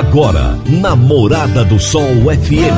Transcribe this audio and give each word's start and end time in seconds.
Agora, 0.00 0.58
na 0.66 0.96
Morada 0.96 1.62
do 1.62 1.78
Sol 1.78 2.24
FM. 2.24 2.74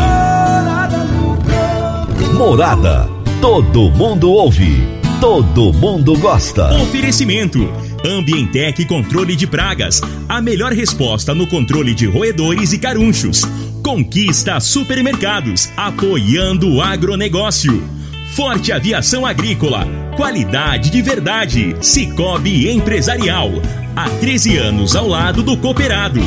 Morada. 2.37 3.09
Todo 3.41 3.93
mundo 3.93 4.29
ouve. 4.33 4.83
Todo 5.21 5.73
mundo 5.73 6.19
gosta. 6.19 6.75
Oferecimento. 6.83 7.61
Ambientec 8.05 8.85
Controle 8.87 9.37
de 9.37 9.47
Pragas. 9.47 10.01
A 10.29 10.41
melhor 10.41 10.73
resposta 10.73 11.33
no 11.33 11.47
controle 11.47 11.95
de 11.95 12.07
roedores 12.07 12.73
e 12.73 12.79
carunchos. 12.81 13.45
Conquista 13.85 14.59
Supermercados. 14.59 15.71
Apoiando 15.77 16.75
o 16.75 16.83
agronegócio. 16.83 17.89
Forte 18.35 18.73
Aviação 18.73 19.25
Agrícola. 19.25 20.02
Qualidade 20.17 20.91
de 20.91 21.01
verdade. 21.01 21.75
Cicobi 21.81 22.69
Empresarial. 22.69 23.51
Há 23.97 24.09
13 24.09 24.59
anos 24.59 24.95
ao 24.95 25.09
lado 25.09 25.43
do 25.43 25.57
cooperado. 25.57 26.21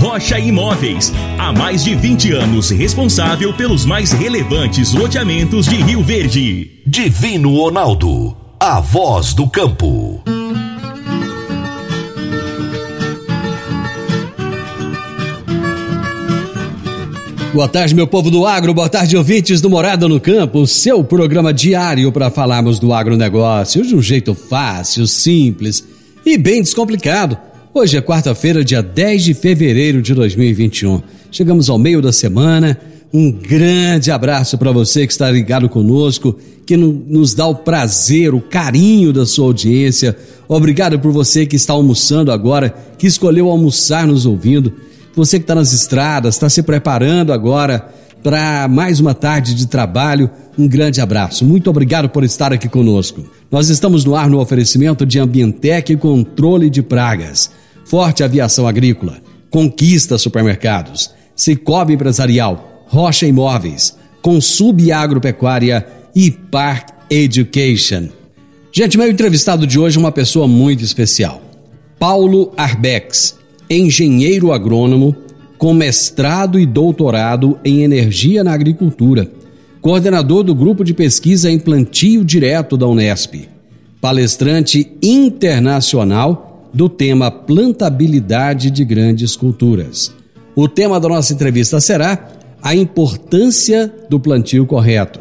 Rocha 0.00 0.38
Imóveis. 0.38 1.12
Há 1.38 1.52
mais 1.52 1.84
de 1.84 1.94
20 1.94 2.32
anos 2.32 2.70
responsável 2.70 3.52
pelos 3.52 3.84
mais 3.84 4.12
relevantes 4.12 4.92
loteamentos 4.92 5.66
de 5.66 5.76
Rio 5.76 6.02
Verde. 6.02 6.82
Divino 6.86 7.54
Ronaldo. 7.56 8.36
A 8.58 8.80
voz 8.80 9.34
do 9.34 9.48
campo. 9.48 10.22
Boa 17.56 17.68
tarde, 17.68 17.94
meu 17.94 18.06
povo 18.06 18.30
do 18.30 18.44
agro, 18.44 18.74
boa 18.74 18.86
tarde, 18.86 19.16
ouvintes 19.16 19.62
do 19.62 19.70
Morada 19.70 20.06
no 20.06 20.20
Campo, 20.20 20.66
seu 20.66 21.02
programa 21.02 21.54
diário 21.54 22.12
para 22.12 22.30
falarmos 22.30 22.78
do 22.78 22.92
agronegócio 22.92 23.82
de 23.82 23.96
um 23.96 24.02
jeito 24.02 24.34
fácil, 24.34 25.06
simples 25.06 25.82
e 26.26 26.36
bem 26.36 26.60
descomplicado. 26.60 27.34
Hoje 27.72 27.96
é 27.96 28.02
quarta-feira, 28.02 28.62
dia 28.62 28.82
10 28.82 29.24
de 29.24 29.32
fevereiro 29.32 30.02
de 30.02 30.12
2021. 30.12 31.00
Chegamos 31.32 31.70
ao 31.70 31.78
meio 31.78 32.02
da 32.02 32.12
semana. 32.12 32.78
Um 33.10 33.32
grande 33.32 34.10
abraço 34.10 34.58
para 34.58 34.70
você 34.70 35.06
que 35.06 35.12
está 35.14 35.30
ligado 35.30 35.66
conosco, 35.66 36.36
que 36.66 36.76
nos 36.76 37.32
dá 37.32 37.46
o 37.46 37.54
prazer, 37.54 38.34
o 38.34 38.40
carinho 38.42 39.14
da 39.14 39.24
sua 39.24 39.46
audiência. 39.46 40.14
Obrigado 40.46 40.98
por 40.98 41.10
você 41.10 41.46
que 41.46 41.56
está 41.56 41.72
almoçando 41.72 42.30
agora, 42.30 42.68
que 42.98 43.06
escolheu 43.06 43.48
almoçar 43.48 44.06
nos 44.06 44.26
ouvindo. 44.26 44.74
Você 45.16 45.38
que 45.38 45.44
está 45.44 45.54
nas 45.54 45.72
estradas, 45.72 46.34
está 46.34 46.46
se 46.50 46.62
preparando 46.62 47.32
agora 47.32 47.88
para 48.22 48.68
mais 48.68 49.00
uma 49.00 49.14
tarde 49.14 49.54
de 49.54 49.66
trabalho, 49.66 50.30
um 50.58 50.68
grande 50.68 51.00
abraço. 51.00 51.42
Muito 51.42 51.70
obrigado 51.70 52.10
por 52.10 52.22
estar 52.22 52.52
aqui 52.52 52.68
conosco. 52.68 53.24
Nós 53.50 53.70
estamos 53.70 54.04
no 54.04 54.14
ar 54.14 54.28
no 54.28 54.38
oferecimento 54.38 55.06
de 55.06 55.18
Ambientec 55.18 55.90
e 55.90 55.96
Controle 55.96 56.68
de 56.68 56.82
Pragas, 56.82 57.50
Forte 57.86 58.22
Aviação 58.22 58.68
Agrícola, 58.68 59.16
Conquista 59.48 60.18
Supermercados, 60.18 61.10
Cicobi 61.34 61.94
Empresarial, 61.94 62.84
Rocha 62.86 63.26
Imóveis, 63.26 63.96
Consub 64.20 64.92
Agropecuária 64.92 65.86
e 66.14 66.30
Park 66.30 66.90
Education. 67.08 68.08
Gente, 68.70 68.98
meu 68.98 69.10
entrevistado 69.10 69.66
de 69.66 69.78
hoje 69.78 69.96
é 69.96 70.00
uma 70.00 70.12
pessoa 70.12 70.46
muito 70.46 70.84
especial. 70.84 71.40
Paulo 71.98 72.52
Arbex, 72.54 73.36
engenheiro 73.68 74.52
agrônomo 74.52 75.16
com 75.58 75.72
mestrado 75.72 76.58
e 76.58 76.66
doutorado 76.66 77.58
em 77.64 77.82
energia 77.82 78.44
na 78.44 78.52
agricultura, 78.52 79.30
coordenador 79.80 80.42
do 80.42 80.54
grupo 80.54 80.84
de 80.84 80.92
pesquisa 80.92 81.50
em 81.50 81.58
plantio 81.58 82.24
direto 82.24 82.76
da 82.76 82.86
Unesp, 82.86 83.48
palestrante 84.00 84.92
internacional 85.02 86.68
do 86.72 86.88
tema 86.88 87.30
plantabilidade 87.30 88.70
de 88.70 88.84
grandes 88.84 89.34
culturas. 89.34 90.12
O 90.54 90.68
tema 90.68 91.00
da 91.00 91.08
nossa 91.08 91.32
entrevista 91.32 91.80
será 91.80 92.28
a 92.62 92.74
importância 92.74 93.92
do 94.10 94.18
plantio 94.18 94.66
correto. 94.66 95.20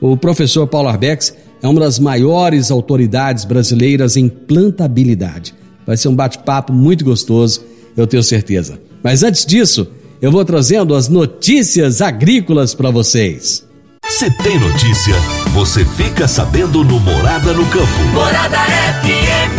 O 0.00 0.16
professor 0.16 0.66
Paulo 0.66 0.88
Arbex 0.88 1.34
é 1.62 1.68
uma 1.68 1.80
das 1.80 1.98
maiores 1.98 2.70
autoridades 2.70 3.44
brasileiras 3.44 4.16
em 4.16 4.28
plantabilidade. 4.28 5.54
Vai 5.86 5.96
ser 5.96 6.08
um 6.08 6.14
bate-papo 6.14 6.72
muito 6.72 7.04
gostoso 7.04 7.64
eu 8.00 8.06
tenho 8.06 8.22
certeza. 8.22 8.80
Mas 9.02 9.22
antes 9.22 9.44
disso, 9.44 9.88
eu 10.22 10.30
vou 10.30 10.44
trazendo 10.44 10.94
as 10.94 11.08
notícias 11.08 12.00
agrícolas 12.00 12.74
para 12.74 12.90
vocês. 12.90 13.66
Se 14.08 14.30
tem 14.38 14.58
notícia, 14.58 15.14
você 15.52 15.84
fica 15.84 16.26
sabendo 16.26 16.82
no 16.84 16.98
Morada 17.00 17.52
no 17.52 17.66
Campo. 17.66 17.86
Morada 18.14 18.56
FM. 19.02 19.58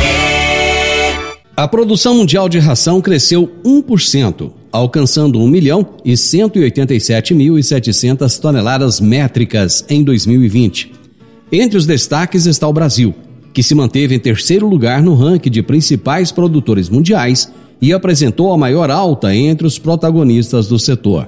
A 1.56 1.68
produção 1.68 2.16
mundial 2.16 2.48
de 2.48 2.58
ração 2.58 3.02
cresceu 3.02 3.52
1%, 3.66 4.52
alcançando 4.72 5.40
1 5.40 5.48
milhão 5.48 5.86
e 6.06 6.14
187.700 6.14 8.40
toneladas 8.40 9.02
métricas 9.02 9.84
em 9.90 10.02
2020. 10.02 10.94
Entre 11.52 11.78
os 11.78 11.86
destaques 11.86 12.46
está 12.46 12.66
o 12.68 12.74
Brasil, 12.74 13.14
que 13.54 13.62
se 13.62 13.76
manteve 13.76 14.16
em 14.16 14.20
terceiro 14.20 14.66
lugar 14.68 15.04
no 15.04 15.16
ranking 15.16 15.50
de 15.50 15.62
principais 15.62 16.32
produtores 16.32 16.88
mundiais 16.88 17.52
e 17.82 17.94
apresentou 17.94 18.54
a 18.54 18.58
maior 18.58 18.90
alta 18.92 19.36
entre 19.36 19.66
os 19.66 19.78
protagonistas 19.78 20.68
do 20.68 20.78
setor. 20.78 21.28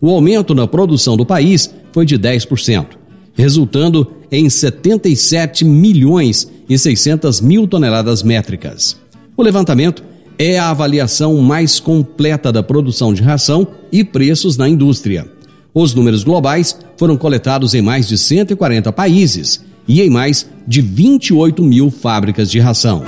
O 0.00 0.10
aumento 0.10 0.54
na 0.54 0.66
produção 0.66 1.16
do 1.16 1.26
país 1.26 1.72
foi 1.92 2.06
de 2.06 2.18
10%, 2.18 2.86
resultando 3.34 4.06
em 4.30 4.48
77 4.48 5.64
milhões 5.64 6.50
e 6.68 6.78
600 6.78 7.40
mil 7.40 7.66
toneladas 7.66 8.22
métricas. 8.22 8.96
O 9.36 9.42
levantamento 9.42 10.02
é 10.38 10.58
a 10.58 10.70
avaliação 10.70 11.36
mais 11.38 11.78
completa 11.78 12.50
da 12.50 12.62
produção 12.62 13.12
de 13.12 13.22
ração 13.22 13.66
e 13.92 14.02
preços 14.02 14.56
na 14.56 14.68
indústria. 14.68 15.30
Os 15.74 15.94
números 15.94 16.24
globais 16.24 16.78
foram 16.96 17.16
coletados 17.16 17.74
em 17.74 17.82
mais 17.82 18.08
de 18.08 18.16
140 18.16 18.90
países 18.92 19.62
e 19.86 20.00
em 20.00 20.08
mais 20.08 20.48
de 20.66 20.80
28 20.80 21.62
mil 21.62 21.90
fábricas 21.90 22.50
de 22.50 22.58
ração. 22.58 23.02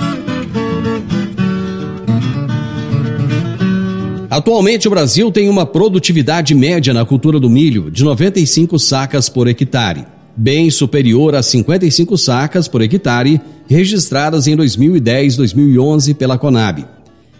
Atualmente, 4.33 4.87
o 4.87 4.89
Brasil 4.89 5.31
tem 5.31 5.47
uma 5.47 5.63
produtividade 5.63 6.55
média 6.55 6.91
na 6.91 7.05
cultura 7.05 7.39
do 7.39 7.47
milho 7.47 7.91
de 7.91 8.03
95 8.03 8.79
sacas 8.79 9.29
por 9.29 9.47
hectare, 9.47 10.07
bem 10.35 10.71
superior 10.71 11.35
a 11.35 11.43
55 11.43 12.17
sacas 12.17 12.67
por 12.67 12.81
hectare 12.81 13.39
registradas 13.67 14.47
em 14.47 14.55
2010 14.55 15.35
2011 15.35 16.15
pela 16.15 16.35
Conab. 16.35 16.83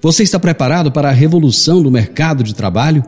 Você 0.01 0.23
está 0.23 0.39
preparado 0.39 0.91
para 0.91 1.09
a 1.09 1.13
revolução 1.13 1.83
do 1.83 1.91
mercado 1.91 2.43
de 2.43 2.55
trabalho? 2.55 3.03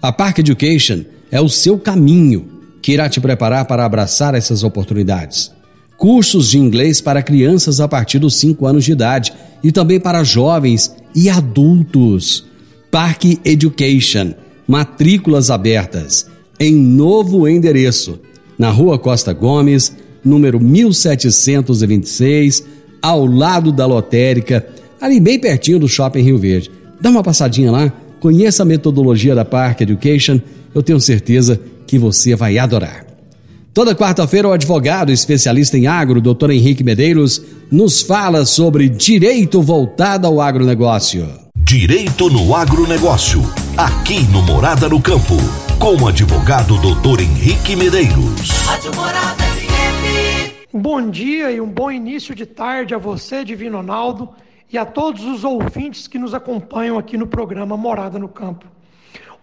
A 0.00 0.12
Park 0.12 0.38
Education 0.38 1.00
é 1.32 1.40
o 1.40 1.48
seu 1.48 1.76
caminho 1.76 2.48
que 2.80 2.92
irá 2.92 3.08
te 3.08 3.20
preparar 3.20 3.64
para 3.64 3.84
abraçar 3.84 4.36
essas 4.36 4.62
oportunidades. 4.62 5.50
Cursos 5.96 6.50
de 6.50 6.58
inglês 6.58 7.00
para 7.00 7.24
crianças 7.24 7.80
a 7.80 7.88
partir 7.88 8.20
dos 8.20 8.36
5 8.36 8.64
anos 8.66 8.84
de 8.84 8.92
idade 8.92 9.32
e 9.64 9.72
também 9.72 9.98
para 9.98 10.22
jovens 10.22 10.94
e 11.12 11.28
adultos. 11.28 12.46
Park 12.88 13.24
Education 13.44 14.43
matrículas 14.66 15.50
abertas 15.50 16.26
em 16.58 16.74
novo 16.74 17.46
endereço, 17.48 18.18
na 18.58 18.70
Rua 18.70 18.98
Costa 18.98 19.32
Gomes, 19.32 19.96
número 20.24 20.58
1726, 20.60 22.64
ao 23.02 23.26
lado 23.26 23.72
da 23.72 23.86
lotérica, 23.86 24.66
ali 25.00 25.20
bem 25.20 25.38
pertinho 25.38 25.78
do 25.78 25.88
Shopping 25.88 26.22
Rio 26.22 26.38
Verde. 26.38 26.72
Dá 27.00 27.10
uma 27.10 27.22
passadinha 27.22 27.70
lá, 27.70 27.92
conheça 28.20 28.62
a 28.62 28.66
metodologia 28.66 29.34
da 29.34 29.44
Park 29.44 29.82
Education, 29.82 30.40
eu 30.74 30.82
tenho 30.82 31.00
certeza 31.00 31.60
que 31.86 31.98
você 31.98 32.34
vai 32.34 32.58
adorar. 32.58 33.04
Toda 33.74 33.94
quarta-feira, 33.94 34.48
o 34.48 34.52
advogado 34.52 35.10
especialista 35.10 35.76
em 35.76 35.88
agro, 35.88 36.20
doutor 36.20 36.50
Henrique 36.50 36.84
Medeiros, 36.84 37.42
nos 37.70 38.00
fala 38.00 38.44
sobre 38.44 38.88
direito 38.88 39.60
voltado 39.60 40.28
ao 40.28 40.40
agronegócio. 40.40 41.43
Direito 41.66 42.28
no 42.28 42.54
agronegócio, 42.54 43.40
aqui 43.74 44.22
no 44.30 44.42
Morada 44.42 44.86
no 44.86 45.00
Campo, 45.00 45.34
com 45.80 45.96
o 45.96 46.08
advogado 46.08 46.78
doutor 46.78 47.22
Henrique 47.22 47.74
Medeiros. 47.74 48.50
Bom 50.70 51.08
dia 51.08 51.50
e 51.50 51.62
um 51.62 51.66
bom 51.66 51.90
início 51.90 52.34
de 52.34 52.44
tarde 52.44 52.94
a 52.94 52.98
você, 52.98 53.42
Divino 53.42 53.78
Ronaldo, 53.78 54.28
e 54.70 54.76
a 54.76 54.84
todos 54.84 55.24
os 55.24 55.42
ouvintes 55.42 56.06
que 56.06 56.18
nos 56.18 56.34
acompanham 56.34 56.98
aqui 56.98 57.16
no 57.16 57.26
programa 57.26 57.78
Morada 57.78 58.18
no 58.18 58.28
Campo. 58.28 58.66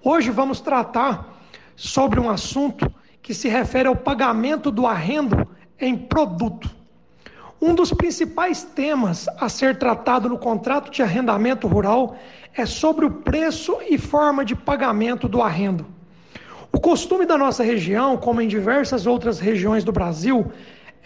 Hoje 0.04 0.30
vamos 0.30 0.62
tratar 0.62 1.42
sobre 1.76 2.20
um 2.20 2.30
assunto 2.30 2.94
que 3.20 3.34
se 3.34 3.50
refere 3.50 3.88
ao 3.88 3.96
pagamento 3.96 4.70
do 4.70 4.86
arrendo 4.86 5.48
em 5.80 5.98
produto. 5.98 6.70
Um 7.62 7.76
dos 7.76 7.94
principais 7.94 8.64
temas 8.64 9.28
a 9.38 9.48
ser 9.48 9.78
tratado 9.78 10.28
no 10.28 10.40
contrato 10.40 10.90
de 10.90 11.04
arrendamento 11.04 11.68
rural 11.68 12.18
é 12.56 12.66
sobre 12.66 13.06
o 13.06 13.12
preço 13.12 13.78
e 13.88 14.00
forma 14.00 14.44
de 14.44 14.56
pagamento 14.56 15.28
do 15.28 15.44
arrendo. 15.44 15.86
O 16.72 16.80
costume 16.80 17.24
da 17.24 17.38
nossa 17.38 17.64
região, 17.64 18.18
como 18.18 18.42
em 18.42 18.48
diversas 18.48 19.06
outras 19.06 19.40
regiões 19.40 19.84
do 19.84 19.92
Brasil, 19.92 20.52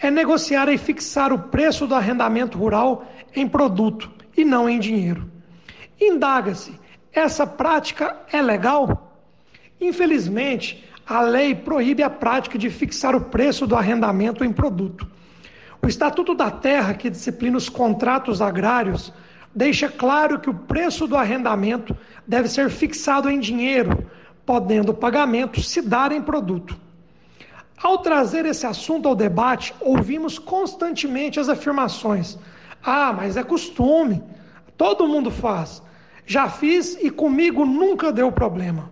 é 0.00 0.10
negociar 0.10 0.70
e 0.70 0.78
fixar 0.78 1.30
o 1.30 1.38
preço 1.38 1.86
do 1.86 1.94
arrendamento 1.94 2.56
rural 2.56 3.04
em 3.34 3.46
produto 3.46 4.10
e 4.34 4.42
não 4.42 4.66
em 4.66 4.78
dinheiro. 4.78 5.30
Indaga-se: 6.00 6.80
essa 7.12 7.46
prática 7.46 8.16
é 8.32 8.40
legal? 8.40 9.20
Infelizmente, 9.78 10.82
a 11.06 11.20
lei 11.20 11.54
proíbe 11.54 12.02
a 12.02 12.08
prática 12.08 12.56
de 12.56 12.70
fixar 12.70 13.14
o 13.14 13.20
preço 13.20 13.66
do 13.66 13.76
arrendamento 13.76 14.42
em 14.42 14.52
produto. 14.54 15.06
O 15.86 15.88
Estatuto 15.88 16.34
da 16.34 16.50
Terra, 16.50 16.94
que 16.94 17.08
disciplina 17.08 17.56
os 17.56 17.68
contratos 17.68 18.42
agrários, 18.42 19.12
deixa 19.54 19.88
claro 19.88 20.40
que 20.40 20.50
o 20.50 20.54
preço 20.54 21.06
do 21.06 21.16
arrendamento 21.16 21.96
deve 22.26 22.48
ser 22.48 22.70
fixado 22.70 23.30
em 23.30 23.38
dinheiro, 23.38 24.04
podendo 24.44 24.90
o 24.90 24.94
pagamento 24.96 25.62
se 25.62 25.80
dar 25.80 26.10
em 26.10 26.20
produto. 26.20 26.76
Ao 27.80 27.98
trazer 27.98 28.44
esse 28.46 28.66
assunto 28.66 29.08
ao 29.08 29.14
debate, 29.14 29.72
ouvimos 29.78 30.40
constantemente 30.40 31.38
as 31.38 31.48
afirmações: 31.48 32.36
ah, 32.82 33.12
mas 33.12 33.36
é 33.36 33.44
costume, 33.44 34.20
todo 34.76 35.06
mundo 35.06 35.30
faz. 35.30 35.80
Já 36.26 36.48
fiz 36.48 36.98
e 37.00 37.12
comigo 37.12 37.64
nunca 37.64 38.10
deu 38.10 38.32
problema. 38.32 38.90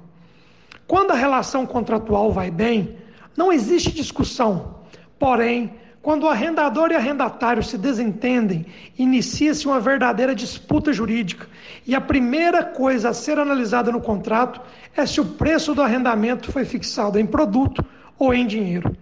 Quando 0.87 1.11
a 1.11 1.17
relação 1.17 1.67
contratual 1.67 2.31
vai 2.31 2.53
bem, 2.53 2.97
não 3.37 3.53
existe 3.53 3.91
discussão. 3.91 4.77
Porém, 5.19 5.83
quando 6.05 6.25
o 6.25 6.29
arrendador 6.29 6.91
e 6.91 6.95
arrendatário 6.95 7.63
se 7.63 7.79
desentendem, 7.79 8.67
inicia-se 8.99 9.67
uma 9.67 9.81
verdadeira 9.81 10.35
disputa 10.35 10.93
jurídica. 10.93 11.47
E 11.87 11.95
a 11.95 12.01
primeira 12.01 12.63
coisa 12.63 13.09
a 13.09 13.15
ser 13.15 13.39
analisada 13.39 13.91
no 13.91 14.03
contrato 14.03 14.61
é 14.95 15.07
se 15.07 15.19
o 15.19 15.25
preço 15.25 15.75
do 15.75 15.81
arrendamento 15.81 16.53
foi 16.53 16.67
fixado 16.67 17.19
em 17.19 17.25
produto 17.25 17.83
ou 18.19 18.35
em 18.35 18.47
dinheiro. 18.47 18.95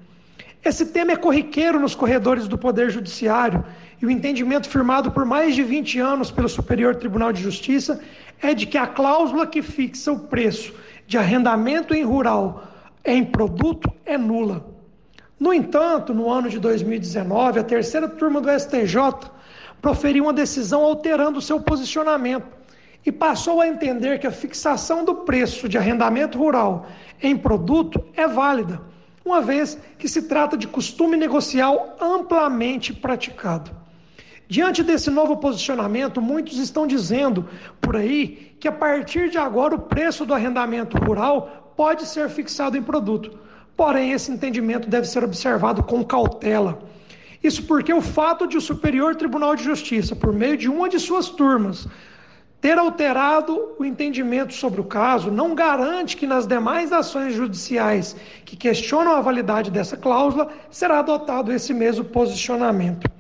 Esse 0.65 0.87
tema 0.87 1.11
é 1.11 1.17
corriqueiro 1.17 1.81
nos 1.81 1.97
corredores 1.97 2.47
do 2.47 2.57
Poder 2.57 2.89
Judiciário 2.89 3.65
e 4.01 4.07
o 4.07 4.11
entendimento 4.11 4.69
firmado 4.69 5.11
por 5.11 5.25
mais 5.25 5.57
de 5.57 5.65
20 5.65 5.99
anos 5.99 6.31
pelo 6.31 6.49
Superior 6.49 6.95
Tribunal 6.95 7.33
de 7.33 7.43
Justiça 7.43 8.01
é 8.41 8.55
de 8.55 8.65
que 8.65 8.79
a 8.79 8.87
cláusula 8.87 9.45
que 9.45 9.61
fixa 9.61 10.13
o 10.13 10.21
preço 10.21 10.73
de 11.05 11.19
arrendamento 11.19 11.95
em 11.95 12.05
rural 12.05 12.63
em 13.05 13.25
produto 13.25 13.93
é 14.07 14.17
nula. 14.17 14.72
No 15.43 15.53
entanto, 15.53 16.15
no 16.15 16.31
ano 16.31 16.49
de 16.49 16.61
2019, 16.61 17.59
a 17.59 17.65
terceira 17.65 18.09
turma 18.09 18.41
do 18.41 18.49
STJ 18.49 19.29
proferiu 19.81 20.23
uma 20.23 20.33
decisão 20.33 20.85
alterando 20.85 21.41
seu 21.41 21.59
posicionamento 21.59 22.47
e 23.05 23.11
passou 23.11 23.61
a 23.61 23.67
entender 23.67 24.21
que 24.21 24.27
a 24.29 24.31
fixação 24.31 25.05
do 25.05 25.17
preço 25.17 25.69
de 25.69 25.77
arrendamento 25.77 26.39
rural 26.39 26.87
em 27.21 27.37
produto 27.37 28.05
é 28.15 28.29
válida, 28.29 28.81
uma 29.25 29.41
vez 29.41 29.77
que 29.99 30.09
se 30.09 30.23
trata 30.29 30.57
de 30.57 30.69
costume 30.69 31.17
negocial 31.17 31.97
amplamente 32.01 32.93
praticado. 32.93 33.73
Diante 34.47 34.85
desse 34.85 35.11
novo 35.11 35.39
posicionamento, 35.39 36.23
muitos 36.23 36.57
estão 36.59 36.87
dizendo 36.87 37.49
por 37.81 37.97
aí 37.97 38.55
que 38.61 38.69
a 38.69 38.73
partir 38.73 39.29
de 39.29 39.39
agora 39.39 39.75
o 39.75 39.81
preço 39.81 40.25
do 40.25 40.35
arrendamento 40.35 40.97
rural 40.99 41.73
pode 41.77 42.07
ser 42.07 42.29
fixado 42.29 42.77
em 42.77 42.83
produto. 42.83 43.43
Porém, 43.77 44.13
esse 44.13 44.31
entendimento 44.31 44.89
deve 44.89 45.07
ser 45.07 45.25
observado 45.25 45.83
com 45.83 46.05
cautela. 46.05 46.79
Isso 47.43 47.65
porque 47.65 47.93
o 47.93 48.01
fato 48.01 48.47
de 48.47 48.57
o 48.57 48.61
Superior 48.61 49.17
Tribunal 49.17 49.57
de 49.57 49.65
Justiça, 49.65 50.15
por 50.15 50.33
meio 50.33 50.57
de 50.57 50.69
uma 50.69 50.89
de 50.89 51.01
suas 51.01 51.29
turmas, 51.29 51.89
ter 52.61 52.79
alterado 52.79 53.75
o 53.77 53.85
entendimento 53.85 54.55
sobre 54.55 54.81
o 54.81 54.85
caso 54.85 55.33
não 55.33 55.53
garante 55.53 56.17
que 56.17 56.29
nas 56.29 56.47
demais 56.47 56.93
ações 56.93 57.35
judiciais 57.35 58.15
que 58.45 58.55
questionam 58.55 59.13
a 59.13 59.21
validade 59.21 59.69
dessa 59.69 59.97
cláusula 59.97 60.49
será 60.71 61.01
adotado 61.01 61.53
esse 61.53 61.75
mesmo 61.75 62.05
posicionamento. 62.05 63.11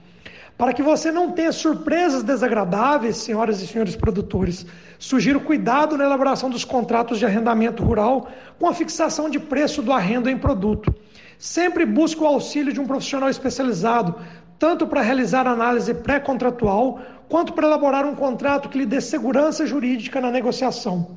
Para 0.62 0.72
que 0.72 0.80
você 0.80 1.10
não 1.10 1.32
tenha 1.32 1.50
surpresas 1.50 2.22
desagradáveis, 2.22 3.16
senhoras 3.16 3.60
e 3.60 3.66
senhores 3.66 3.96
produtores, 3.96 4.64
sugiro 4.96 5.40
cuidado 5.40 5.96
na 5.96 6.04
elaboração 6.04 6.48
dos 6.48 6.64
contratos 6.64 7.18
de 7.18 7.26
arrendamento 7.26 7.82
rural 7.82 8.30
com 8.60 8.68
a 8.68 8.72
fixação 8.72 9.28
de 9.28 9.40
preço 9.40 9.82
do 9.82 9.92
arrendo 9.92 10.30
em 10.30 10.38
produto. 10.38 10.94
Sempre 11.36 11.84
busque 11.84 12.22
o 12.22 12.26
auxílio 12.28 12.72
de 12.72 12.78
um 12.80 12.86
profissional 12.86 13.28
especializado, 13.28 14.14
tanto 14.56 14.86
para 14.86 15.00
realizar 15.00 15.48
análise 15.48 15.92
pré-contratual, 15.94 17.00
quanto 17.28 17.54
para 17.54 17.66
elaborar 17.66 18.06
um 18.06 18.14
contrato 18.14 18.68
que 18.68 18.78
lhe 18.78 18.86
dê 18.86 19.00
segurança 19.00 19.66
jurídica 19.66 20.20
na 20.20 20.30
negociação. 20.30 21.16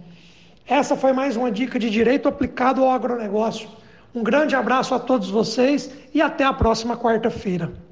Essa 0.65 0.95
foi 0.95 1.13
mais 1.13 1.38
uma 1.38 1.51
dica 1.51 1.77
de 1.77 1.92
direito 1.92 2.27
aplicado 2.27 2.83
ao 2.83 2.89
agronegócio. 2.89 3.69
Um 4.11 4.23
grande 4.23 4.56
abraço 4.56 4.95
a 4.95 4.99
todos 4.99 5.30
vocês 5.30 5.92
e 6.16 6.19
até 6.19 6.44
a 6.44 6.52
próxima 6.52 6.97
quarta-feira. 6.97 7.84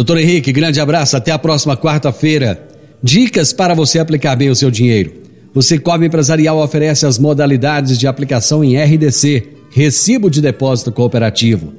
Doutor 0.00 0.16
Henrique, 0.16 0.50
grande 0.50 0.80
abraço, 0.80 1.14
até 1.14 1.30
a 1.30 1.38
próxima 1.38 1.76
quarta-feira. 1.76 2.66
Dicas 3.02 3.52
para 3.52 3.74
você 3.74 3.98
aplicar 3.98 4.34
bem 4.34 4.48
o 4.48 4.56
seu 4.56 4.70
dinheiro. 4.70 5.12
O 5.54 5.60
Cicobi 5.60 6.06
Empresarial 6.06 6.58
oferece 6.58 7.04
as 7.04 7.18
modalidades 7.18 7.98
de 7.98 8.06
aplicação 8.06 8.64
em 8.64 8.82
RDC, 8.82 9.48
Recibo 9.70 10.30
de 10.30 10.40
Depósito 10.40 10.90
Cooperativo. 10.90 11.74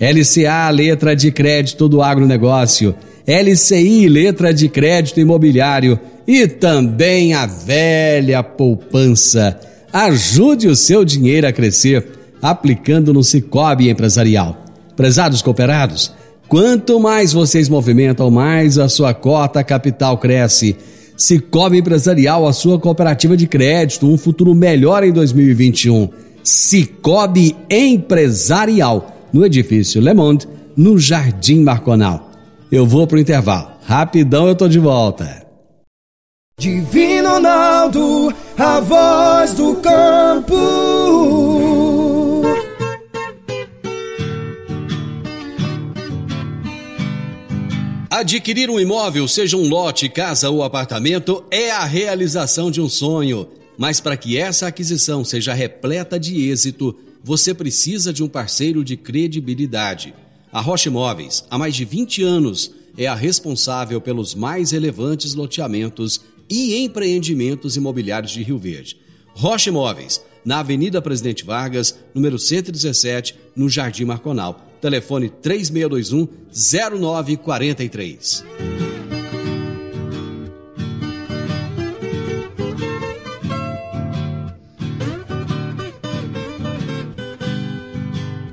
LCA, 0.00 0.70
letra 0.70 1.14
de 1.14 1.30
crédito 1.30 1.86
do 1.86 2.00
agronegócio. 2.00 2.94
LCI, 3.26 4.08
letra 4.08 4.54
de 4.54 4.70
crédito 4.70 5.20
imobiliário. 5.20 6.00
E 6.26 6.46
também 6.46 7.34
a 7.34 7.44
velha 7.44 8.42
poupança. 8.42 9.60
Ajude 9.92 10.66
o 10.66 10.74
seu 10.74 11.04
dinheiro 11.04 11.46
a 11.46 11.52
crescer 11.52 12.06
aplicando 12.40 13.12
no 13.12 13.22
Cicobi 13.22 13.90
Empresarial. 13.90 14.64
Prezados 14.96 15.42
cooperados, 15.42 16.10
Quanto 16.48 17.00
mais 17.00 17.32
vocês 17.32 17.68
movimentam, 17.68 18.30
mais 18.30 18.78
a 18.78 18.88
sua 18.88 19.12
cota 19.12 19.64
capital 19.64 20.16
cresce. 20.16 20.76
Cicobi 21.16 21.78
Empresarial, 21.78 22.46
a 22.46 22.52
sua 22.52 22.78
cooperativa 22.78 23.36
de 23.36 23.48
crédito, 23.48 24.06
um 24.06 24.16
futuro 24.16 24.54
melhor 24.54 25.02
em 25.02 25.10
2021. 25.10 26.08
Cicobi 26.44 27.56
Empresarial, 27.68 29.12
no 29.32 29.44
edifício 29.44 30.00
Le 30.00 30.14
Monde, 30.14 30.46
no 30.76 30.98
Jardim 30.98 31.62
Marconal. 31.62 32.30
Eu 32.70 32.86
vou 32.86 33.06
pro 33.06 33.18
intervalo. 33.18 33.68
Rapidão 33.84 34.46
eu 34.46 34.54
tô 34.54 34.68
de 34.68 34.78
volta. 34.78 35.44
Divino 36.58 37.30
Ronaldo, 37.30 38.32
a 38.56 38.80
voz 38.80 39.54
do 39.54 39.74
campo. 39.76 41.85
Adquirir 48.18 48.70
um 48.70 48.80
imóvel, 48.80 49.28
seja 49.28 49.58
um 49.58 49.68
lote, 49.68 50.08
casa 50.08 50.48
ou 50.48 50.62
apartamento, 50.62 51.44
é 51.50 51.70
a 51.70 51.84
realização 51.84 52.70
de 52.70 52.80
um 52.80 52.88
sonho. 52.88 53.46
Mas 53.76 54.00
para 54.00 54.16
que 54.16 54.38
essa 54.38 54.66
aquisição 54.66 55.22
seja 55.22 55.52
repleta 55.52 56.18
de 56.18 56.48
êxito, 56.48 56.96
você 57.22 57.52
precisa 57.52 58.14
de 58.14 58.24
um 58.24 58.28
parceiro 58.28 58.82
de 58.82 58.96
credibilidade. 58.96 60.14
A 60.50 60.62
Rocha 60.62 60.88
Imóveis, 60.88 61.44
há 61.50 61.58
mais 61.58 61.76
de 61.76 61.84
20 61.84 62.22
anos, 62.22 62.72
é 62.96 63.06
a 63.06 63.14
responsável 63.14 64.00
pelos 64.00 64.34
mais 64.34 64.70
relevantes 64.70 65.34
loteamentos 65.34 66.22
e 66.48 66.74
empreendimentos 66.78 67.76
imobiliários 67.76 68.32
de 68.32 68.42
Rio 68.42 68.56
Verde. 68.56 68.96
Rocha 69.34 69.68
Imóveis, 69.68 70.22
na 70.42 70.60
Avenida 70.60 71.02
Presidente 71.02 71.44
Vargas, 71.44 71.94
número 72.14 72.38
117, 72.38 73.34
no 73.54 73.68
Jardim 73.68 74.06
Marconal 74.06 74.66
Telefone 74.86 75.28
3621 75.28 76.28
0943. 76.52 78.44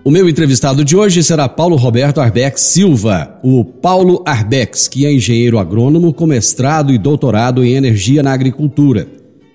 O 0.03 0.09
meu 0.09 0.27
entrevistado 0.27 0.83
de 0.83 0.97
hoje 0.97 1.23
será 1.23 1.47
Paulo 1.47 1.75
Roberto 1.75 2.19
Arbex 2.19 2.61
Silva, 2.61 3.39
o 3.43 3.63
Paulo 3.63 4.23
Arbex, 4.25 4.87
que 4.87 5.05
é 5.05 5.13
engenheiro 5.13 5.59
agrônomo 5.59 6.11
com 6.11 6.25
mestrado 6.25 6.91
e 6.91 6.97
doutorado 6.97 7.63
em 7.63 7.75
energia 7.75 8.23
na 8.23 8.33
agricultura, 8.33 9.07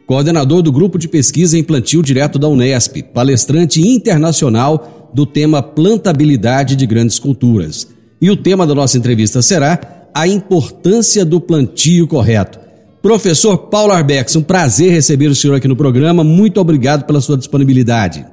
coordenador 0.07 0.63
do 0.63 0.71
grupo 0.71 0.97
de 0.97 1.09
pesquisa 1.09 1.59
em 1.59 1.65
plantio 1.65 2.05
direto 2.05 2.39
da 2.39 2.47
Unesp, 2.47 3.03
palestrante 3.13 3.81
internacional 3.83 4.98
do 5.13 5.27
tema 5.27 5.63
plantabilidade 5.63 6.77
de 6.77 6.87
grandes 6.87 7.19
culturas. 7.19 7.89
E 8.21 8.31
o 8.31 8.37
tema 8.37 8.67
da 8.67 8.75
nossa 8.75 8.99
entrevista 8.99 9.41
será 9.43 10.09
a 10.15 10.27
importância 10.27 11.25
do 11.25 11.41
plantio 11.41 12.07
correto. 12.09 12.59
Professor 13.01 13.57
Paulo 13.57 13.93
Arbex, 13.93 14.35
um 14.35 14.43
prazer 14.43 14.91
receber 14.93 15.29
o 15.29 15.35
senhor 15.35 15.55
aqui 15.55 15.69
no 15.69 15.77
programa. 15.77 16.25
Muito 16.25 16.61
obrigado 16.61 17.05
pela 17.05 17.21
sua 17.21 17.37
disponibilidade. 17.37 18.27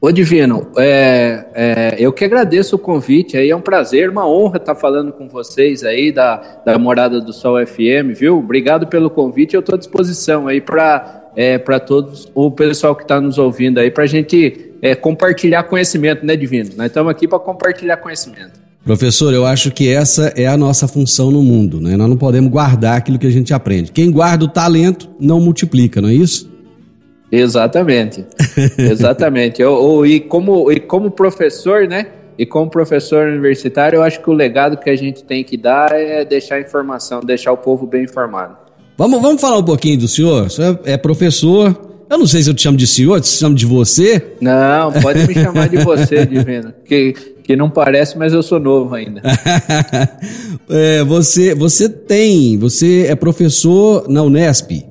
Ô 0.00 0.10
Divino, 0.10 0.66
é, 0.76 1.44
é, 1.54 1.96
eu 1.96 2.12
que 2.12 2.24
agradeço 2.24 2.74
o 2.74 2.78
convite 2.78 3.36
aí, 3.36 3.50
é 3.50 3.54
um 3.54 3.60
prazer, 3.60 4.10
uma 4.10 4.26
honra 4.26 4.56
estar 4.56 4.74
falando 4.74 5.12
com 5.12 5.28
vocês 5.28 5.84
aí 5.84 6.10
da, 6.10 6.60
da 6.66 6.76
Morada 6.76 7.20
do 7.20 7.32
Sol 7.32 7.64
FM, 7.64 8.18
viu? 8.18 8.38
Obrigado 8.38 8.88
pelo 8.88 9.08
convite, 9.08 9.54
eu 9.54 9.60
estou 9.60 9.76
à 9.76 9.78
disposição 9.78 10.48
aí 10.48 10.60
para 10.60 11.30
é, 11.36 11.56
todos 11.78 12.28
o 12.34 12.50
pessoal 12.50 12.96
que 12.96 13.02
está 13.02 13.20
nos 13.20 13.38
ouvindo 13.38 13.78
aí, 13.78 13.92
para 13.92 14.02
a 14.02 14.06
gente 14.08 14.71
é, 14.82 14.96
compartilhar 14.96 15.62
conhecimento, 15.62 16.26
né, 16.26 16.36
Divino? 16.36 16.70
Nós 16.76 16.88
estamos 16.88 17.12
aqui 17.12 17.28
para 17.28 17.38
compartilhar 17.38 17.96
conhecimento. 17.98 18.60
Professor, 18.84 19.32
eu 19.32 19.46
acho 19.46 19.70
que 19.70 19.88
essa 19.88 20.32
é 20.36 20.48
a 20.48 20.56
nossa 20.56 20.88
função 20.88 21.30
no 21.30 21.40
mundo, 21.40 21.80
né? 21.80 21.96
Nós 21.96 22.10
não 22.10 22.16
podemos 22.16 22.50
guardar 22.50 22.96
aquilo 22.96 23.16
que 23.16 23.26
a 23.28 23.30
gente 23.30 23.54
aprende. 23.54 23.92
Quem 23.92 24.10
guarda 24.10 24.44
o 24.44 24.48
talento 24.48 25.08
não 25.20 25.40
multiplica, 25.40 26.00
não 26.00 26.08
é 26.08 26.14
isso? 26.14 26.50
Exatamente, 27.30 28.26
exatamente. 28.76 29.62
eu, 29.62 29.72
eu, 29.72 30.04
e, 30.04 30.18
como, 30.18 30.70
e 30.70 30.80
como 30.80 31.12
professor, 31.12 31.86
né? 31.86 32.08
E 32.36 32.44
como 32.44 32.68
professor 32.68 33.28
universitário, 33.28 33.98
eu 33.98 34.02
acho 34.02 34.20
que 34.20 34.28
o 34.28 34.32
legado 34.32 34.76
que 34.76 34.90
a 34.90 34.96
gente 34.96 35.22
tem 35.22 35.44
que 35.44 35.56
dar 35.56 35.92
é 35.92 36.24
deixar 36.24 36.60
informação, 36.60 37.20
deixar 37.20 37.52
o 37.52 37.56
povo 37.56 37.86
bem 37.86 38.02
informado. 38.02 38.56
Vamos, 38.98 39.22
vamos 39.22 39.40
falar 39.40 39.58
um 39.58 39.64
pouquinho 39.64 39.98
do 39.98 40.08
senhor. 40.08 40.46
O 40.46 40.50
senhor 40.50 40.80
é 40.84 40.96
professor. 40.96 41.91
Eu 42.12 42.18
não 42.18 42.26
sei 42.26 42.42
se 42.42 42.50
eu 42.50 42.52
te 42.52 42.60
chamo 42.60 42.76
de 42.76 42.86
senhor, 42.86 43.22
te 43.22 43.28
chamo 43.28 43.54
de 43.54 43.64
você. 43.64 44.34
Não, 44.38 44.92
pode 44.92 45.26
me 45.26 45.32
chamar 45.32 45.70
de 45.70 45.78
você, 45.78 46.26
Divino. 46.28 46.74
Que, 46.84 47.14
que 47.42 47.56
não 47.56 47.70
parece, 47.70 48.18
mas 48.18 48.34
eu 48.34 48.42
sou 48.42 48.60
novo 48.60 48.94
ainda. 48.94 49.22
é, 50.68 51.02
você, 51.04 51.54
você 51.54 51.88
tem, 51.88 52.58
você 52.58 53.06
é 53.06 53.14
professor 53.14 54.06
na 54.10 54.22
Unesp 54.22 54.84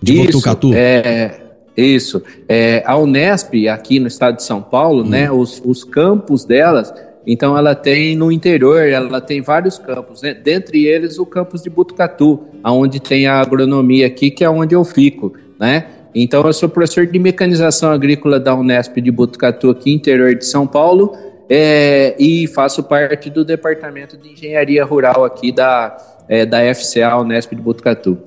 de 0.00 0.14
Isso, 0.14 0.24
Botucatu. 0.24 0.72
É, 0.72 1.38
isso. 1.76 2.22
É, 2.48 2.82
a 2.86 2.96
Unesp, 2.96 3.68
aqui 3.68 4.00
no 4.00 4.06
estado 4.08 4.36
de 4.36 4.42
São 4.42 4.62
Paulo, 4.62 5.04
né, 5.04 5.30
hum. 5.30 5.34
né, 5.34 5.42
os, 5.42 5.60
os 5.62 5.84
campos 5.84 6.46
delas, 6.46 6.94
então 7.26 7.58
ela 7.58 7.74
tem 7.74 8.16
no 8.16 8.32
interior, 8.32 8.86
ela 8.86 9.20
tem 9.20 9.42
vários 9.42 9.76
campos, 9.78 10.22
né? 10.22 10.32
dentre 10.32 10.86
eles 10.86 11.18
o 11.18 11.26
campus 11.26 11.62
de 11.62 11.68
Butucatu, 11.68 12.40
onde 12.64 13.00
tem 13.00 13.26
a 13.26 13.38
agronomia 13.38 14.06
aqui, 14.06 14.30
que 14.30 14.42
é 14.42 14.48
onde 14.48 14.74
eu 14.74 14.82
fico, 14.82 15.34
né? 15.60 15.84
Então 16.14 16.42
eu 16.46 16.52
sou 16.52 16.68
professor 16.68 17.06
de 17.06 17.18
mecanização 17.18 17.90
agrícola 17.90 18.38
da 18.38 18.54
Unesp 18.54 18.96
de 19.00 19.10
Butucatu, 19.10 19.70
aqui 19.70 19.92
interior 19.92 20.34
de 20.34 20.44
São 20.44 20.66
Paulo, 20.66 21.16
é, 21.48 22.14
e 22.18 22.46
faço 22.46 22.82
parte 22.82 23.30
do 23.30 23.44
departamento 23.44 24.16
de 24.16 24.32
engenharia 24.32 24.84
rural 24.84 25.24
aqui 25.24 25.50
da, 25.50 25.96
é, 26.28 26.44
da 26.44 26.58
FCA 26.74 27.16
Unesp 27.18 27.54
de 27.54 27.62
Butucatu. 27.62 28.18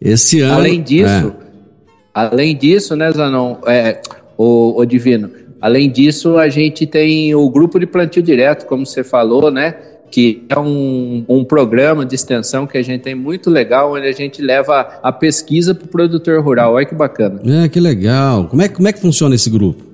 Esse 0.00 0.40
ano. 0.40 0.54
Além 0.54 0.82
disso. 0.82 1.34
É 1.46 1.50
Além 2.12 2.56
disso, 2.56 2.96
né, 2.96 3.10
Zanon, 3.12 3.56
é, 3.66 4.00
o, 4.36 4.80
o 4.80 4.84
Divino, 4.84 5.30
além 5.60 5.88
disso, 5.88 6.36
a 6.36 6.48
gente 6.48 6.86
tem 6.86 7.34
o 7.34 7.48
grupo 7.48 7.78
de 7.78 7.86
plantio 7.86 8.22
direto, 8.22 8.66
como 8.66 8.84
você 8.84 9.04
falou, 9.04 9.50
né? 9.50 9.76
Que 10.10 10.44
é 10.48 10.58
um, 10.58 11.24
um 11.28 11.44
programa 11.44 12.04
de 12.04 12.14
extensão 12.14 12.66
que 12.66 12.76
a 12.76 12.82
gente 12.82 13.02
tem 13.02 13.14
muito 13.14 13.48
legal, 13.48 13.94
onde 13.94 14.06
a 14.06 14.12
gente 14.12 14.42
leva 14.42 14.98
a 15.02 15.12
pesquisa 15.12 15.74
para 15.74 15.84
o 15.84 15.88
produtor 15.88 16.42
rural. 16.42 16.74
Olha 16.74 16.84
que 16.84 16.94
bacana. 16.94 17.40
É, 17.64 17.68
que 17.68 17.78
legal. 17.78 18.46
Como 18.48 18.60
é, 18.62 18.68
como 18.68 18.88
é 18.88 18.92
que 18.92 19.00
funciona 19.00 19.34
esse 19.34 19.48
grupo? 19.48 19.90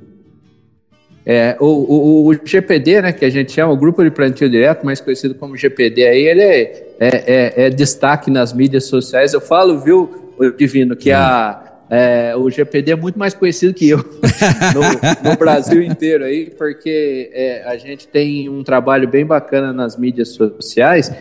É, 1.28 1.56
o, 1.58 1.66
o, 1.66 2.28
o, 2.28 2.34
GPD, 2.34 3.02
né, 3.02 3.12
que 3.12 3.24
a 3.24 3.30
gente 3.30 3.50
chama, 3.50 3.72
o 3.72 3.76
Grupo 3.76 4.02
de 4.04 4.12
Plantio 4.12 4.48
Direto, 4.48 4.86
mais 4.86 5.00
conhecido 5.00 5.34
como 5.34 5.56
GPD, 5.56 6.06
aí, 6.06 6.24
ele 6.24 6.40
é, 6.40 6.86
é, 7.00 7.08
é, 7.10 7.66
é 7.66 7.70
destaque 7.70 8.30
nas 8.30 8.52
mídias 8.52 8.84
sociais. 8.84 9.32
Eu 9.32 9.40
falo, 9.40 9.80
viu, 9.80 10.32
Divino, 10.56 10.94
que 10.94 11.10
é. 11.10 11.14
a 11.14 11.65
é, 11.88 12.34
o 12.36 12.50
GPD 12.50 12.92
é 12.92 12.96
muito 12.96 13.18
mais 13.18 13.32
conhecido 13.32 13.72
que 13.72 13.88
eu 13.88 13.98
no, 14.74 15.30
no 15.30 15.36
Brasil 15.36 15.82
inteiro 15.82 16.24
aí, 16.24 16.50
porque 16.50 17.30
é, 17.32 17.62
a 17.64 17.76
gente 17.76 18.08
tem 18.08 18.48
um 18.48 18.64
trabalho 18.64 19.08
bem 19.08 19.24
bacana 19.24 19.72
nas 19.72 19.96
mídias 19.96 20.30
sociais. 20.30 21.12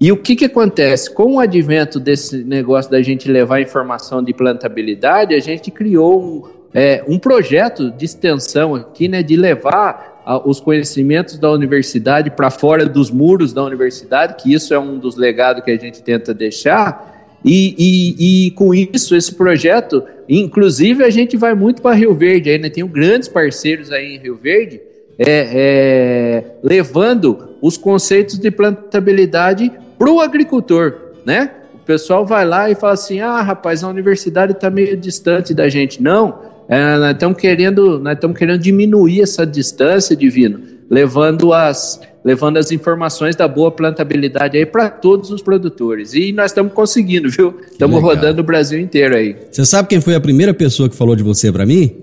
E 0.00 0.12
o 0.12 0.16
que, 0.16 0.36
que 0.36 0.44
acontece? 0.44 1.12
Com 1.12 1.34
o 1.34 1.40
advento 1.40 1.98
desse 1.98 2.44
negócio 2.44 2.90
da 2.90 3.02
gente 3.02 3.30
levar 3.30 3.60
informação 3.60 4.22
de 4.22 4.32
plantabilidade, 4.32 5.34
a 5.34 5.40
gente 5.40 5.70
criou 5.70 6.22
um, 6.22 6.42
é, 6.74 7.02
um 7.06 7.18
projeto 7.18 7.90
de 7.90 8.04
extensão 8.04 8.74
aqui, 8.74 9.08
né, 9.08 9.22
de 9.22 9.36
levar 9.36 10.22
a, 10.24 10.38
os 10.38 10.60
conhecimentos 10.60 11.38
da 11.38 11.50
universidade 11.50 12.30
para 12.30 12.50
fora 12.50 12.86
dos 12.86 13.10
muros 13.10 13.52
da 13.52 13.62
universidade, 13.64 14.34
que 14.34 14.52
isso 14.52 14.74
é 14.74 14.78
um 14.78 14.98
dos 14.98 15.16
legados 15.16 15.64
que 15.64 15.70
a 15.70 15.78
gente 15.78 16.02
tenta 16.02 16.34
deixar 16.34 17.17
e, 17.44 17.74
e, 17.78 18.46
e, 18.46 18.50
com 18.52 18.74
isso, 18.74 19.14
esse 19.14 19.34
projeto, 19.34 20.02
inclusive 20.28 21.04
a 21.04 21.10
gente 21.10 21.36
vai 21.36 21.54
muito 21.54 21.80
para 21.80 21.94
Rio 21.94 22.14
Verde, 22.14 22.50
ainda 22.50 22.68
tenho 22.68 22.88
grandes 22.88 23.28
parceiros 23.28 23.92
aí 23.92 24.16
em 24.16 24.18
Rio 24.18 24.36
Verde, 24.36 24.80
é, 25.18 25.24
é, 25.26 26.44
levando 26.62 27.56
os 27.60 27.76
conceitos 27.76 28.38
de 28.38 28.50
plantabilidade 28.50 29.70
para 29.98 30.10
o 30.10 30.20
agricultor, 30.20 30.94
né? 31.24 31.50
O 31.74 31.78
pessoal 31.88 32.24
vai 32.24 32.44
lá 32.44 32.70
e 32.70 32.74
fala 32.74 32.92
assim, 32.92 33.20
ah, 33.20 33.40
rapaz, 33.40 33.82
a 33.82 33.88
universidade 33.88 34.52
está 34.52 34.70
meio 34.70 34.96
distante 34.96 35.54
da 35.54 35.68
gente. 35.68 36.02
Não, 36.02 36.40
é, 36.68 36.96
nós 36.96 37.12
estamos 37.12 37.38
querendo, 37.38 38.02
querendo 38.36 38.60
diminuir 38.60 39.22
essa 39.22 39.46
distância, 39.46 40.14
divino, 40.14 40.60
levando 40.90 41.52
as 41.52 42.00
levando 42.24 42.58
as 42.58 42.70
informações 42.70 43.36
da 43.36 43.48
boa 43.48 43.70
plantabilidade 43.70 44.58
aí 44.58 44.66
para 44.66 44.90
todos 44.90 45.30
os 45.30 45.40
produtores. 45.40 46.12
E 46.12 46.32
nós 46.32 46.50
estamos 46.50 46.72
conseguindo, 46.72 47.30
viu? 47.30 47.54
Estamos 47.70 48.02
rodando 48.02 48.42
o 48.42 48.44
Brasil 48.44 48.78
inteiro 48.78 49.16
aí. 49.16 49.36
Você 49.50 49.64
sabe 49.64 49.88
quem 49.88 50.00
foi 50.00 50.14
a 50.14 50.20
primeira 50.20 50.52
pessoa 50.52 50.88
que 50.90 50.96
falou 50.96 51.16
de 51.16 51.22
você 51.22 51.50
para 51.50 51.64
mim? 51.64 51.96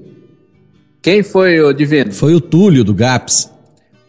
Quem 1.02 1.22
foi, 1.22 1.60
o 1.60 1.72
Divino? 1.74 2.12
Foi 2.12 2.34
o 2.34 2.42
Túlio 2.42 2.84
do 2.84 2.94
GAPS. 2.94 3.52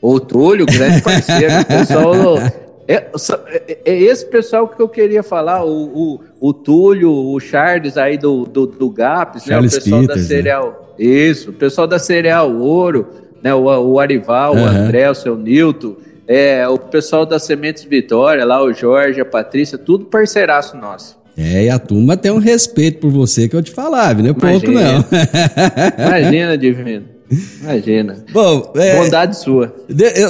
O 0.00 0.18
Túlio, 0.18 0.64
grande 0.64 1.02
parceiro. 1.02 1.52
o 1.60 1.64
pessoal 1.66 2.38
é, 2.88 2.94
é, 3.48 3.78
é, 3.84 3.98
esse 3.98 4.24
pessoal 4.26 4.68
que 4.68 4.80
eu 4.80 4.88
queria 4.88 5.22
falar, 5.22 5.64
o, 5.64 5.70
o, 5.70 6.20
o 6.40 6.54
Túlio, 6.54 7.10
o 7.10 7.38
Charles 7.40 7.96
aí 7.96 8.16
do, 8.16 8.44
do, 8.44 8.66
do 8.66 8.88
GAPS, 8.88 9.46
né? 9.46 9.58
O 9.58 9.62
pessoal 9.62 10.00
Peters, 10.02 10.22
da 10.22 10.28
Cereal. 10.28 10.94
Né? 10.96 11.04
Isso, 11.04 11.50
o 11.50 11.52
pessoal 11.52 11.86
da 11.86 11.98
Cereal 11.98 12.54
Ouro, 12.54 13.08
né? 13.42 13.54
O, 13.54 13.64
o 13.64 14.00
Arival, 14.00 14.54
uhum. 14.54 14.62
o 14.62 14.66
André, 14.66 15.10
o 15.10 15.14
seu 15.14 15.36
Nilton, 15.36 15.96
é, 16.26 16.66
o 16.68 16.78
pessoal 16.78 17.24
da 17.24 17.38
Sementes 17.38 17.84
Vitória, 17.84 18.44
lá 18.44 18.62
o 18.62 18.72
Jorge, 18.72 19.20
a 19.20 19.24
Patrícia, 19.24 19.78
tudo 19.78 20.06
parceiraço 20.06 20.76
nosso. 20.76 21.16
É, 21.36 21.64
e 21.64 21.70
a 21.70 21.78
turma 21.78 22.16
tem 22.16 22.30
um 22.30 22.38
respeito 22.38 22.98
por 22.98 23.10
você 23.10 23.48
que 23.48 23.54
eu 23.54 23.62
te 23.62 23.70
falava, 23.70 24.22
não 24.22 24.30
é 24.30 24.32
pouco 24.32 24.70
não. 24.70 25.04
Imagina, 25.98 26.56
Divino. 26.56 27.16
Imagina. 27.60 28.24
Bom, 28.32 28.72
é, 28.76 28.96
Bondade 28.96 29.36
sua. 29.38 29.74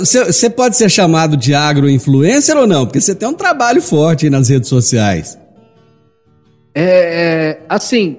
Você 0.01 0.51
pode 0.51 0.77
ser 0.77 0.91
chamado 0.91 1.37
de 1.37 1.55
agro-influencer 1.55 2.57
ou 2.57 2.67
não? 2.67 2.87
Porque 2.87 3.01
você 3.01 3.15
tem 3.15 3.29
um 3.29 3.35
trabalho 3.35 3.81
forte 3.83 4.25
aí 4.25 4.31
nas 4.31 4.49
redes 4.49 4.69
sociais. 4.69 5.39
É, 6.75 7.59
assim, 7.69 8.19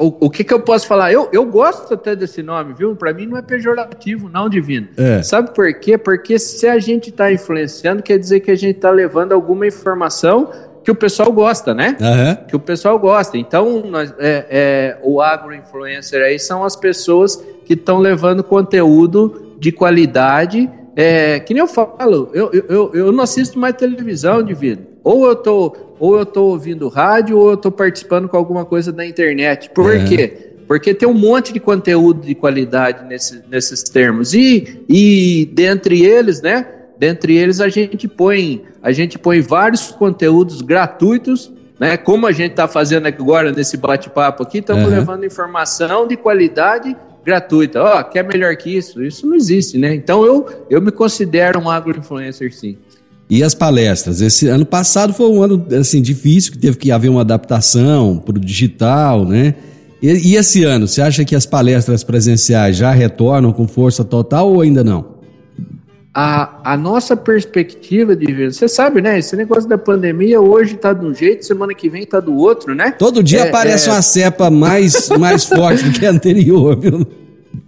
o, 0.00 0.26
o 0.26 0.30
que, 0.30 0.42
que 0.42 0.54
eu 0.54 0.60
posso 0.60 0.86
falar? 0.86 1.12
Eu, 1.12 1.28
eu 1.30 1.44
gosto 1.44 1.92
até 1.92 2.16
desse 2.16 2.42
nome, 2.42 2.72
viu? 2.72 2.96
Para 2.96 3.12
mim 3.12 3.26
não 3.26 3.36
é 3.36 3.42
pejorativo, 3.42 4.30
não, 4.30 4.48
Divino. 4.48 4.88
É. 4.96 5.22
Sabe 5.22 5.54
por 5.54 5.72
quê? 5.74 5.98
Porque 5.98 6.38
se 6.38 6.66
a 6.66 6.78
gente 6.78 7.10
está 7.10 7.30
influenciando, 7.30 8.02
quer 8.02 8.18
dizer 8.18 8.40
que 8.40 8.50
a 8.50 8.54
gente 8.56 8.76
está 8.76 8.90
levando 8.90 9.32
alguma 9.32 9.66
informação 9.66 10.48
que 10.82 10.90
o 10.90 10.94
pessoal 10.94 11.30
gosta, 11.30 11.74
né? 11.74 11.96
Uhum. 12.00 12.46
Que 12.46 12.56
o 12.56 12.58
pessoal 12.58 12.98
gosta. 12.98 13.36
Então, 13.36 13.82
nós, 13.82 14.14
é, 14.18 14.46
é, 14.50 14.98
o 15.02 15.20
agro-influencer 15.20 16.22
aí 16.24 16.38
são 16.38 16.64
as 16.64 16.74
pessoas 16.74 17.36
que 17.66 17.74
estão 17.74 17.98
levando 17.98 18.42
conteúdo 18.42 19.54
de 19.58 19.70
qualidade. 19.70 20.70
É, 20.96 21.38
que 21.40 21.52
nem 21.52 21.60
eu 21.60 21.68
falo, 21.68 22.30
eu, 22.32 22.50
eu, 22.52 22.90
eu 22.94 23.12
não 23.12 23.22
assisto 23.22 23.58
mais 23.58 23.74
televisão, 23.74 24.42
Divino. 24.42 24.86
Ou 25.04 25.26
eu 25.26 25.36
tô, 25.36 25.76
ou 26.00 26.18
eu 26.18 26.24
tô 26.24 26.46
ouvindo 26.46 26.88
rádio, 26.88 27.38
ou 27.38 27.50
eu 27.50 27.56
tô 27.58 27.70
participando 27.70 28.28
com 28.28 28.36
alguma 28.36 28.64
coisa 28.64 28.90
da 28.90 29.06
internet. 29.06 29.70
Por 29.70 29.94
é. 29.94 30.04
quê? 30.04 30.50
Porque 30.66 30.94
tem 30.94 31.06
um 31.06 31.14
monte 31.14 31.52
de 31.52 31.60
conteúdo 31.60 32.26
de 32.26 32.34
qualidade 32.34 33.04
nesse, 33.04 33.42
nesses 33.50 33.82
termos. 33.82 34.32
E, 34.32 34.82
e 34.88 35.50
dentre 35.52 36.02
eles, 36.02 36.40
né? 36.40 36.66
Dentre 36.96 37.36
eles 37.36 37.60
a 37.60 37.68
gente 37.68 38.08
põe, 38.08 38.64
a 38.82 38.92
gente 38.92 39.18
põe 39.18 39.40
vários 39.40 39.90
conteúdos 39.90 40.62
gratuitos, 40.62 41.52
né? 41.78 41.96
Como 41.96 42.26
a 42.26 42.32
gente 42.32 42.52
está 42.52 42.66
fazendo 42.66 43.06
agora 43.06 43.52
nesse 43.52 43.76
bate-papo 43.76 44.42
aqui, 44.42 44.58
estamos 44.58 44.84
uhum. 44.84 44.90
levando 44.90 45.26
informação 45.26 46.06
de 46.06 46.16
qualidade 46.16 46.96
gratuita. 47.24 47.82
Ó, 47.82 48.00
oh, 48.00 48.04
quer 48.04 48.22
melhor 48.22 48.56
que 48.56 48.74
isso? 48.74 49.02
Isso 49.02 49.26
não 49.26 49.34
existe, 49.34 49.76
né? 49.76 49.94
Então 49.94 50.24
eu, 50.24 50.46
eu 50.70 50.80
me 50.80 50.90
considero 50.90 51.60
um 51.60 51.68
agro-influencer, 51.68 52.54
sim. 52.54 52.78
E 53.30 53.44
as 53.44 53.54
palestras? 53.54 54.20
Esse 54.20 54.48
ano 54.48 54.66
passado 54.66 55.14
foi 55.14 55.30
um 55.30 55.40
ano 55.40 55.64
assim 55.78 56.02
difícil, 56.02 56.50
que 56.50 56.58
teve 56.58 56.76
que 56.76 56.90
haver 56.90 57.08
uma 57.08 57.20
adaptação 57.20 58.18
para 58.18 58.36
o 58.36 58.40
digital, 58.40 59.24
né? 59.24 59.54
E, 60.02 60.32
e, 60.32 60.36
esse 60.36 60.64
ano, 60.64 60.88
você 60.88 61.00
acha 61.00 61.24
que 61.24 61.36
as 61.36 61.46
palestras 61.46 62.02
presenciais 62.02 62.76
já 62.76 62.90
retornam 62.90 63.52
com 63.52 63.68
força 63.68 64.02
total 64.02 64.50
ou 64.52 64.60
ainda 64.62 64.82
não? 64.82 65.20
A, 66.12 66.72
a 66.72 66.76
nossa 66.76 67.16
perspectiva 67.16 68.16
de 68.16 68.26
vida, 68.26 68.50
você 68.50 68.66
sabe, 68.66 69.00
né? 69.00 69.20
Esse 69.20 69.36
negócio 69.36 69.68
da 69.68 69.78
pandemia 69.78 70.40
hoje 70.40 70.74
está 70.74 70.92
de 70.92 71.06
um 71.06 71.14
jeito, 71.14 71.46
semana 71.46 71.72
que 71.72 71.88
vem 71.88 72.02
está 72.02 72.18
do 72.18 72.34
outro, 72.34 72.74
né? 72.74 72.90
Todo 72.98 73.22
dia 73.22 73.40
é, 73.40 73.48
aparece 73.48 73.88
é... 73.88 73.92
uma 73.92 74.02
cepa 74.02 74.50
mais, 74.50 75.08
mais 75.10 75.44
forte 75.44 75.84
do 75.84 75.92
que 75.96 76.04
a 76.04 76.10
anterior, 76.10 76.76
viu? 76.76 77.06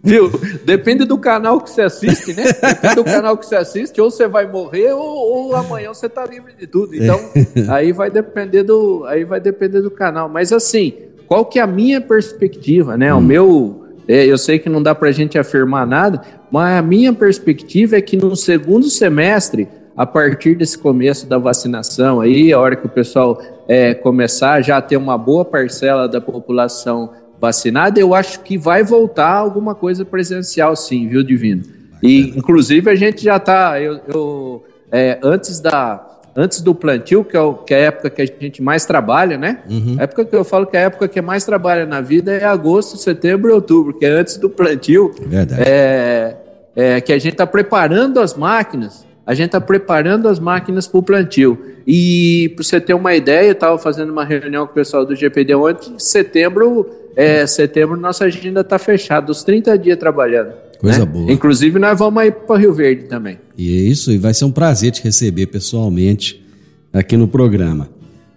Viu? 0.02 0.30
Depende 0.64 1.04
do 1.04 1.16
canal 1.16 1.60
que 1.60 1.70
você 1.70 1.82
assiste, 1.82 2.34
né? 2.34 2.44
Depende 2.60 2.94
do 2.96 3.04
canal 3.04 3.36
que 3.36 3.46
você 3.46 3.56
assiste, 3.56 4.00
ou 4.00 4.10
você 4.10 4.26
vai 4.26 4.46
morrer, 4.46 4.92
ou, 4.92 5.00
ou 5.00 5.56
amanhã 5.56 5.92
você 5.94 6.06
está 6.06 6.24
livre 6.24 6.52
de 6.58 6.66
tudo. 6.66 6.94
Então, 6.94 7.18
é. 7.34 7.42
aí 7.68 7.92
vai 7.92 8.10
depender 8.10 8.62
do, 8.62 9.04
aí 9.06 9.24
vai 9.24 9.40
depender 9.40 9.80
do 9.80 9.90
canal. 9.90 10.28
Mas 10.28 10.52
assim, 10.52 10.94
qual 11.26 11.44
que 11.44 11.58
é 11.58 11.62
a 11.62 11.66
minha 11.66 12.00
perspectiva, 12.00 12.96
né? 12.96 13.14
Hum. 13.14 13.18
O 13.18 13.22
meu, 13.22 13.84
é, 14.08 14.26
eu 14.26 14.36
sei 14.36 14.58
que 14.58 14.68
não 14.68 14.82
dá 14.82 14.94
para 14.94 15.08
a 15.08 15.12
gente 15.12 15.38
afirmar 15.38 15.86
nada, 15.86 16.20
mas 16.50 16.78
a 16.78 16.82
minha 16.82 17.12
perspectiva 17.12 17.96
é 17.96 18.00
que 18.00 18.16
no 18.16 18.34
segundo 18.34 18.90
semestre, 18.90 19.68
a 19.96 20.06
partir 20.06 20.56
desse 20.56 20.76
começo 20.76 21.26
da 21.26 21.38
vacinação 21.38 22.20
aí, 22.20 22.52
a 22.52 22.58
hora 22.58 22.76
que 22.76 22.86
o 22.86 22.90
pessoal 22.90 23.40
é, 23.68 23.94
começar 23.94 24.60
já 24.62 24.80
ter 24.80 24.96
uma 24.96 25.16
boa 25.16 25.44
parcela 25.44 26.08
da 26.08 26.20
população 26.20 27.10
vacinada, 27.42 27.98
eu 27.98 28.14
acho 28.14 28.38
que 28.40 28.56
vai 28.56 28.84
voltar 28.84 29.32
alguma 29.32 29.74
coisa 29.74 30.04
presencial, 30.04 30.76
sim, 30.76 31.08
viu, 31.08 31.24
Divino? 31.24 31.64
E, 32.00 32.32
inclusive, 32.36 32.88
a 32.88 32.94
gente 32.94 33.24
já 33.24 33.36
está, 33.36 33.80
eu, 33.80 34.00
eu 34.06 34.64
é, 34.92 35.18
antes 35.20 35.58
da 35.58 36.08
antes 36.34 36.62
do 36.62 36.74
plantio, 36.74 37.22
que 37.24 37.36
é, 37.36 37.40
o, 37.40 37.54
que 37.54 37.74
é 37.74 37.78
a 37.78 37.80
época 37.88 38.08
que 38.08 38.22
a 38.22 38.24
gente 38.24 38.62
mais 38.62 38.86
trabalha, 38.86 39.36
né? 39.36 39.58
Uhum. 39.68 39.96
A 39.98 40.04
época 40.04 40.24
que 40.24 40.34
eu 40.34 40.44
falo 40.44 40.66
que 40.66 40.76
a 40.76 40.80
época 40.80 41.06
que 41.06 41.20
mais 41.20 41.44
trabalha 41.44 41.84
na 41.84 42.00
vida 42.00 42.32
é 42.32 42.44
agosto, 42.44 42.96
setembro 42.96 43.50
e 43.50 43.52
outubro, 43.52 43.92
que 43.92 44.06
é 44.06 44.08
antes 44.08 44.38
do 44.38 44.48
plantio. 44.48 45.12
Verdade. 45.26 45.62
É, 45.66 46.36
é 46.74 47.00
que 47.02 47.12
a 47.12 47.18
gente 47.18 47.32
está 47.32 47.46
preparando 47.46 48.18
as 48.18 48.34
máquinas, 48.34 49.04
a 49.26 49.34
gente 49.34 49.46
está 49.46 49.60
preparando 49.60 50.26
as 50.26 50.38
máquinas 50.38 50.86
para 50.86 50.98
o 50.98 51.02
plantio. 51.02 51.58
E 51.86 52.52
para 52.54 52.64
você 52.64 52.80
ter 52.80 52.94
uma 52.94 53.14
ideia, 53.14 53.48
eu 53.48 53.52
estava 53.52 53.76
fazendo 53.76 54.10
uma 54.10 54.24
reunião 54.24 54.64
com 54.64 54.72
o 54.72 54.74
pessoal 54.74 55.04
do 55.04 55.14
GPD 55.14 55.54
ontem, 55.54 55.98
setembro 55.98 57.01
é, 57.16 57.46
setembro 57.46 57.96
nossa 57.96 58.24
agenda 58.24 58.60
está 58.60 58.78
fechada, 58.78 59.30
os 59.30 59.42
30 59.42 59.78
dias 59.78 59.98
trabalhando. 59.98 60.52
Coisa 60.78 61.00
né? 61.00 61.06
boa. 61.06 61.30
Inclusive, 61.30 61.78
nós 61.78 61.98
vamos 61.98 62.22
aí 62.22 62.30
para 62.32 62.58
Rio 62.58 62.72
Verde 62.72 63.04
também. 63.04 63.38
E 63.56 63.76
é 63.76 63.80
isso, 63.80 64.10
e 64.10 64.18
vai 64.18 64.34
ser 64.34 64.44
um 64.44 64.50
prazer 64.50 64.90
te 64.90 65.02
receber 65.02 65.46
pessoalmente 65.46 66.44
aqui 66.92 67.16
no 67.16 67.28
programa. 67.28 67.88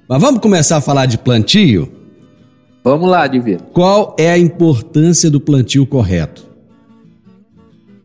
Mas 0.07 0.21
vamos 0.21 0.39
começar 0.39 0.77
a 0.77 0.81
falar 0.81 1.07
de 1.07 1.17
plantio? 1.17 1.91
Vamos 2.83 3.09
lá, 3.09 3.25
Divino. 3.25 3.61
Qual 3.73 4.15
é 4.19 4.31
a 4.31 4.37
importância 4.37 5.31
do 5.31 5.39
plantio 5.39 5.87
correto? 5.87 6.45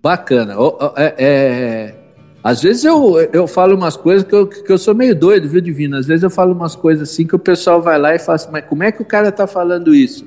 Bacana. 0.02 0.54
É, 0.96 1.14
é, 1.18 1.94
às 2.42 2.62
vezes 2.62 2.84
eu, 2.84 3.18
eu 3.34 3.46
falo 3.46 3.76
umas 3.76 3.94
coisas 3.94 4.26
que 4.26 4.34
eu, 4.34 4.46
que 4.46 4.72
eu 4.72 4.78
sou 4.78 4.94
meio 4.94 5.14
doido, 5.14 5.46
viu, 5.46 5.60
Divino? 5.60 5.98
Às 5.98 6.06
vezes 6.06 6.22
eu 6.22 6.30
falo 6.30 6.54
umas 6.54 6.74
coisas 6.74 7.10
assim 7.10 7.26
que 7.26 7.36
o 7.36 7.38
pessoal 7.38 7.82
vai 7.82 7.98
lá 7.98 8.14
e 8.14 8.18
fala 8.18 8.36
assim, 8.36 8.48
mas 8.50 8.64
como 8.64 8.82
é 8.82 8.90
que 8.90 9.02
o 9.02 9.04
cara 9.04 9.30
tá 9.30 9.46
falando 9.46 9.94
isso? 9.94 10.24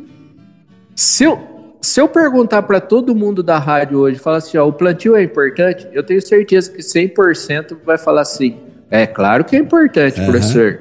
Se 0.95 1.23
eu, 1.23 1.39
se 1.82 1.99
eu 1.99 2.08
perguntar 2.08 2.62
para 2.63 2.79
todo 2.79 3.15
mundo 3.15 3.41
da 3.41 3.58
rádio 3.58 3.99
hoje, 3.99 4.19
falar 4.19 4.38
assim, 4.38 4.58
ó, 4.58 4.67
o 4.67 4.73
plantio 4.73 5.15
é 5.15 5.23
importante, 5.23 5.88
eu 5.91 6.03
tenho 6.03 6.21
certeza 6.21 6.71
que 6.71 6.82
100% 6.82 7.77
vai 7.84 7.97
falar 7.97 8.21
assim. 8.21 8.58
É 8.89 9.08
claro 9.08 9.43
que 9.43 9.56
é 9.56 9.60
importante, 9.60 10.19
uhum. 10.19 10.27
professor. 10.27 10.79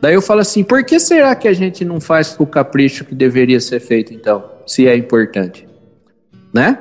Daí 0.00 0.14
eu 0.14 0.22
falo 0.22 0.40
assim, 0.40 0.62
por 0.62 0.82
que 0.84 0.98
será 0.98 1.34
que 1.34 1.48
a 1.48 1.52
gente 1.52 1.84
não 1.84 2.00
faz 2.00 2.34
com 2.34 2.44
o 2.44 2.46
capricho 2.46 3.04
que 3.04 3.14
deveria 3.14 3.60
ser 3.60 3.80
feito 3.80 4.14
então, 4.14 4.44
se 4.66 4.86
é 4.86 4.96
importante? 4.96 5.68
Né? 6.54 6.78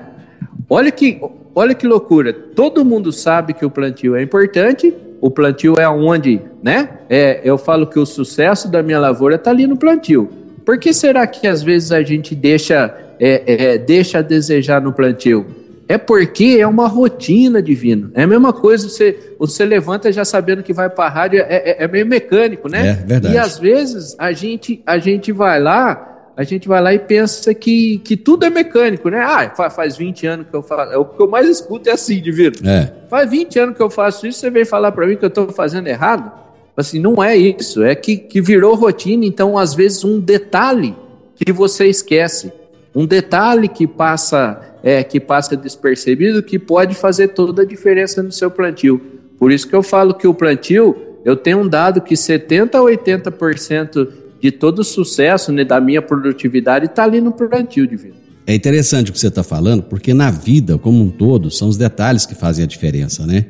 Olha 0.69 0.91
que, 0.91 1.19
olha 1.53 1.73
que 1.73 1.87
loucura. 1.87 2.31
Todo 2.31 2.85
mundo 2.85 3.11
sabe 3.11 3.53
que 3.53 3.65
o 3.65 3.69
plantio 3.69 4.15
é 4.15 4.21
importante. 4.21 4.93
O 5.19 5.31
plantio 5.31 5.75
é 5.79 5.89
onde, 5.89 6.39
né? 6.61 6.99
É, 7.09 7.41
eu 7.43 7.57
falo 7.57 7.87
que 7.87 7.97
o 7.97 8.05
sucesso 8.05 8.69
da 8.69 8.83
minha 8.83 8.99
lavoura 8.99 9.35
está 9.35 9.49
ali 9.49 9.65
no 9.65 9.75
plantio. 9.75 10.46
Por 10.67 10.77
que 10.77 10.93
será 10.93 11.25
que 11.25 11.47
às 11.47 11.63
vezes 11.63 11.93
a 11.93 12.03
gente 12.03 12.35
deixa, 12.35 12.93
é, 13.21 13.41
é, 13.47 13.77
deixa 13.77 14.19
a 14.19 14.21
desejar 14.21 14.81
no 14.81 14.91
plantio? 14.91 15.45
É 15.87 15.97
porque 15.97 16.57
é 16.59 16.67
uma 16.67 16.89
rotina 16.89 17.61
divina. 17.61 18.11
É 18.13 18.23
a 18.23 18.27
mesma 18.27 18.51
coisa, 18.51 18.89
você, 18.89 19.17
você 19.39 19.63
levanta 19.63 20.11
já 20.11 20.25
sabendo 20.25 20.61
que 20.61 20.73
vai 20.73 20.89
para 20.89 21.05
a 21.05 21.09
rádio, 21.09 21.39
é, 21.39 21.45
é, 21.55 21.83
é, 21.85 21.87
meio 21.87 22.05
mecânico, 22.05 22.67
né? 22.67 22.89
É 22.89 22.93
verdade. 22.95 23.33
E 23.33 23.37
às 23.37 23.57
vezes 23.57 24.13
a 24.19 24.33
gente, 24.33 24.83
a 24.85 24.97
gente 24.97 25.31
vai 25.31 25.57
lá, 25.57 26.33
a 26.35 26.43
gente 26.43 26.67
vai 26.67 26.81
lá 26.81 26.93
e 26.93 26.99
pensa 26.99 27.53
que, 27.53 27.99
que 27.99 28.17
tudo 28.17 28.45
é 28.45 28.49
mecânico, 28.49 29.07
né? 29.07 29.21
Ah, 29.21 29.69
faz 29.69 29.95
20 29.95 30.27
anos 30.27 30.47
que 30.49 30.53
eu 30.53 30.61
faço. 30.61 30.91
É 30.91 30.97
o 30.97 31.05
que 31.05 31.21
eu 31.21 31.29
mais 31.29 31.47
escuto 31.47 31.87
é 31.87 31.93
assim, 31.93 32.21
divino. 32.21 32.57
É. 32.65 32.91
Faz 33.09 33.31
20 33.31 33.57
anos 33.57 33.77
que 33.77 33.81
eu 33.81 33.89
faço 33.89 34.27
isso, 34.27 34.41
você 34.41 34.49
vem 34.49 34.65
falar 34.65 34.91
para 34.91 35.07
mim 35.07 35.15
que 35.15 35.23
eu 35.23 35.29
estou 35.29 35.47
fazendo 35.47 35.87
errado? 35.87 36.29
Assim, 36.77 36.99
não 36.99 37.23
é 37.23 37.35
isso, 37.35 37.81
é 37.81 37.95
que, 37.95 38.15
que 38.15 38.39
virou 38.39 38.75
rotina, 38.75 39.25
então 39.25 39.57
às 39.57 39.73
vezes 39.73 40.03
um 40.03 40.19
detalhe 40.19 40.95
que 41.35 41.51
você 41.51 41.87
esquece, 41.87 42.53
um 42.95 43.03
detalhe 43.03 43.67
que 43.67 43.87
passa 43.87 44.61
é, 44.83 45.03
que 45.03 45.19
passa 45.19 45.57
despercebido 45.57 46.43
que 46.43 46.59
pode 46.59 46.95
fazer 46.95 47.29
toda 47.29 47.63
a 47.63 47.65
diferença 47.65 48.21
no 48.21 48.31
seu 48.31 48.51
plantio. 48.51 49.01
Por 49.39 49.51
isso 49.51 49.67
que 49.67 49.75
eu 49.75 49.83
falo 49.83 50.13
que 50.13 50.27
o 50.27 50.33
plantio, 50.33 50.95
eu 51.25 51.35
tenho 51.35 51.59
um 51.59 51.67
dado 51.67 51.99
que 51.99 52.15
70 52.15 52.77
a 52.77 52.81
80% 52.81 54.07
de 54.39 54.51
todo 54.51 54.79
o 54.79 54.83
sucesso 54.83 55.51
né, 55.51 55.63
da 55.63 55.81
minha 55.81 56.01
produtividade 56.01 56.85
está 56.85 57.03
ali 57.03 57.19
no 57.19 57.31
plantio, 57.31 57.87
Divino. 57.87 58.15
É 58.45 58.55
interessante 58.55 59.09
o 59.09 59.13
que 59.13 59.19
você 59.19 59.27
está 59.27 59.43
falando, 59.43 59.83
porque 59.83 60.13
na 60.13 60.31
vida 60.31 60.77
como 60.77 61.03
um 61.03 61.09
todo 61.09 61.51
são 61.51 61.67
os 61.67 61.75
detalhes 61.75 62.25
que 62.25 62.33
fazem 62.33 62.63
a 62.63 62.67
diferença, 62.67 63.25
né? 63.25 63.45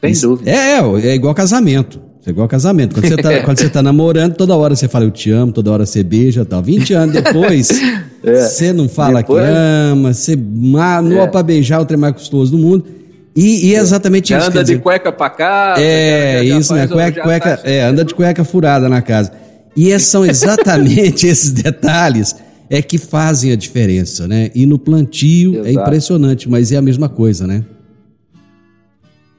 Sem 0.00 0.12
Isso, 0.12 0.28
dúvida. 0.28 0.50
É, 0.50 0.78
é, 0.78 1.06
é 1.08 1.14
igual 1.14 1.34
casamento. 1.34 2.11
É 2.24 2.30
igual 2.30 2.46
casamento. 2.46 2.94
Quando 2.94 3.08
você, 3.08 3.16
tá, 3.16 3.40
quando 3.42 3.58
você 3.58 3.68
tá 3.68 3.82
namorando, 3.82 4.34
toda 4.34 4.54
hora 4.56 4.76
você 4.76 4.86
fala 4.86 5.04
eu 5.04 5.10
te 5.10 5.30
amo, 5.30 5.52
toda 5.52 5.72
hora 5.72 5.84
você 5.84 6.02
beija 6.02 6.44
tal. 6.44 6.62
20 6.62 6.94
anos 6.94 7.14
depois, 7.14 7.70
é. 8.22 8.40
você 8.42 8.72
não 8.72 8.88
fala 8.88 9.22
depois... 9.22 9.42
que 9.42 9.50
ama, 9.50 10.14
você 10.14 10.36
manual 10.36 11.26
é. 11.26 11.28
pra 11.28 11.42
beijar 11.42 11.80
o 11.80 11.84
trem 11.84 11.98
mais 11.98 12.14
custoso 12.14 12.52
do 12.52 12.58
mundo. 12.58 12.84
E, 13.34 13.70
e 13.70 13.74
é 13.74 13.78
exatamente 13.78 14.28
já 14.28 14.38
isso. 14.38 14.50
Anda 14.50 14.62
de 14.62 14.78
cueca 14.78 15.10
pra 15.10 15.30
cá. 15.30 15.74
É, 15.78 16.38
já, 16.38 16.48
já 16.48 16.58
isso, 16.58 16.74
né? 16.74 16.86
Cueca, 16.86 17.22
cueca, 17.22 17.56
tá 17.56 17.68
é, 17.68 17.82
anda 17.82 18.04
de 18.04 18.14
cueca 18.14 18.44
furada 18.44 18.88
na 18.88 19.02
casa. 19.02 19.32
E 19.76 19.98
são 19.98 20.24
exatamente 20.24 21.26
esses 21.28 21.50
detalhes 21.50 22.36
é 22.68 22.80
que 22.80 22.98
fazem 22.98 23.52
a 23.52 23.56
diferença, 23.56 24.28
né? 24.28 24.50
E 24.54 24.64
no 24.64 24.78
plantio 24.78 25.56
é 25.56 25.58
Exato. 25.58 25.68
é 25.68 25.72
impressionante, 25.72 26.48
mas 26.48 26.72
é 26.72 26.76
a 26.76 26.82
mesma 26.82 27.08
coisa, 27.08 27.46
né? 27.46 27.64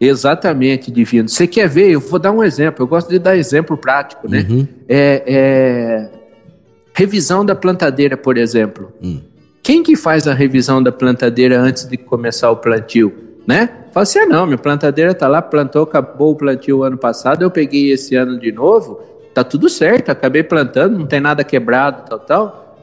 Exatamente, 0.06 0.92
divino. 0.92 1.30
Você 1.30 1.48
quer 1.48 1.68
ver? 1.68 1.92
Eu 1.92 2.00
vou 2.00 2.20
dar 2.20 2.32
um 2.32 2.44
exemplo. 2.44 2.84
Eu 2.84 2.88
gosto 2.88 3.10
de 3.10 3.20
dar 3.20 3.38
exemplo 3.38 3.78
prático, 3.78 4.30
né? 4.30 4.46
Uhum. 4.50 4.68
É, 4.88 5.24
é, 5.26 6.10
Revisão 6.96 7.44
da 7.44 7.56
plantadeira, 7.56 8.16
por 8.16 8.38
exemplo. 8.38 8.94
Uhum. 9.02 9.22
Quem 9.64 9.82
que 9.82 9.96
faz 9.96 10.28
a 10.28 10.34
revisão 10.34 10.84
da 10.84 10.92
plantadeira 10.92 11.60
antes 11.60 11.88
de 11.88 11.98
começar 11.98 12.52
o 12.52 12.58
plantio? 12.58 13.12
Né? 13.48 13.70
Fala 13.92 14.04
assim, 14.04 14.20
ah, 14.20 14.26
não, 14.26 14.46
minha 14.46 14.58
plantadeira 14.58 15.14
tá 15.14 15.28
lá, 15.28 15.42
plantou, 15.42 15.84
acabou 15.84 16.32
o 16.32 16.36
plantio 16.36 16.84
ano 16.84 16.98
passado, 16.98 17.44
eu 17.44 17.50
peguei 17.50 17.92
esse 17.92 18.16
ano 18.16 18.40
de 18.40 18.52
novo, 18.52 19.02
tá 19.34 19.44
tudo 19.44 19.70
certo, 19.70 20.10
acabei 20.10 20.44
plantando, 20.44 20.98
não 20.98 21.06
tem 21.06 21.20
nada 21.20 21.44
quebrado, 21.44 22.08
tal, 22.08 22.20
tal. 22.20 22.78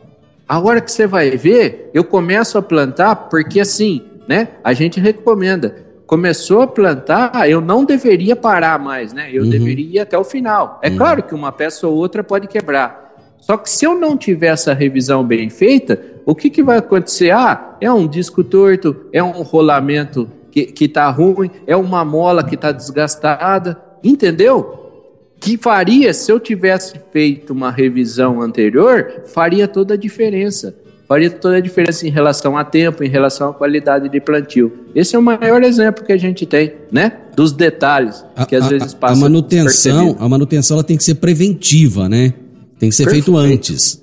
A 0.49 0.59
hora 0.59 0.81
que 0.81 0.91
você 0.91 1.07
vai 1.07 1.31
ver, 1.31 1.91
eu 1.95 2.03
começo 2.03 2.59
a 2.59 2.63
plantar 2.63 3.15
porque 3.15 3.61
assim, 3.61 4.03
né? 4.27 4.49
A 4.65 4.73
gente 4.73 4.99
recomenda 4.99 5.77
começou 6.11 6.63
a 6.63 6.67
plantar, 6.67 7.49
eu 7.49 7.61
não 7.61 7.85
deveria 7.85 8.35
parar 8.35 8.81
mais, 8.81 9.13
né? 9.13 9.31
Eu 9.33 9.45
uhum. 9.45 9.49
deveria 9.49 9.95
ir 9.95 9.99
até 10.01 10.19
o 10.19 10.25
final. 10.25 10.81
É 10.83 10.91
uhum. 10.91 10.97
claro 10.97 11.23
que 11.23 11.33
uma 11.33 11.53
peça 11.53 11.87
ou 11.87 11.95
outra 11.95 12.25
pode 12.25 12.49
quebrar. 12.49 13.15
Só 13.39 13.57
que 13.57 13.71
se 13.71 13.85
eu 13.85 13.95
não 13.95 14.17
tiver 14.17 14.49
essa 14.49 14.75
revisão 14.75 15.23
bem 15.23 15.49
feita, 15.49 16.03
o 16.27 16.35
que, 16.35 16.51
que 16.51 16.65
vai 16.65 16.79
acontecer? 16.79 17.31
Ah, 17.31 17.77
é 17.81 17.93
um 17.93 18.09
disco 18.09 18.43
torto, 18.43 19.07
é 19.13 19.23
um 19.23 19.43
rolamento 19.43 20.29
que 20.51 20.85
está 20.85 21.09
ruim, 21.11 21.49
é 21.65 21.77
uma 21.77 22.05
mola 22.05 22.43
que 22.43 22.57
está 22.57 22.73
desgastada, 22.73 23.81
entendeu? 24.03 24.91
Que 25.39 25.57
faria, 25.57 26.13
se 26.13 26.33
eu 26.33 26.41
tivesse 26.41 27.01
feito 27.13 27.53
uma 27.53 27.71
revisão 27.71 28.43
anterior, 28.43 29.23
faria 29.27 29.69
toda 29.69 29.95
a 29.95 29.97
diferença 29.97 30.75
faria 31.11 31.29
toda 31.29 31.57
a 31.57 31.61
diferença 31.61 32.07
em 32.07 32.11
relação 32.11 32.57
a 32.57 32.65
tempo, 32.65 33.03
em 33.03 33.09
relação 33.09 33.51
à 33.51 33.53
qualidade 33.53 34.09
de 34.09 34.21
plantio. 34.21 34.73
Esse 34.95 35.17
é 35.17 35.19
o 35.19 35.23
maior 35.23 35.61
exemplo 35.65 36.05
que 36.05 36.13
a 36.13 36.17
gente 36.17 36.47
tem, 36.47 36.73
né? 36.93 37.15
Dos 37.35 37.51
detalhes 37.51 38.25
que 38.49 38.55
às 38.55 38.67
a, 38.67 38.69
vezes 38.69 38.95
passam. 38.95 39.17
A 39.17 39.21
manutenção, 39.23 40.17
a 40.21 40.29
manutenção 40.29 40.77
ela 40.77 40.85
tem 40.85 40.97
que 40.97 41.03
ser 41.03 41.17
preventiva, 41.17 42.09
né? 42.09 42.33
Tem 42.79 42.91
que 42.91 42.95
ser 42.95 43.07
Perfeito. 43.07 43.25
feito 43.25 43.37
antes. 43.37 44.01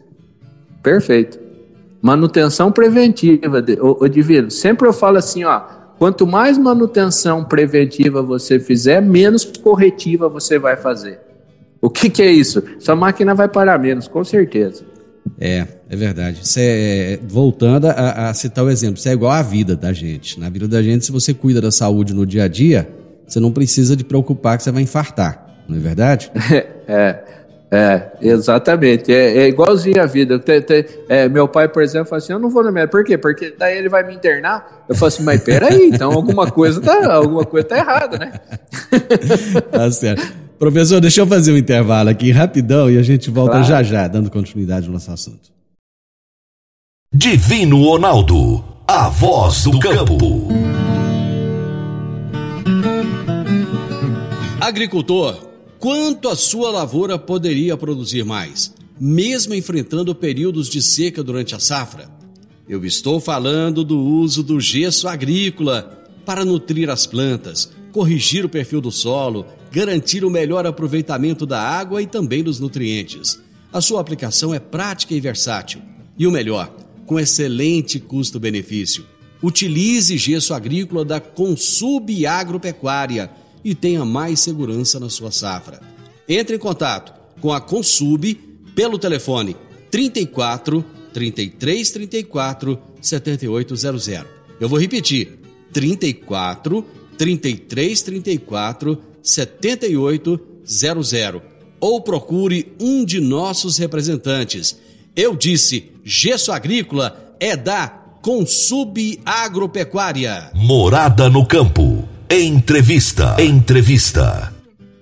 Perfeito. 0.84 1.40
Manutenção 2.02 2.74
preventiva, 2.74 3.64
ô, 3.80 4.04
ô 4.04 4.08
Divino. 4.10 4.52
Sempre 4.52 4.90
eu 4.90 4.92
falo 4.92 5.18
assim, 5.18 5.46
ó, 5.46 5.62
quanto 5.98 6.28
mais 6.28 6.58
manutenção 6.58 7.42
preventiva 7.42 8.22
você 8.22 8.60
fizer, 8.60 9.02
menos 9.02 9.46
corretiva 9.46 10.28
você 10.28 10.60
vai 10.60 10.76
fazer. 10.76 11.22
O 11.82 11.90
que, 11.90 12.10
que 12.10 12.22
é 12.22 12.30
isso? 12.30 12.62
Sua 12.80 12.98
máquina 12.98 13.34
vai 13.34 13.48
parar 13.48 13.80
menos, 13.80 14.10
com 14.10 14.26
certeza. 14.26 14.84
É, 15.40 15.66
é 15.90 15.96
verdade. 15.96 16.42
É, 16.58 17.20
voltando 17.28 17.88
a, 17.88 18.30
a, 18.30 18.34
citar 18.34 18.64
o 18.64 18.70
exemplo, 18.70 18.98
isso 18.98 19.10
é 19.10 19.14
igual 19.14 19.32
à 19.32 19.42
vida 19.42 19.76
da 19.76 19.94
gente. 19.94 20.40
Na 20.40 20.50
vida 20.50 20.68
da 20.68 20.82
gente, 20.82 21.06
se 21.06 21.12
você 21.12 21.34
cuida 21.34 21.62
da 21.62 21.72
saúde 21.72 22.14
no 22.14 22.26
dia 22.26 22.44
a 22.44 22.48
dia, 22.48 22.88
você 23.26 23.40
não 23.40 23.52
precisa 23.52 23.96
de 23.96 24.04
preocupar 24.04 24.58
que 24.58 24.64
você 24.64 24.72
vai 24.72 24.84
infartar, 24.84 25.64
não 25.68 25.78
é 25.78 25.80
verdade? 25.80 26.32
é. 26.88 27.38
É, 27.70 28.12
exatamente. 28.22 29.14
É, 29.14 29.40
é 29.40 29.48
igualzinho 29.50 30.02
a 30.02 30.06
vida. 30.06 30.40
Tem, 30.40 30.62
tem, 30.62 30.86
é, 31.10 31.28
meu 31.28 31.50
pai, 31.50 31.68
por 31.68 31.84
exemplo, 31.84 32.08
fala 32.08 32.20
assim: 32.20 32.32
Eu 32.32 32.40
não 32.40 32.50
vou 32.50 32.64
no 32.64 32.72
médico. 32.72 32.92
Por 32.92 33.04
quê? 33.04 33.18
Porque 33.18 33.54
daí 33.58 33.78
ele 33.78 33.90
vai 33.90 34.08
me 34.08 34.16
internar. 34.16 34.86
Eu 34.88 34.96
falo 34.96 35.08
assim: 35.08 35.24
Mas 35.24 35.44
peraí, 35.44 35.90
então 35.90 36.14
alguma 36.14 36.50
coisa 36.50 36.80
tá, 36.80 37.14
alguma 37.14 37.44
coisa 37.44 37.68
tá 37.68 37.78
errada, 37.78 38.18
né? 38.18 38.32
tá 39.70 39.92
certo. 39.92 40.47
Professor, 40.60 41.00
deixa 41.00 41.22
eu 41.22 41.28
fazer 41.28 41.54
um 41.54 41.58
intervalo 41.58 42.10
aqui 42.10 42.32
rapidão 42.32 42.90
e 42.90 42.98
a 42.98 43.04
gente 43.04 43.30
volta 43.30 43.52
claro. 43.52 43.68
já 43.68 43.84
já, 43.84 44.08
dando 44.08 44.32
continuidade 44.32 44.88
no 44.88 44.94
nosso 44.94 45.12
assunto. 45.12 45.52
Divino 47.14 47.84
Ronaldo, 47.84 48.64
a 48.88 49.08
voz 49.08 49.64
do 49.66 49.80
campo. 49.80 50.48
Agricultor, 54.60 55.48
quanto 55.78 56.28
a 56.28 56.36
sua 56.36 56.72
lavoura 56.72 57.20
poderia 57.20 57.78
produzir 57.78 58.26
mais, 58.26 58.74
mesmo 59.00 59.54
enfrentando 59.54 60.16
períodos 60.16 60.68
de 60.68 60.82
seca 60.82 61.24
durante 61.24 61.54
a 61.54 61.60
safra? 61.60 62.10
Eu 62.68 62.84
estou 62.84 63.20
falando 63.20 63.84
do 63.84 64.00
uso 64.00 64.42
do 64.42 64.60
gesso 64.60 65.08
agrícola 65.08 66.04
para 66.26 66.44
nutrir 66.44 66.90
as 66.90 67.06
plantas, 67.06 67.72
corrigir 67.94 68.44
o 68.44 68.50
perfil 68.50 68.82
do 68.82 68.92
solo, 68.92 69.46
garantir 69.72 70.24
o 70.24 70.30
melhor 70.30 70.66
aproveitamento 70.66 71.46
da 71.46 71.62
água 71.62 72.02
e 72.02 72.08
também 72.08 72.44
dos 72.44 72.60
nutrientes. 72.60 73.40
A 73.72 73.82
sua 73.82 74.02
aplicação 74.02 74.54
é 74.54 74.60
prática 74.60 75.14
e 75.14 75.20
versátil. 75.20 75.82
E 76.18 76.26
o 76.26 76.32
melhor, 76.32 76.74
com 77.06 77.20
excelente 77.20 78.00
custo-benefício. 78.00 79.06
Utilize 79.42 80.18
gesso 80.18 80.54
agrícola 80.54 81.06
da 81.06 81.20
Consub 81.20 82.26
Agropecuária 82.26 83.30
e 83.64 83.76
tenha 83.76 84.04
mais 84.04 84.40
segurança 84.40 85.00
na 85.00 85.10
sua 85.10 85.32
safra. 85.32 85.80
Entre 86.28 86.56
em 86.56 86.60
contato 86.60 87.14
com 87.40 87.54
a 87.54 87.62
Consub 87.62 88.34
pelo 88.74 88.98
telefone 88.98 89.56
34 89.92 90.84
33 91.14 91.92
34 91.92 92.80
7800. 93.02 94.26
Eu 94.60 94.68
vou 94.68 94.80
repetir: 94.80 95.40
34 95.72 96.86
33 97.18 98.02
34 98.02 99.02
7800 99.28 101.14
ou 101.80 102.02
procure 102.02 102.74
um 102.80 103.06
de 103.06 103.20
nossos 103.20 103.78
representantes. 103.78 104.78
Eu 105.16 105.36
disse, 105.36 105.92
gesso 106.04 106.52
agrícola 106.52 107.36
é 107.40 107.56
da 107.56 107.88
Consub 108.22 109.20
Agropecuária. 109.26 110.50
Morada 110.54 111.30
no 111.30 111.46
campo. 111.46 112.08
Entrevista. 112.30 113.36
Entrevista. 113.42 114.54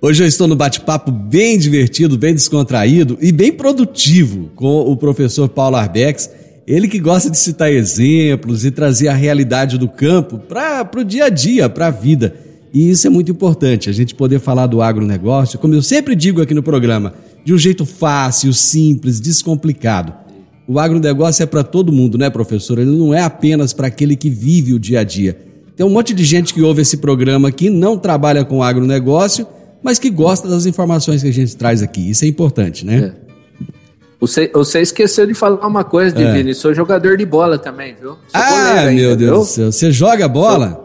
Hoje 0.02 0.24
eu 0.24 0.28
estou 0.28 0.48
no 0.48 0.56
bate-papo 0.56 1.12
bem 1.12 1.58
divertido, 1.58 2.18
bem 2.18 2.34
descontraído 2.34 3.18
e 3.22 3.32
bem 3.32 3.52
produtivo 3.52 4.52
com 4.56 4.82
o 4.82 4.98
professor 4.98 5.50
Paulo 5.50 5.78
Arbex. 5.78 6.30
Ele 6.68 6.88
que 6.88 7.00
gosta 7.00 7.30
de 7.30 7.38
citar 7.38 7.72
exemplos 7.72 8.66
e 8.66 8.72
trazer 8.72 9.08
a 9.08 9.14
realidade 9.14 9.78
do 9.78 9.88
campo 9.88 10.38
para 10.38 10.90
o 10.96 11.04
dia 11.04 11.26
a 11.26 11.30
dia, 11.30 11.70
para 11.70 11.88
a 11.88 11.92
vida. 11.92 12.45
E 12.76 12.90
isso 12.90 13.08
é 13.08 13.10
muito 13.10 13.32
importante, 13.32 13.90
a 13.90 13.94
gente 13.94 14.14
poder 14.14 14.38
falar 14.38 14.68
do 14.68 14.82
agronegócio, 14.82 15.58
como 15.58 15.74
eu 15.74 15.82
sempre 15.82 16.14
digo 16.14 16.42
aqui 16.42 16.54
no 16.54 16.62
programa, 16.62 17.14
de 17.46 17.54
um 17.54 17.58
jeito 17.58 17.86
fácil, 17.86 18.54
simples, 18.54 19.22
descomplicado. 19.22 20.14
O 20.68 20.78
agronegócio 20.78 21.42
é 21.42 21.46
para 21.46 21.64
todo 21.64 21.94
mundo, 21.94 22.18
né, 22.18 22.30
professor? 22.30 22.78
Ele 22.78 22.92
não 22.92 23.14
é 23.14 23.22
apenas 23.22 23.72
para 23.72 23.88
aquele 23.88 24.18
que 24.18 24.30
vive 24.30 24.74
o 24.74 24.80
dia 24.80 25.00
a 25.00 25.04
dia. 25.06 25.38
Tem 25.74 25.86
um 25.86 25.90
monte 25.90 26.14
de 26.14 26.26
gente 26.26 26.54
que 26.54 26.62
ouve 26.62 26.82
esse 26.82 26.98
programa 26.98 27.48
aqui, 27.48 27.70
não 27.70 27.98
trabalha 27.98 28.44
com 28.44 28.62
agronegócio, 28.62 29.48
mas 29.82 29.98
que 29.98 30.10
gosta 30.10 30.46
das 30.46 30.66
informações 30.66 31.22
que 31.22 31.30
a 31.30 31.34
gente 31.34 31.56
traz 31.56 31.82
aqui. 31.82 32.10
Isso 32.10 32.26
é 32.26 32.28
importante, 32.28 32.86
né? 32.86 33.14
É. 33.22 33.26
Você, 34.20 34.52
você 34.54 34.82
esqueceu 34.82 35.26
de 35.26 35.34
falar 35.34 35.66
uma 35.66 35.86
coisa, 35.86 36.14
Divino. 36.14 36.50
É. 36.50 36.54
Sou 36.54 36.74
jogador 36.74 37.16
de 37.16 37.26
bola 37.26 37.58
também, 37.58 37.96
viu? 37.96 38.10
Sou 38.10 38.18
ah, 38.34 38.74
meu 38.74 38.90
ainda, 38.90 39.16
Deus 39.16 39.18
viu? 39.18 39.40
do 39.40 39.46
céu. 39.46 39.72
Você 39.72 39.92
joga 39.94 40.28
bola? 40.28 40.72
Sou, 40.72 40.85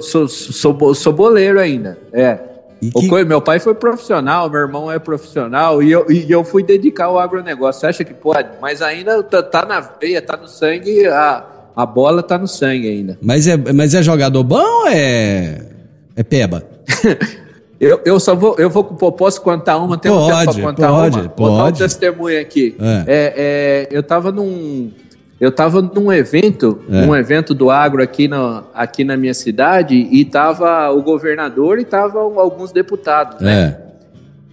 sou, 0.00 0.28
sou, 0.28 0.94
sou 0.94 1.12
boleiro 1.12 1.60
ainda, 1.60 1.98
é. 2.12 2.38
Que... 2.80 3.24
meu 3.24 3.40
pai 3.40 3.58
foi 3.58 3.74
profissional, 3.74 4.50
meu 4.50 4.60
irmão 4.60 4.92
é 4.92 4.98
profissional 4.98 5.82
e 5.82 5.90
eu, 5.90 6.06
e 6.10 6.30
eu 6.30 6.44
fui 6.44 6.62
dedicar 6.62 7.06
ao 7.06 7.18
agronegócio. 7.18 7.80
Você 7.80 7.86
acha 7.86 8.04
que 8.04 8.12
pode? 8.12 8.48
Mas 8.60 8.82
ainda 8.82 9.22
tá, 9.22 9.42
tá 9.42 9.64
na 9.64 9.80
veia, 9.80 10.20
tá 10.20 10.36
no 10.36 10.46
sangue, 10.46 11.06
a, 11.06 11.44
a 11.74 11.86
bola 11.86 12.22
tá 12.22 12.36
no 12.36 12.46
sangue 12.46 12.88
ainda. 12.88 13.18
Mas 13.22 13.48
é, 13.48 13.56
mas 13.56 13.94
é 13.94 14.02
jogador 14.02 14.42
bom 14.42 14.62
ou 14.62 14.88
é, 14.88 15.62
é 16.14 16.22
peba? 16.22 16.62
eu, 17.80 18.00
eu 18.04 18.20
só 18.20 18.34
vou, 18.34 18.56
eu 18.58 18.68
vou, 18.68 18.84
posso 18.84 19.40
contar 19.40 19.78
uma, 19.78 19.96
tem 19.96 20.12
pode, 20.12 20.24
um 20.24 20.38
tempo 20.38 20.54
pra 20.54 20.62
contar 20.62 20.88
pode, 20.88 21.18
uma? 21.18 21.28
Pode, 21.30 21.50
Vou 21.50 21.58
dar 21.58 21.64
um 21.64 21.72
testemunho 21.72 22.40
aqui. 22.40 22.76
É. 22.78 23.04
É, 23.06 23.34
é, 23.36 23.88
eu 23.90 24.02
tava 24.02 24.30
num 24.30 24.92
eu 25.38 25.50
estava 25.50 25.82
num 25.82 26.10
evento, 26.10 26.80
é. 26.90 27.02
um 27.02 27.14
evento 27.14 27.54
do 27.54 27.70
agro 27.70 28.02
aqui, 28.02 28.26
no, 28.26 28.64
aqui 28.72 29.04
na 29.04 29.16
minha 29.16 29.34
cidade, 29.34 29.94
e 29.94 30.24
tava 30.24 30.90
o 30.90 31.02
governador 31.02 31.78
e 31.78 31.84
tava 31.84 32.18
alguns 32.20 32.72
deputados, 32.72 33.40
né? 33.40 33.76
É. 33.82 33.86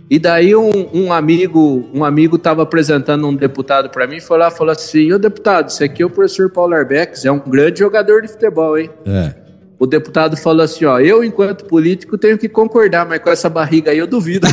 E 0.09 0.19
daí 0.19 0.53
um, 0.55 0.69
um, 0.93 1.13
amigo, 1.13 1.89
um 1.93 2.03
amigo 2.03 2.35
estava 2.35 2.61
apresentando 2.63 3.25
um 3.25 3.33
deputado 3.33 3.89
para 3.89 4.05
mim, 4.05 4.19
foi 4.19 4.37
lá 4.37 4.49
e 4.49 4.51
falou 4.51 4.71
assim: 4.71 5.11
"Ô 5.11 5.17
deputado, 5.17 5.69
esse 5.69 5.83
aqui 5.83 6.03
é 6.03 6.05
o 6.05 6.09
professor 6.09 6.49
Paulo 6.49 6.75
Arbex, 6.75 7.23
é 7.25 7.31
um 7.31 7.39
grande 7.39 7.79
jogador 7.79 8.21
de 8.21 8.27
futebol, 8.27 8.77
hein?" 8.77 8.89
É. 9.05 9.42
O 9.83 9.85
deputado 9.85 10.37
falou 10.37 10.63
assim: 10.63 10.85
ó, 10.85 10.97
eu, 10.97 11.25
enquanto 11.25 11.65
político, 11.65 12.17
tenho 12.17 12.37
que 12.37 12.47
concordar, 12.47 13.05
mas 13.05 13.19
com 13.19 13.29
essa 13.29 13.49
barriga 13.49 13.91
aí 13.91 13.97
eu 13.97 14.07
duvido. 14.07 14.47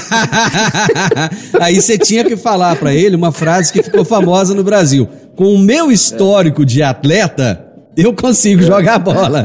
aí 1.60 1.80
você 1.80 1.96
tinha 1.96 2.24
que 2.24 2.36
falar 2.36 2.74
para 2.74 2.92
ele 2.92 3.14
uma 3.14 3.30
frase 3.30 3.72
que 3.72 3.80
ficou 3.80 4.04
famosa 4.04 4.54
no 4.54 4.64
Brasil 4.64 5.08
com 5.36 5.54
o 5.54 5.58
meu 5.58 5.92
histórico 5.92 6.62
é. 6.62 6.64
de 6.64 6.82
atleta, 6.82 7.64
eu 7.96 8.12
consigo 8.12 8.60
é. 8.62 8.64
jogar 8.64 8.98
bola. 8.98 9.44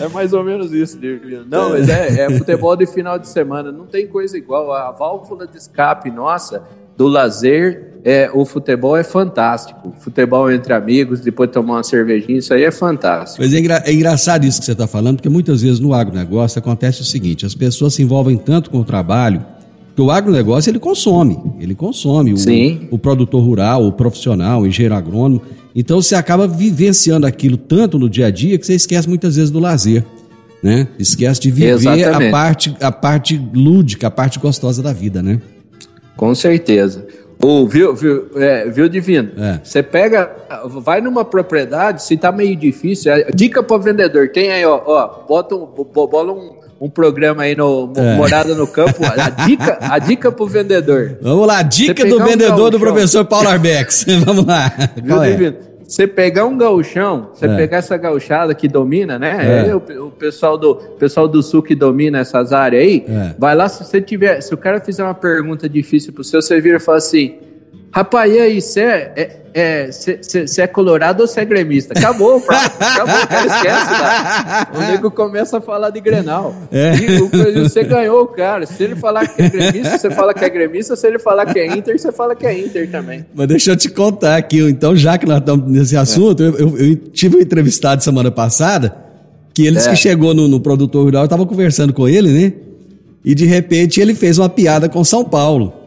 é 0.00 0.08
mais 0.10 0.32
ou 0.32 0.44
menos 0.44 0.72
isso, 0.72 0.96
Dirk. 0.96 1.26
Não, 1.50 1.70
mas 1.70 1.88
é, 1.88 2.26
é, 2.26 2.38
futebol 2.38 2.76
de 2.76 2.86
final 2.86 3.18
de 3.18 3.26
semana. 3.26 3.72
Não 3.72 3.86
tem 3.86 4.06
coisa 4.06 4.38
igual. 4.38 4.72
A 4.72 4.92
válvula 4.92 5.48
de 5.48 5.58
escape 5.58 6.12
nossa, 6.12 6.62
do 6.96 7.08
lazer, 7.08 7.87
é, 8.04 8.30
o 8.32 8.44
futebol 8.44 8.96
é 8.96 9.04
fantástico. 9.04 9.92
Futebol 9.98 10.50
entre 10.50 10.72
amigos, 10.72 11.20
depois 11.20 11.50
tomar 11.50 11.74
uma 11.74 11.82
cervejinha, 11.82 12.38
isso 12.38 12.54
aí 12.54 12.64
é 12.64 12.70
fantástico. 12.70 13.42
Mas 13.42 13.52
é, 13.52 13.58
engra 13.58 13.82
é 13.84 13.92
engraçado 13.92 14.44
isso 14.44 14.60
que 14.60 14.66
você 14.66 14.72
está 14.72 14.86
falando, 14.86 15.16
porque 15.16 15.28
muitas 15.28 15.62
vezes 15.62 15.80
no 15.80 15.92
agronegócio 15.94 16.58
acontece 16.58 17.02
o 17.02 17.04
seguinte: 17.04 17.44
as 17.44 17.54
pessoas 17.54 17.94
se 17.94 18.02
envolvem 18.02 18.36
tanto 18.36 18.70
com 18.70 18.78
o 18.78 18.84
trabalho 18.84 19.44
porque 19.98 20.02
o 20.02 20.12
agronegócio 20.12 20.70
ele 20.70 20.78
consome, 20.78 21.36
ele 21.58 21.74
consome 21.74 22.32
o, 22.32 22.94
o, 22.94 22.98
produtor 22.98 23.42
rural, 23.42 23.84
o 23.84 23.90
profissional, 23.90 24.60
o 24.60 24.66
engenheiro 24.68 24.94
agrônomo. 24.94 25.42
Então 25.74 26.00
você 26.00 26.14
acaba 26.14 26.46
vivenciando 26.46 27.26
aquilo 27.26 27.56
tanto 27.56 27.98
no 27.98 28.08
dia 28.08 28.26
a 28.26 28.30
dia 28.30 28.56
que 28.56 28.64
você 28.64 28.74
esquece 28.74 29.08
muitas 29.08 29.34
vezes 29.34 29.50
do 29.50 29.58
lazer. 29.58 30.04
Né? 30.62 30.86
Esquece 31.00 31.40
de 31.40 31.50
viver 31.50 32.14
a 32.14 32.30
parte, 32.30 32.76
a 32.80 32.92
parte 32.92 33.42
lúdica, 33.52 34.06
a 34.06 34.10
parte 34.10 34.38
gostosa 34.38 34.80
da 34.84 34.92
vida, 34.92 35.20
né? 35.20 35.40
Com 36.16 36.32
certeza. 36.32 37.04
Ou, 37.40 37.68
viu, 37.68 37.94
viu, 37.94 38.30
é, 38.36 38.68
viu 38.68 38.88
Divino? 38.88 39.30
É. 39.38 39.60
Você 39.62 39.82
pega, 39.82 40.30
vai 40.66 41.00
numa 41.00 41.24
propriedade, 41.24 42.02
se 42.02 42.16
tá 42.16 42.32
meio 42.32 42.56
difícil, 42.56 43.12
é, 43.12 43.30
dica 43.32 43.62
para 43.62 43.78
vendedor, 43.78 44.30
tem 44.30 44.50
aí, 44.50 44.64
ó, 44.64 44.82
ó 44.84 45.24
bota 45.26 45.54
um, 45.54 45.66
bola 45.66 46.32
um, 46.32 46.58
um 46.80 46.90
programa 46.90 47.44
aí 47.44 47.56
no 47.56 47.92
é. 47.96 48.16
Morada 48.16 48.54
no 48.54 48.66
Campo. 48.66 49.04
A 49.04 49.30
dica, 49.30 49.78
a 49.80 49.98
dica 49.98 50.32
pro 50.32 50.46
vendedor. 50.46 51.18
Vamos 51.20 51.46
lá, 51.46 51.62
dica 51.62 52.04
do 52.04 52.24
vendedor 52.24 52.68
um 52.68 52.70
do 52.70 52.78
professor 52.80 53.24
Paulo 53.24 53.48
Arbex. 53.48 54.04
Vamos 54.24 54.44
lá. 54.44 54.72
Qual 55.06 55.22
é? 55.22 55.67
Você 55.88 56.06
pegar 56.06 56.44
um 56.44 56.58
gauchão, 56.58 57.30
você 57.32 57.46
é. 57.46 57.56
pegar 57.56 57.78
essa 57.78 57.96
gauchada 57.96 58.54
que 58.54 58.68
domina, 58.68 59.18
né? 59.18 59.68
É. 59.70 59.74
O, 59.74 60.08
o, 60.08 60.10
pessoal 60.10 60.58
do 60.58 60.74
pessoal 60.74 61.26
do 61.26 61.42
sul 61.42 61.62
que 61.62 61.74
domina 61.74 62.18
essas 62.18 62.52
áreas 62.52 62.84
aí, 62.84 63.06
é. 63.08 63.34
vai 63.38 63.56
lá 63.56 63.70
se 63.70 63.82
você 63.82 63.98
tiver, 63.98 64.42
se 64.42 64.52
o 64.52 64.58
cara 64.58 64.80
fizer 64.80 65.02
uma 65.02 65.14
pergunta 65.14 65.66
difícil 65.66 66.12
pro 66.12 66.22
seu, 66.22 66.42
você 66.42 66.60
vira 66.60 66.76
e 66.76 66.80
fala 66.80 66.98
assim: 66.98 67.38
Rapaz, 67.90 68.32
e 68.32 68.38
aí, 68.38 68.60
você 68.60 68.80
é, 68.80 69.12
é, 69.54 69.90
é, 69.90 70.62
é, 70.62 70.66
colorado 70.66 71.22
ou 71.22 71.26
você 71.26 71.40
é 71.40 71.44
gremista? 71.44 71.94
Acabou, 71.98 72.36
acabou, 72.46 73.22
o 73.22 73.26
cara 73.26 73.46
esquece, 73.46 73.86
cara. 73.86 74.68
O 74.74 74.90
nego 74.90 75.10
começa 75.10 75.58
a 75.58 75.60
falar 75.60 75.90
de 75.90 76.00
Grenal. 76.00 76.54
É. 76.70 76.94
E 76.94 77.62
você 77.62 77.82
ganhou 77.84 78.26
cara. 78.26 78.66
Se 78.66 78.82
ele 78.82 78.94
falar 78.94 79.26
que 79.26 79.42
é 79.42 79.48
gremista, 79.48 79.98
você 79.98 80.10
fala 80.10 80.34
que 80.34 80.44
é 80.44 80.50
gremista. 80.50 80.96
Se 80.96 81.06
ele 81.06 81.18
falar 81.18 81.46
que 81.46 81.58
é 81.58 81.66
Inter, 81.66 81.98
você 81.98 82.12
fala 82.12 82.36
que 82.36 82.46
é 82.46 82.58
Inter 82.58 82.90
também. 82.90 83.24
Mas 83.34 83.48
deixa 83.48 83.70
eu 83.72 83.76
te 83.76 83.88
contar 83.88 84.36
aqui, 84.36 84.60
então, 84.60 84.94
já 84.94 85.16
que 85.16 85.26
nós 85.26 85.38
estamos 85.38 85.70
nesse 85.70 85.96
assunto, 85.96 86.42
eu, 86.42 86.56
eu, 86.56 86.78
eu 86.78 86.96
tive 86.96 87.38
um 87.38 87.40
entrevistado 87.40 88.04
semana 88.04 88.30
passada, 88.30 88.94
que 89.54 89.66
ele 89.66 89.76
disse 89.76 89.88
que 89.88 89.94
é. 89.94 89.96
chegou 89.96 90.34
no, 90.34 90.46
no 90.46 90.60
produtor 90.60 91.04
rural, 91.04 91.22
eu 91.22 91.26
estava 91.26 91.46
conversando 91.46 91.92
com 91.92 92.06
ele, 92.06 92.30
né? 92.30 92.52
E 93.24 93.34
de 93.34 93.46
repente 93.46 94.00
ele 94.00 94.14
fez 94.14 94.38
uma 94.38 94.48
piada 94.48 94.88
com 94.88 95.02
São 95.02 95.24
Paulo. 95.24 95.77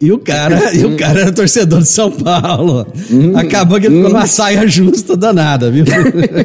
E 0.00 0.10
o 0.10 0.18
cara, 0.18 0.72
e 0.74 0.84
o 0.84 0.96
cara 0.96 1.20
era 1.20 1.32
torcedor 1.32 1.80
de 1.80 1.88
São 1.88 2.10
Paulo. 2.10 2.86
Hum. 3.10 3.36
Acabou 3.36 3.78
que 3.78 3.86
ele 3.86 3.96
ficou 3.96 4.10
numa 4.10 4.26
saia 4.26 4.66
justa 4.66 5.16
danada, 5.16 5.70
viu? 5.70 5.84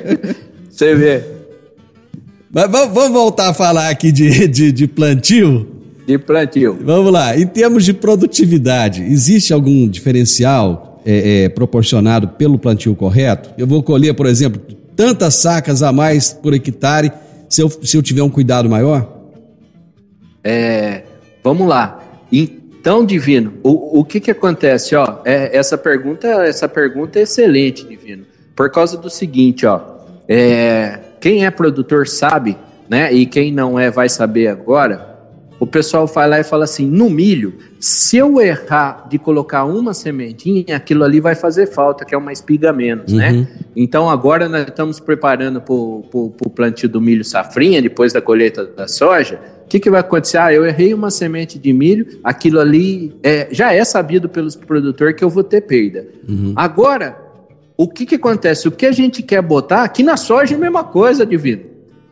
Você 0.69 0.93
vê. 0.93 1.23
Mas 2.51 2.69
vamos 2.69 3.11
voltar 3.11 3.49
a 3.49 3.53
falar 3.53 3.89
aqui 3.89 4.11
de, 4.11 4.47
de, 4.47 4.71
de 4.71 4.87
plantio? 4.87 5.67
De 6.05 6.17
plantio. 6.17 6.77
Vamos 6.81 7.11
lá. 7.11 7.37
Em 7.37 7.47
termos 7.47 7.85
de 7.85 7.93
produtividade, 7.93 9.01
existe 9.01 9.53
algum 9.53 9.87
diferencial 9.87 11.01
é, 11.05 11.45
é, 11.45 11.49
proporcionado 11.49 12.27
pelo 12.29 12.59
plantio 12.59 12.93
correto? 12.95 13.51
Eu 13.57 13.65
vou 13.65 13.81
colher, 13.81 14.13
por 14.13 14.25
exemplo, 14.25 14.61
tantas 14.95 15.35
sacas 15.35 15.81
a 15.81 15.91
mais 15.91 16.33
por 16.33 16.53
hectare 16.53 17.11
se 17.49 17.61
eu, 17.61 17.69
se 17.69 17.95
eu 17.97 18.01
tiver 18.01 18.23
um 18.23 18.29
cuidado 18.29 18.69
maior? 18.69 19.07
É, 20.43 21.03
vamos 21.43 21.67
lá. 21.67 22.01
Então, 22.85 23.03
Divino, 23.03 23.51
o, 23.63 24.01
o 24.01 24.05
que 24.05 24.19
que 24.19 24.29
acontece? 24.29 24.95
Ó, 24.95 25.21
é, 25.25 25.57
essa, 25.57 25.75
pergunta, 25.75 26.27
essa 26.27 26.69
pergunta 26.69 27.17
é 27.17 27.23
excelente, 27.23 27.83
Divino, 27.83 28.25
por 28.55 28.69
causa 28.69 28.95
do 28.95 29.09
seguinte, 29.09 29.65
ó, 29.65 29.81
é, 30.29 30.99
quem 31.19 31.47
é 31.47 31.49
produtor 31.49 32.07
sabe, 32.07 32.55
né, 32.87 33.11
e 33.11 33.25
quem 33.25 33.51
não 33.51 33.79
é 33.79 33.89
vai 33.89 34.07
saber 34.07 34.49
agora, 34.49 35.17
o 35.59 35.65
pessoal 35.65 36.05
vai 36.05 36.29
lá 36.29 36.39
e 36.39 36.43
fala 36.43 36.65
assim, 36.65 36.85
no 36.85 37.09
milho, 37.09 37.55
se 37.79 38.17
eu 38.17 38.39
errar 38.39 39.07
de 39.09 39.17
colocar 39.17 39.63
uma 39.63 39.91
sementinha, 39.95 40.75
aquilo 40.75 41.03
ali 41.03 41.19
vai 41.19 41.33
fazer 41.33 41.65
falta, 41.65 42.05
que 42.05 42.13
é 42.13 42.17
uma 42.17 42.31
espiga 42.31 42.71
menos, 42.71 43.11
né? 43.11 43.31
uhum. 43.31 43.39
né? 43.39 43.47
Então 43.75 44.07
agora 44.07 44.47
nós 44.47 44.61
estamos 44.61 44.99
preparando 44.99 45.59
para 45.59 45.73
o 45.73 46.51
plantio 46.53 46.87
do 46.87 47.01
milho 47.01 47.23
safrinha, 47.23 47.81
depois 47.81 48.13
da 48.13 48.21
colheita 48.21 48.63
da 48.63 48.87
soja, 48.87 49.39
o 49.65 49.67
que, 49.67 49.79
que 49.79 49.89
vai 49.89 49.99
acontecer? 49.99 50.37
Ah, 50.37 50.53
eu 50.53 50.63
errei 50.63 50.93
uma 50.93 51.09
semente 51.09 51.57
de 51.57 51.73
milho, 51.73 52.19
aquilo 52.23 52.59
ali 52.59 53.15
é, 53.23 53.47
já 53.51 53.73
é 53.73 53.83
sabido 53.83 54.29
pelos 54.29 54.55
produtores 54.55 55.15
que 55.15 55.23
eu 55.23 55.29
vou 55.29 55.43
ter 55.43 55.61
perda. 55.61 56.05
Uhum. 56.29 56.53
Agora, 56.55 57.17
o 57.75 57.87
que, 57.87 58.05
que 58.05 58.15
acontece? 58.15 58.67
O 58.67 58.71
que 58.71 58.85
a 58.85 58.91
gente 58.91 59.23
quer 59.23 59.41
botar, 59.41 59.83
aqui 59.83 60.03
na 60.03 60.17
soja 60.17 60.53
é 60.53 60.57
a 60.57 60.59
mesma 60.59 60.83
coisa, 60.83 61.25
Divino. 61.25 61.63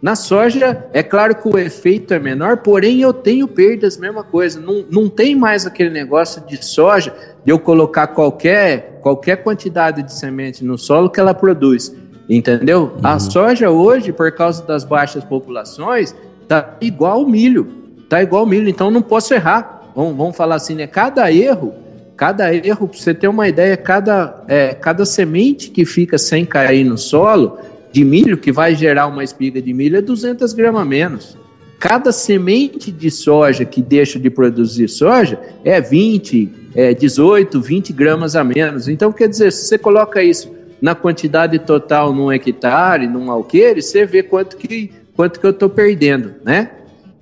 Na 0.01 0.15
soja, 0.15 0.85
é 0.91 1.01
claro 1.03 1.35
que 1.35 1.47
o 1.47 1.57
efeito 1.57 2.13
é 2.13 2.19
menor, 2.19 2.57
porém 2.57 3.01
eu 3.01 3.13
tenho 3.13 3.47
perdas, 3.47 3.97
mesma 3.97 4.23
coisa. 4.23 4.59
Não, 4.59 4.83
não 4.89 5.07
tem 5.07 5.35
mais 5.35 5.65
aquele 5.65 5.91
negócio 5.91 6.41
de 6.45 6.65
soja 6.65 7.13
de 7.45 7.51
eu 7.51 7.59
colocar 7.59 8.07
qualquer, 8.07 8.99
qualquer 9.01 9.37
quantidade 9.37 10.01
de 10.03 10.11
semente 10.11 10.65
no 10.65 10.77
solo 10.77 11.09
que 11.09 11.19
ela 11.19 11.33
produz. 11.33 11.95
Entendeu? 12.27 12.93
Uhum. 12.95 12.99
A 13.01 13.19
soja 13.19 13.69
hoje, 13.69 14.11
por 14.11 14.31
causa 14.31 14.61
das 14.65 14.83
baixas 14.83 15.23
populações, 15.23 16.13
Tá 16.47 16.77
igual 16.81 17.27
milho. 17.27 17.67
Tá 18.09 18.21
igual 18.21 18.45
milho, 18.45 18.69
então 18.69 18.91
não 18.91 19.01
posso 19.01 19.33
errar. 19.33 19.91
Vamos, 19.95 20.15
vamos 20.15 20.35
falar 20.35 20.55
assim, 20.55 20.75
né? 20.75 20.87
Cada 20.87 21.31
erro, 21.31 21.73
cada 22.15 22.53
erro, 22.53 22.87
para 22.87 22.97
você 22.97 23.13
ter 23.13 23.27
uma 23.27 23.47
ideia, 23.47 23.75
cada, 23.77 24.43
é, 24.47 24.73
cada 24.73 25.05
semente 25.05 25.69
que 25.69 25.85
fica 25.85 26.17
sem 26.17 26.45
cair 26.45 26.83
no 26.83 26.97
solo 26.97 27.57
de 27.91 28.03
milho, 28.03 28.37
que 28.37 28.51
vai 28.51 28.75
gerar 28.75 29.07
uma 29.07 29.23
espiga 29.23 29.61
de 29.61 29.73
milho, 29.73 29.97
é 29.97 30.01
200 30.01 30.51
gramas 30.53 30.87
menos. 30.87 31.37
Cada 31.79 32.11
semente 32.11 32.91
de 32.91 33.11
soja 33.11 33.65
que 33.65 33.81
deixa 33.81 34.17
de 34.17 34.29
produzir 34.29 34.87
soja 34.87 35.39
é 35.63 35.81
20, 35.81 36.49
é 36.73 36.93
18, 36.93 37.61
20 37.61 37.93
gramas 37.93 38.35
a 38.35 38.43
menos. 38.43 38.87
Então, 38.87 39.11
quer 39.11 39.27
dizer, 39.27 39.51
se 39.51 39.67
você 39.67 39.77
coloca 39.77 40.23
isso 40.23 40.49
na 40.81 40.95
quantidade 40.95 41.59
total 41.59 42.13
num 42.13 42.31
hectare, 42.31 43.05
num 43.05 43.29
alqueire, 43.29 43.81
você 43.81 44.05
vê 44.05 44.23
quanto 44.23 44.57
que 44.57 44.91
quanto 45.15 45.39
que 45.39 45.45
eu 45.45 45.51
estou 45.51 45.69
perdendo, 45.69 46.35
né? 46.43 46.69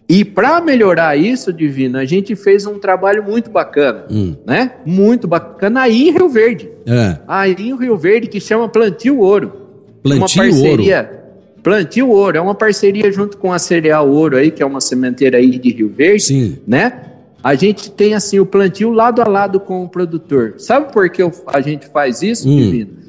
E 0.07 0.25
para 0.25 0.59
melhorar 0.59 1.15
isso, 1.15 1.53
Divino, 1.53 1.97
a 1.97 2.03
gente 2.03 2.35
fez 2.35 2.65
um 2.65 2.77
trabalho 2.77 3.23
muito 3.23 3.49
bacana, 3.49 4.05
hum. 4.11 4.35
né? 4.45 4.73
Muito 4.85 5.25
bacana 5.25 5.83
aí 5.83 6.09
em 6.09 6.11
Rio 6.11 6.27
Verde. 6.27 6.69
É. 6.85 7.17
Aí 7.25 7.55
em 7.57 7.77
Rio 7.77 7.95
Verde, 7.95 8.27
que 8.27 8.41
chama 8.41 8.67
Plantio 8.67 9.19
Ouro. 9.19 9.53
Plantio 10.03 10.21
uma 10.21 10.27
parceria, 10.27 11.09
Ouro. 11.09 11.21
Plantio 11.63 12.09
Ouro, 12.09 12.37
é 12.37 12.41
uma 12.41 12.55
parceria 12.55 13.09
junto 13.09 13.37
com 13.37 13.53
a 13.53 13.59
Cereal 13.59 14.09
Ouro 14.09 14.35
aí, 14.35 14.51
que 14.51 14.61
é 14.61 14.65
uma 14.65 14.81
sementeira 14.81 15.37
aí 15.37 15.57
de 15.57 15.71
Rio 15.71 15.93
Verde, 15.95 16.23
Sim. 16.23 16.57
né? 16.67 17.03
A 17.43 17.55
gente 17.55 17.89
tem 17.89 18.13
assim 18.13 18.37
o 18.39 18.45
plantio 18.45 18.91
lado 18.91 19.21
a 19.21 19.27
lado 19.27 19.59
com 19.59 19.83
o 19.83 19.89
produtor. 19.89 20.55
Sabe 20.57 20.91
por 20.91 21.09
que 21.09 21.23
a 21.47 21.61
gente 21.61 21.87
faz 21.87 22.21
isso, 22.21 22.47
hum. 22.47 22.55
Divino? 22.57 23.00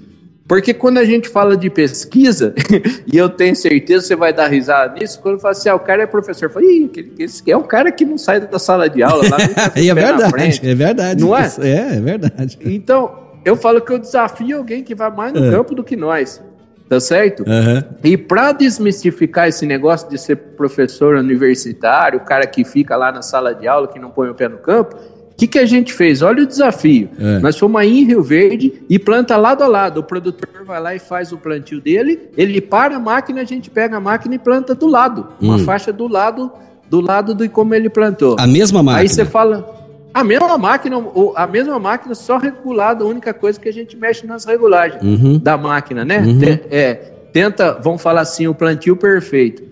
Porque 0.53 0.75
quando 0.75 0.99
a 0.99 1.05
gente 1.07 1.31
fala 1.31 1.57
de 1.57 1.71
pesquisa, 1.71 2.55
e 3.11 3.17
eu 3.17 3.31
tenho 3.31 3.57
certeza 3.57 4.03
que 4.03 4.09
você 4.09 4.17
vai 4.17 4.35
dar 4.35 4.49
risada 4.49 5.01
nisso, 5.01 5.19
quando 5.23 5.41
fala 5.41 5.53
assim, 5.53 5.71
ah, 5.71 5.75
o 5.75 5.81
cara 5.81 6.03
é 6.03 6.07
professor, 6.07 6.45
eu 6.45 6.51
falo, 6.51 6.67
Ih, 6.67 7.15
esse 7.19 7.51
é 7.51 7.57
um 7.57 7.63
cara 7.63 7.91
que 7.91 8.05
não 8.05 8.19
sai 8.19 8.39
da 8.39 8.59
sala 8.59 8.87
de 8.87 9.03
aula. 9.03 9.27
Lá, 9.31 9.39
é 9.75 9.95
verdade, 9.95 10.61
é 10.63 10.75
verdade. 10.75 11.21
Não 11.23 11.35
é? 11.35 11.51
É, 11.59 11.97
é 11.97 12.01
verdade. 12.03 12.59
Então, 12.71 13.19
eu 13.47 13.57
falo 13.57 13.81
que 13.81 13.95
eu 13.95 13.99
desafio 13.99 14.59
alguém 14.59 14.85
que 14.85 14.95
vai 14.95 15.11
mais 15.11 15.33
no 15.33 15.43
é. 15.43 15.51
campo 15.53 15.75
do 15.75 15.83
que 15.83 15.97
nós. 15.97 16.43
Tá 16.87 17.01
certo? 17.01 17.45
Uhum. 17.45 17.83
E 18.05 18.19
para 18.19 18.53
desmistificar 18.53 19.49
esse 19.49 19.65
negócio 19.65 20.07
de 20.11 20.19
ser 20.19 20.37
professor 20.37 21.17
universitário, 21.17 22.19
o 22.19 22.25
cara 22.25 22.47
que 22.47 22.63
fica 22.63 22.95
lá 22.95 23.11
na 23.11 23.23
sala 23.23 23.55
de 23.55 23.67
aula, 23.67 23.89
que 23.89 23.99
não 23.99 24.11
põe 24.11 24.29
o 24.29 24.35
pé 24.35 24.49
no 24.49 24.59
campo, 24.59 24.99
o 25.33 25.35
que, 25.37 25.47
que 25.47 25.59
a 25.59 25.67
gente 25.67 25.93
fez? 25.93 26.23
Olha 26.23 26.45
o 26.45 26.47
desafio. 26.47 27.09
É. 27.19 27.39
Nós 27.41 27.59
fomos 27.59 27.81
aí 27.81 28.01
em 28.01 28.05
Rio 28.05 28.23
Verde 28.23 28.83
e 28.89 28.99
planta 28.99 29.37
lado 29.37 29.65
a 29.65 29.67
lado. 29.67 30.01
O 30.01 30.03
produtor 30.05 30.49
vai 30.65 30.81
lá 30.81 30.95
e 30.95 30.99
faz 30.99 31.33
o 31.33 31.39
plantio 31.39 31.81
dele, 31.81 32.31
ele 32.37 32.61
para 32.61 32.97
a 32.97 33.01
máquina, 33.01 33.41
a 33.41 33.45
gente 33.45 33.69
pega 33.69 33.97
a 33.97 34.01
máquina 34.01 34.35
e 34.35 34.39
planta 34.39 34.75
do 34.75 34.87
lado. 34.87 35.29
Uma 35.41 35.57
hum. 35.57 35.65
faixa 35.65 35.93
do 35.93 36.07
lado 36.07 36.53
do 36.89 37.01
lado 37.01 37.35
de 37.35 37.49
como 37.49 37.75
ele 37.75 37.89
plantou. 37.89 38.37
A 38.39 38.47
mesma 38.47 38.83
máquina? 38.83 39.01
Aí 39.01 39.09
você 39.09 39.25
fala... 39.25 39.81
A 40.15 40.23
mesma 40.23 40.59
máquina, 40.59 41.03
a 41.35 41.47
mesma 41.47 41.79
máquina 41.79 42.15
só 42.15 42.37
regulada, 42.37 43.03
a 43.03 43.07
única 43.07 43.33
coisa 43.33 43.59
que 43.59 43.67
a 43.67 43.73
gente 43.73 43.97
mexe 43.97 44.27
nas 44.27 44.45
regulagens 44.45 45.03
uhum. 45.03 45.39
da 45.39 45.57
máquina, 45.57 46.05
né? 46.05 46.19
Uhum. 46.19 46.41
É, 46.71 46.95
tenta, 47.33 47.81
vamos 47.83 48.03
falar 48.03 48.21
assim, 48.21 48.47
o 48.47 48.55
plantio 48.55 48.95
perfeito. 48.95 49.63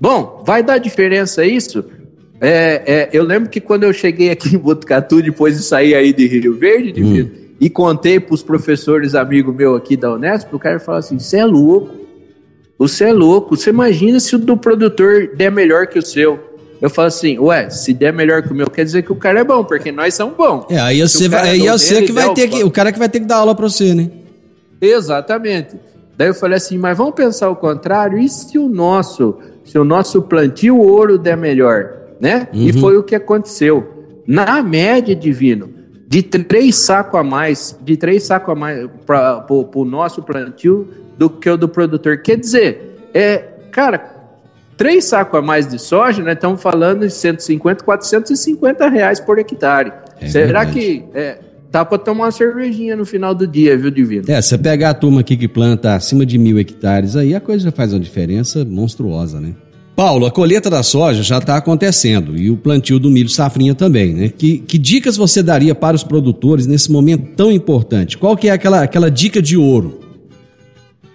Bom, 0.00 0.42
vai 0.46 0.62
dar 0.62 0.78
diferença 0.78 1.44
isso? 1.44 1.84
É, 2.44 2.82
é, 2.84 3.08
eu 3.12 3.22
lembro 3.22 3.48
que 3.48 3.60
quando 3.60 3.84
eu 3.84 3.92
cheguei 3.92 4.30
aqui 4.30 4.56
em 4.56 4.58
Botucatu, 4.58 5.22
depois 5.22 5.56
de 5.56 5.62
sair 5.62 5.94
aí 5.94 6.12
de 6.12 6.26
Rio 6.26 6.58
Verde, 6.58 6.90
de 6.90 7.02
hum. 7.22 7.30
e 7.60 7.70
contei 7.70 8.18
para 8.18 8.34
os 8.34 8.42
professores 8.42 9.14
amigos 9.14 9.54
meu 9.54 9.76
aqui 9.76 9.96
da 9.96 10.12
Unesp, 10.12 10.52
o 10.52 10.58
cara 10.58 10.80
falou 10.80 10.98
assim: 10.98 11.20
você 11.20 11.36
é 11.36 11.44
louco, 11.44 11.94
você 12.76 13.04
é 13.04 13.12
louco, 13.12 13.56
você 13.56 13.70
imagina 13.70 14.18
se 14.18 14.34
o 14.34 14.38
do 14.40 14.56
produtor 14.56 15.36
der 15.36 15.52
melhor 15.52 15.86
que 15.86 16.00
o 16.00 16.02
seu. 16.02 16.36
Eu 16.80 16.90
falo 16.90 17.06
assim, 17.06 17.38
ué, 17.38 17.70
se 17.70 17.94
der 17.94 18.12
melhor 18.12 18.42
que 18.42 18.50
o 18.50 18.56
meu, 18.56 18.68
quer 18.68 18.84
dizer 18.84 19.04
que 19.04 19.12
o 19.12 19.14
cara 19.14 19.38
é 19.38 19.44
bom, 19.44 19.62
porque 19.62 19.92
nós 19.92 20.12
somos 20.14 20.36
bons. 20.36 20.66
É, 20.68 20.80
aí 20.80 21.00
você 21.00 21.28
vai, 21.28 21.50
aí 21.50 21.68
é 21.68 21.70
você 21.70 22.02
que 22.02 22.10
vai 22.10 22.34
ter 22.34 22.48
que, 22.48 22.64
o 22.64 22.72
cara 22.72 22.90
que 22.90 22.98
vai 22.98 23.08
ter 23.08 23.20
que 23.20 23.26
dar 23.26 23.36
aula 23.36 23.54
para 23.54 23.68
você, 23.68 23.94
né? 23.94 24.10
Exatamente. 24.80 25.76
Daí 26.16 26.26
eu 26.26 26.34
falei 26.34 26.56
assim, 26.56 26.76
mas 26.76 26.98
vamos 26.98 27.14
pensar 27.14 27.48
o 27.50 27.54
contrário, 27.54 28.18
e 28.18 28.28
se 28.28 28.58
o 28.58 28.68
nosso, 28.68 29.38
se 29.64 29.78
o 29.78 29.84
nosso 29.84 30.22
plantio 30.22 30.76
ouro 30.76 31.16
der 31.16 31.36
melhor? 31.36 32.01
Né? 32.22 32.46
Uhum. 32.54 32.68
E 32.68 32.72
foi 32.72 32.96
o 32.96 33.02
que 33.02 33.16
aconteceu. 33.16 34.22
Na 34.24 34.62
média, 34.62 35.12
divino, 35.12 35.68
de 36.06 36.22
três 36.22 36.76
sacos 36.76 37.18
a 37.18 37.24
mais, 37.24 37.76
de 37.82 37.96
três 37.96 38.22
sacos 38.22 38.52
a 38.52 38.54
mais 38.54 38.88
para 39.04 39.44
o 39.50 39.84
nosso 39.84 40.22
plantio 40.22 40.86
do 41.18 41.28
que 41.28 41.50
o 41.50 41.56
do 41.56 41.68
produtor. 41.68 42.22
Quer 42.22 42.38
dizer, 42.38 43.00
é, 43.12 43.38
cara, 43.72 44.30
três 44.76 45.06
sacos 45.06 45.40
a 45.40 45.42
mais 45.42 45.66
de 45.66 45.80
soja, 45.80 46.22
né? 46.22 46.34
Estamos 46.34 46.62
falando 46.62 47.00
de 47.00 47.10
150, 47.10 47.82
450 47.82 48.88
reais 48.88 49.18
por 49.18 49.40
hectare. 49.40 49.92
É 50.20 50.28
Será 50.28 50.62
verdade. 50.62 50.72
que 50.78 51.04
é, 51.14 51.40
dá 51.72 51.84
para 51.84 51.98
tomar 51.98 52.26
uma 52.26 52.30
cervejinha 52.30 52.94
no 52.94 53.04
final 53.04 53.34
do 53.34 53.48
dia, 53.48 53.76
viu, 53.76 53.90
Divino? 53.90 54.26
É, 54.28 54.40
você 54.40 54.56
pegar 54.56 54.90
a 54.90 54.94
turma 54.94 55.22
aqui 55.22 55.36
que 55.36 55.48
planta 55.48 55.96
acima 55.96 56.24
de 56.24 56.38
mil 56.38 56.56
hectares, 56.56 57.16
aí 57.16 57.34
a 57.34 57.40
coisa 57.40 57.64
já 57.64 57.72
faz 57.72 57.92
uma 57.92 57.98
diferença 57.98 58.64
monstruosa, 58.64 59.40
né? 59.40 59.54
Paulo, 59.94 60.26
a 60.26 60.30
colheita 60.30 60.70
da 60.70 60.82
soja 60.82 61.22
já 61.22 61.38
está 61.38 61.56
acontecendo 61.56 62.36
e 62.36 62.50
o 62.50 62.56
plantio 62.56 62.98
do 62.98 63.10
milho 63.10 63.28
safrinha 63.28 63.74
também, 63.74 64.14
né? 64.14 64.28
Que, 64.36 64.58
que, 64.58 64.78
dicas 64.78 65.16
você 65.16 65.42
daria 65.42 65.74
para 65.74 65.94
os 65.94 66.02
produtores 66.02 66.66
nesse 66.66 66.90
momento 66.90 67.34
tão 67.36 67.52
importante? 67.52 68.16
Qual 68.16 68.36
que 68.36 68.48
é 68.48 68.52
aquela, 68.52 68.82
aquela 68.82 69.10
dica 69.10 69.42
de 69.42 69.56
ouro? 69.56 70.00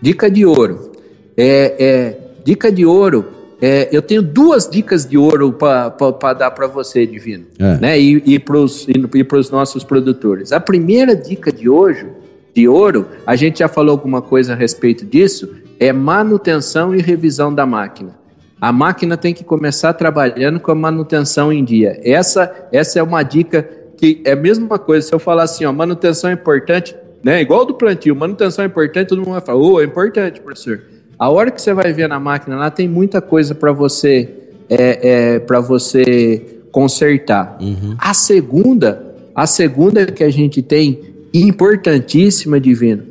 Dica 0.01 0.29
de 0.29 0.45
ouro. 0.45 0.91
É, 1.35 1.75
é, 1.79 2.19
dica 2.45 2.71
de 2.71 2.85
ouro 2.85 3.25
é, 3.59 3.89
eu 3.91 4.01
tenho 4.01 4.21
duas 4.21 4.69
dicas 4.69 5.05
de 5.05 5.17
ouro 5.17 5.51
para 5.51 6.33
dar 6.33 6.51
para 6.51 6.67
você, 6.67 7.05
Divino, 7.07 7.45
é. 7.57 7.77
né? 7.77 7.99
E, 7.99 8.21
e 8.25 8.39
para 8.39 8.57
os 8.57 9.49
nossos 9.49 9.83
produtores. 9.83 10.51
A 10.51 10.59
primeira 10.59 11.15
dica 11.15 11.51
de 11.51 11.67
hoje, 11.67 12.05
de 12.53 12.67
ouro, 12.67 13.07
a 13.25 13.35
gente 13.35 13.59
já 13.59 13.67
falou 13.67 13.91
alguma 13.91 14.21
coisa 14.21 14.53
a 14.53 14.55
respeito 14.55 15.05
disso, 15.05 15.49
é 15.79 15.91
manutenção 15.91 16.93
e 16.93 17.01
revisão 17.01 17.53
da 17.53 17.65
máquina. 17.65 18.15
A 18.59 18.71
máquina 18.71 19.15
tem 19.15 19.33
que 19.33 19.43
começar 19.43 19.93
trabalhando 19.93 20.59
com 20.59 20.71
a 20.71 20.75
manutenção 20.75 21.53
em 21.53 21.63
dia. 21.63 21.99
Essa, 22.03 22.67
essa 22.71 22.99
é 22.99 23.03
uma 23.03 23.21
dica 23.21 23.69
que 23.97 24.21
é 24.25 24.31
a 24.31 24.35
mesma 24.35 24.79
coisa. 24.79 25.07
Se 25.07 25.13
eu 25.13 25.19
falar 25.19 25.43
assim, 25.43 25.65
ó, 25.65 25.71
manutenção 25.71 26.29
é 26.29 26.33
importante, 26.33 26.95
né? 27.23 27.41
Igual 27.41 27.65
do 27.65 27.75
plantio, 27.75 28.15
manutenção 28.15 28.63
é 28.63 28.67
importante, 28.67 29.09
todo 29.09 29.19
mundo 29.19 29.31
vai 29.31 29.41
falar, 29.41 29.59
oh, 29.59 29.79
é 29.79 29.83
importante, 29.83 30.41
professor. 30.41 30.81
A 31.19 31.29
hora 31.29 31.51
que 31.51 31.61
você 31.61 31.73
vai 31.73 31.91
ver 31.93 32.07
na 32.07 32.19
máquina 32.19 32.55
lá 32.55 32.69
tem 32.69 32.87
muita 32.87 33.21
coisa 33.21 33.55
para 33.55 33.71
você 33.71 34.29
é, 34.69 35.35
é 35.35 35.39
para 35.39 35.59
você 35.59 36.61
consertar. 36.71 37.57
Uhum. 37.59 37.95
A 37.97 38.13
segunda, 38.13 39.15
a 39.33 39.47
segunda 39.47 40.05
que 40.05 40.23
a 40.23 40.29
gente 40.29 40.61
tem 40.61 40.99
importantíssima, 41.33 42.59
divino. 42.59 43.03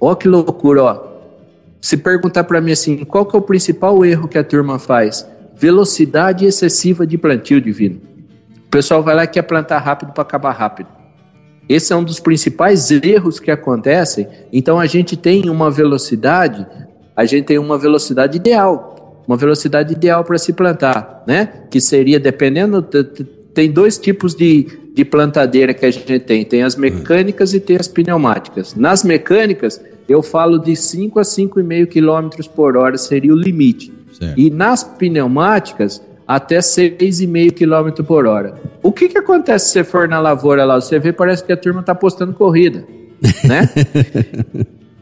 Ó 0.00 0.14
que 0.14 0.28
loucura, 0.28 0.82
ó. 0.82 1.11
Se 1.82 1.98
perguntar 1.98 2.44
para 2.44 2.62
mim 2.62 2.72
assim, 2.72 3.04
qual 3.04 3.26
que 3.26 3.36
é 3.36 3.38
o 3.38 3.42
principal 3.42 4.02
erro 4.06 4.26
que 4.26 4.38
a 4.38 4.44
turma 4.44 4.78
faz? 4.78 5.28
Velocidade 5.54 6.46
excessiva 6.46 7.06
de 7.06 7.18
plantio, 7.18 7.60
divino. 7.60 8.00
O 8.66 8.70
pessoal 8.70 9.02
vai 9.02 9.14
lá 9.14 9.24
e 9.24 9.28
quer 9.28 9.42
plantar 9.42 9.80
rápido 9.80 10.12
para 10.12 10.22
acabar 10.22 10.52
rápido. 10.52 10.88
Esse 11.68 11.92
é 11.92 11.96
um 11.96 12.02
dos 12.02 12.18
principais 12.18 12.90
erros 12.90 13.38
que 13.38 13.50
acontecem. 13.50 14.26
Então 14.50 14.80
a 14.80 14.86
gente 14.86 15.14
tem 15.14 15.50
uma 15.50 15.70
velocidade 15.70 16.66
a 17.16 17.24
gente 17.24 17.44
tem 17.44 17.58
uma 17.58 17.78
velocidade 17.78 18.36
ideal, 18.36 19.22
uma 19.26 19.36
velocidade 19.36 19.92
ideal 19.92 20.24
para 20.24 20.38
se 20.38 20.52
plantar, 20.52 21.22
né? 21.26 21.64
Que 21.70 21.80
seria, 21.80 22.18
dependendo, 22.18 22.82
tem 23.54 23.70
dois 23.70 23.98
tipos 23.98 24.34
de, 24.34 24.66
de 24.94 25.04
plantadeira 25.04 25.74
que 25.74 25.84
a 25.84 25.90
gente 25.90 26.18
tem, 26.20 26.44
tem 26.44 26.62
as 26.62 26.74
mecânicas 26.74 27.52
e 27.52 27.60
tem 27.60 27.76
as 27.76 27.86
pneumáticas. 27.86 28.74
Nas 28.74 29.04
mecânicas, 29.04 29.80
eu 30.08 30.22
falo 30.22 30.58
de 30.58 30.74
5 30.74 31.18
a 31.18 31.22
5,5 31.22 31.86
km 31.86 32.48
por 32.54 32.76
hora 32.76 32.98
seria 32.98 33.32
o 33.32 33.36
limite. 33.36 33.92
Certo. 34.12 34.38
E 34.38 34.50
nas 34.50 34.84
pneumáticas, 34.84 36.02
até 36.26 36.58
6,5 36.58 37.52
km 37.52 38.04
por 38.04 38.26
hora. 38.26 38.54
O 38.82 38.92
que, 38.92 39.08
que 39.08 39.18
acontece 39.18 39.66
se 39.66 39.72
você 39.72 39.84
for 39.84 40.08
na 40.08 40.20
lavoura 40.20 40.64
lá? 40.64 40.80
Você 40.80 40.98
vê, 40.98 41.12
parece 41.12 41.44
que 41.44 41.52
a 41.52 41.56
turma 41.56 41.80
está 41.80 41.94
postando 41.94 42.32
corrida, 42.32 42.84
né? 43.44 43.68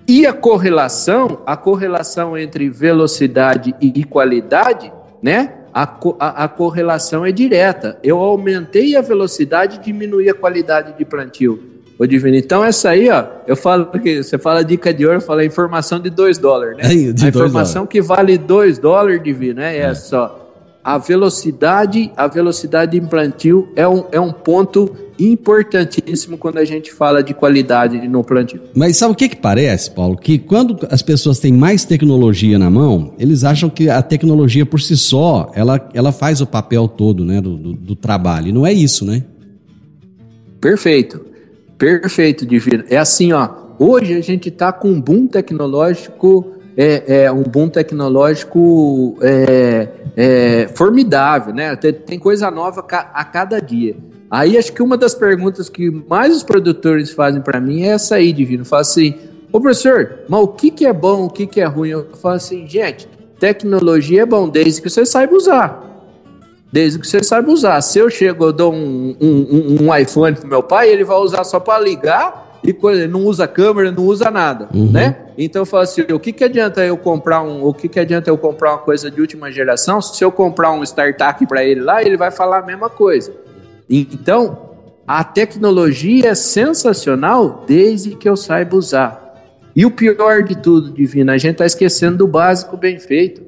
E 0.08 0.26
a 0.26 0.32
correlação, 0.32 1.40
a 1.46 1.56
correlação 1.56 2.36
entre 2.36 2.68
velocidade 2.68 3.74
e 3.80 4.02
qualidade, 4.02 4.92
né? 5.22 5.54
A, 5.72 5.84
a, 6.18 6.44
a, 6.44 6.48
correlação 6.48 7.24
é 7.24 7.30
direta. 7.30 7.96
Eu 8.02 8.18
aumentei 8.18 8.96
a 8.96 9.00
velocidade, 9.00 9.78
diminui 9.78 10.28
a 10.28 10.34
qualidade 10.34 10.98
de 10.98 11.04
plantio. 11.04 11.69
Ô 12.00 12.06
Divino, 12.06 12.36
então 12.36 12.64
essa 12.64 12.88
aí, 12.88 13.10
ó, 13.10 13.26
eu 13.46 13.54
falo 13.54 13.86
que 13.86 14.22
você 14.22 14.38
fala 14.38 14.64
dica 14.64 14.92
de 14.92 15.04
ouro, 15.04 15.18
eu 15.18 15.20
falo 15.20 15.42
informação 15.42 16.00
de 16.00 16.08
2 16.08 16.38
dólares, 16.38 16.78
né? 16.78 16.84
É, 16.90 17.24
a 17.26 17.28
informação 17.28 17.86
que 17.86 18.00
vale 18.00 18.38
2 18.38 18.78
dólares, 18.78 19.22
Divino, 19.22 19.60
é, 19.60 19.76
é 19.76 19.80
essa, 19.80 20.18
ó 20.18 20.40
a 20.82 20.98
velocidade, 20.98 22.10
a 22.16 22.26
velocidade 22.26 22.98
de 22.98 23.06
plantio 23.06 23.68
é 23.76 23.86
um, 23.86 24.04
é 24.10 24.20
um 24.20 24.32
ponto 24.32 24.90
importantíssimo 25.18 26.38
quando 26.38 26.56
a 26.56 26.64
gente 26.64 26.90
fala 26.90 27.22
de 27.22 27.34
qualidade 27.34 28.08
no 28.08 28.24
plantio. 28.24 28.62
Mas 28.74 28.96
sabe 28.96 29.12
o 29.12 29.14
que 29.14 29.28
que 29.28 29.36
parece, 29.36 29.90
Paulo? 29.90 30.16
Que 30.16 30.38
quando 30.38 30.78
as 30.90 31.02
pessoas 31.02 31.38
têm 31.38 31.52
mais 31.52 31.84
tecnologia 31.84 32.58
na 32.58 32.70
mão, 32.70 33.12
eles 33.18 33.44
acham 33.44 33.68
que 33.68 33.90
a 33.90 34.00
tecnologia 34.00 34.64
por 34.64 34.80
si 34.80 34.96
só, 34.96 35.52
ela, 35.54 35.88
ela 35.92 36.12
faz 36.12 36.40
o 36.40 36.46
papel 36.46 36.88
todo, 36.88 37.24
né, 37.24 37.40
do, 37.40 37.56
do, 37.56 37.72
do 37.74 37.94
trabalho. 37.94 38.48
E 38.48 38.52
não 38.52 38.66
é 38.66 38.72
isso, 38.72 39.04
né? 39.04 39.22
Perfeito. 40.58 41.29
Perfeito, 41.80 42.44
Divino. 42.44 42.84
É 42.90 42.98
assim, 42.98 43.32
ó. 43.32 43.48
Hoje 43.78 44.12
a 44.12 44.20
gente 44.20 44.50
está 44.50 44.70
com 44.70 44.88
um 44.88 45.00
boom 45.00 45.26
tecnológico 45.26 46.52
é, 46.76 47.24
é 47.24 47.32
um 47.32 47.42
boom 47.42 47.68
tecnológico 47.68 49.16
é, 49.22 49.88
é, 50.14 50.68
formidável, 50.74 51.54
né? 51.54 51.74
Tem, 51.76 51.92
tem, 51.92 52.18
coisa 52.18 52.50
nova 52.50 52.80
a 52.80 53.24
cada 53.24 53.60
dia. 53.60 53.96
Aí 54.30 54.56
acho 54.56 54.72
que 54.72 54.82
uma 54.82 54.96
das 54.96 55.14
perguntas 55.14 55.70
que 55.70 55.90
mais 55.90 56.36
os 56.36 56.42
produtores 56.42 57.10
fazem 57.10 57.40
para 57.40 57.60
mim 57.60 57.82
é 57.82 57.88
essa 57.88 58.16
aí, 58.16 58.32
Divino. 58.32 58.64
Fala 58.64 58.82
assim, 58.82 59.14
ô 59.50 59.58
professor, 59.58 60.20
mas 60.28 60.40
o 60.40 60.48
que, 60.48 60.70
que 60.70 60.86
é 60.86 60.92
bom, 60.92 61.24
o 61.24 61.30
que, 61.30 61.46
que 61.46 61.60
é 61.60 61.66
ruim? 61.66 61.90
Eu 61.90 62.06
falo 62.20 62.36
assim, 62.36 62.68
gente, 62.68 63.08
tecnologia 63.38 64.22
é 64.22 64.26
bom 64.26 64.48
desde 64.48 64.82
que 64.82 64.90
você 64.90 65.06
saiba 65.06 65.34
usar. 65.34 65.89
Desde 66.72 66.98
que 66.98 67.06
você 67.06 67.22
saiba 67.22 67.50
usar. 67.50 67.80
Se 67.80 67.98
eu 67.98 68.08
chego, 68.08 68.44
eu 68.44 68.52
dou 68.52 68.72
um, 68.72 69.16
um, 69.20 69.76
um, 69.82 69.96
iPhone 69.96 70.36
pro 70.36 70.48
meu 70.48 70.62
pai, 70.62 70.88
ele 70.88 71.02
vai 71.02 71.16
usar 71.16 71.42
só 71.42 71.58
para 71.58 71.82
ligar 71.82 72.60
e 72.62 72.72
coisa, 72.72 73.08
não 73.08 73.24
usa 73.24 73.48
câmera, 73.48 73.90
não 73.90 74.04
usa 74.04 74.30
nada, 74.30 74.68
uhum. 74.72 74.90
né? 74.90 75.16
Então 75.36 75.62
eu 75.62 75.66
falo 75.66 75.82
assim, 75.82 76.02
o 76.02 76.20
que 76.20 76.32
que 76.32 76.44
adianta 76.44 76.84
eu 76.84 76.96
comprar 76.96 77.42
um, 77.42 77.64
o 77.64 77.72
que 77.72 77.88
que 77.88 77.98
adianta 77.98 78.28
eu 78.28 78.36
comprar 78.36 78.72
uma 78.72 78.78
coisa 78.78 79.10
de 79.10 79.20
última 79.20 79.50
geração 79.50 80.00
se 80.00 80.22
eu 80.22 80.30
comprar 80.30 80.70
um 80.70 80.82
startup 80.84 81.44
para 81.46 81.64
ele 81.64 81.80
lá, 81.80 82.02
ele 82.02 82.16
vai 82.16 82.30
falar 82.30 82.58
a 82.58 82.62
mesma 82.62 82.90
coisa. 82.90 83.32
Então, 83.88 84.70
a 85.06 85.24
tecnologia 85.24 86.28
é 86.28 86.34
sensacional 86.34 87.64
desde 87.66 88.14
que 88.14 88.28
eu 88.28 88.36
saiba 88.36 88.76
usar. 88.76 89.30
E 89.74 89.86
o 89.86 89.90
pior 89.90 90.42
de 90.42 90.56
tudo, 90.56 90.92
Divina, 90.92 91.32
a 91.32 91.38
gente 91.38 91.52
está 91.52 91.66
esquecendo 91.66 92.18
do 92.18 92.26
básico 92.26 92.76
bem 92.76 92.98
feito. 92.98 93.42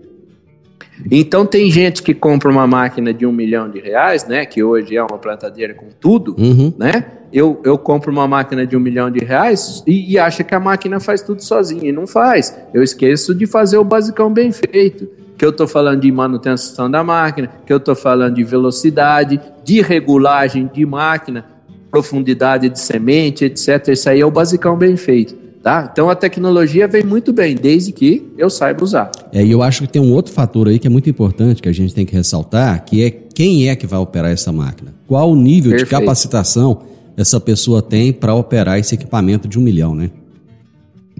Então 1.10 1.44
tem 1.44 1.70
gente 1.70 2.02
que 2.02 2.14
compra 2.14 2.50
uma 2.50 2.66
máquina 2.66 3.12
de 3.12 3.26
um 3.26 3.32
milhão 3.32 3.68
de 3.68 3.80
reais, 3.80 4.26
né? 4.26 4.44
Que 4.46 4.62
hoje 4.62 4.96
é 4.96 5.02
uma 5.02 5.18
plantadeira 5.18 5.74
com 5.74 5.86
tudo, 6.00 6.34
uhum. 6.38 6.72
né? 6.78 7.06
Eu, 7.32 7.60
eu 7.64 7.78
compro 7.78 8.12
uma 8.12 8.28
máquina 8.28 8.66
de 8.66 8.76
um 8.76 8.80
milhão 8.80 9.10
de 9.10 9.24
reais 9.24 9.82
e, 9.86 10.12
e 10.12 10.18
acha 10.18 10.44
que 10.44 10.54
a 10.54 10.60
máquina 10.60 11.00
faz 11.00 11.22
tudo 11.22 11.42
sozinha. 11.42 11.88
E 11.88 11.92
não 11.92 12.06
faz. 12.06 12.56
Eu 12.74 12.82
esqueço 12.82 13.34
de 13.34 13.46
fazer 13.46 13.78
o 13.78 13.84
basicão 13.84 14.32
bem 14.32 14.52
feito. 14.52 15.08
Que 15.38 15.44
eu 15.44 15.50
estou 15.50 15.66
falando 15.66 16.00
de 16.02 16.12
manutenção 16.12 16.90
da 16.90 17.02
máquina, 17.02 17.50
que 17.66 17.72
eu 17.72 17.78
estou 17.78 17.94
falando 17.94 18.34
de 18.34 18.44
velocidade, 18.44 19.40
de 19.64 19.80
regulagem 19.80 20.70
de 20.72 20.84
máquina, 20.84 21.46
profundidade 21.90 22.68
de 22.68 22.78
semente, 22.78 23.46
etc. 23.46 23.88
Isso 23.88 24.08
aí 24.08 24.20
é 24.20 24.26
o 24.26 24.30
basicão 24.30 24.76
bem 24.76 24.96
feito. 24.96 25.41
Tá? 25.62 25.88
Então 25.92 26.10
a 26.10 26.16
tecnologia 26.16 26.88
vem 26.88 27.04
muito 27.04 27.32
bem, 27.32 27.54
desde 27.54 27.92
que 27.92 28.32
eu 28.36 28.50
saiba 28.50 28.82
usar. 28.82 29.12
É, 29.32 29.44
e 29.44 29.52
eu 29.52 29.62
acho 29.62 29.82
que 29.82 29.88
tem 29.88 30.02
um 30.02 30.12
outro 30.12 30.32
fator 30.32 30.66
aí 30.66 30.76
que 30.76 30.88
é 30.88 30.90
muito 30.90 31.08
importante, 31.08 31.62
que 31.62 31.68
a 31.68 31.72
gente 31.72 31.94
tem 31.94 32.04
que 32.04 32.12
ressaltar, 32.12 32.84
que 32.84 33.04
é 33.04 33.10
quem 33.10 33.68
é 33.68 33.76
que 33.76 33.86
vai 33.86 34.00
operar 34.00 34.32
essa 34.32 34.50
máquina. 34.50 34.92
Qual 35.06 35.30
o 35.30 35.36
nível 35.36 35.70
Perfeito. 35.70 35.88
de 35.88 36.00
capacitação 36.00 36.82
essa 37.16 37.38
pessoa 37.38 37.80
tem 37.80 38.12
para 38.12 38.34
operar 38.34 38.78
esse 38.78 38.94
equipamento 38.94 39.46
de 39.46 39.56
um 39.56 39.62
milhão, 39.62 39.94
né? 39.94 40.10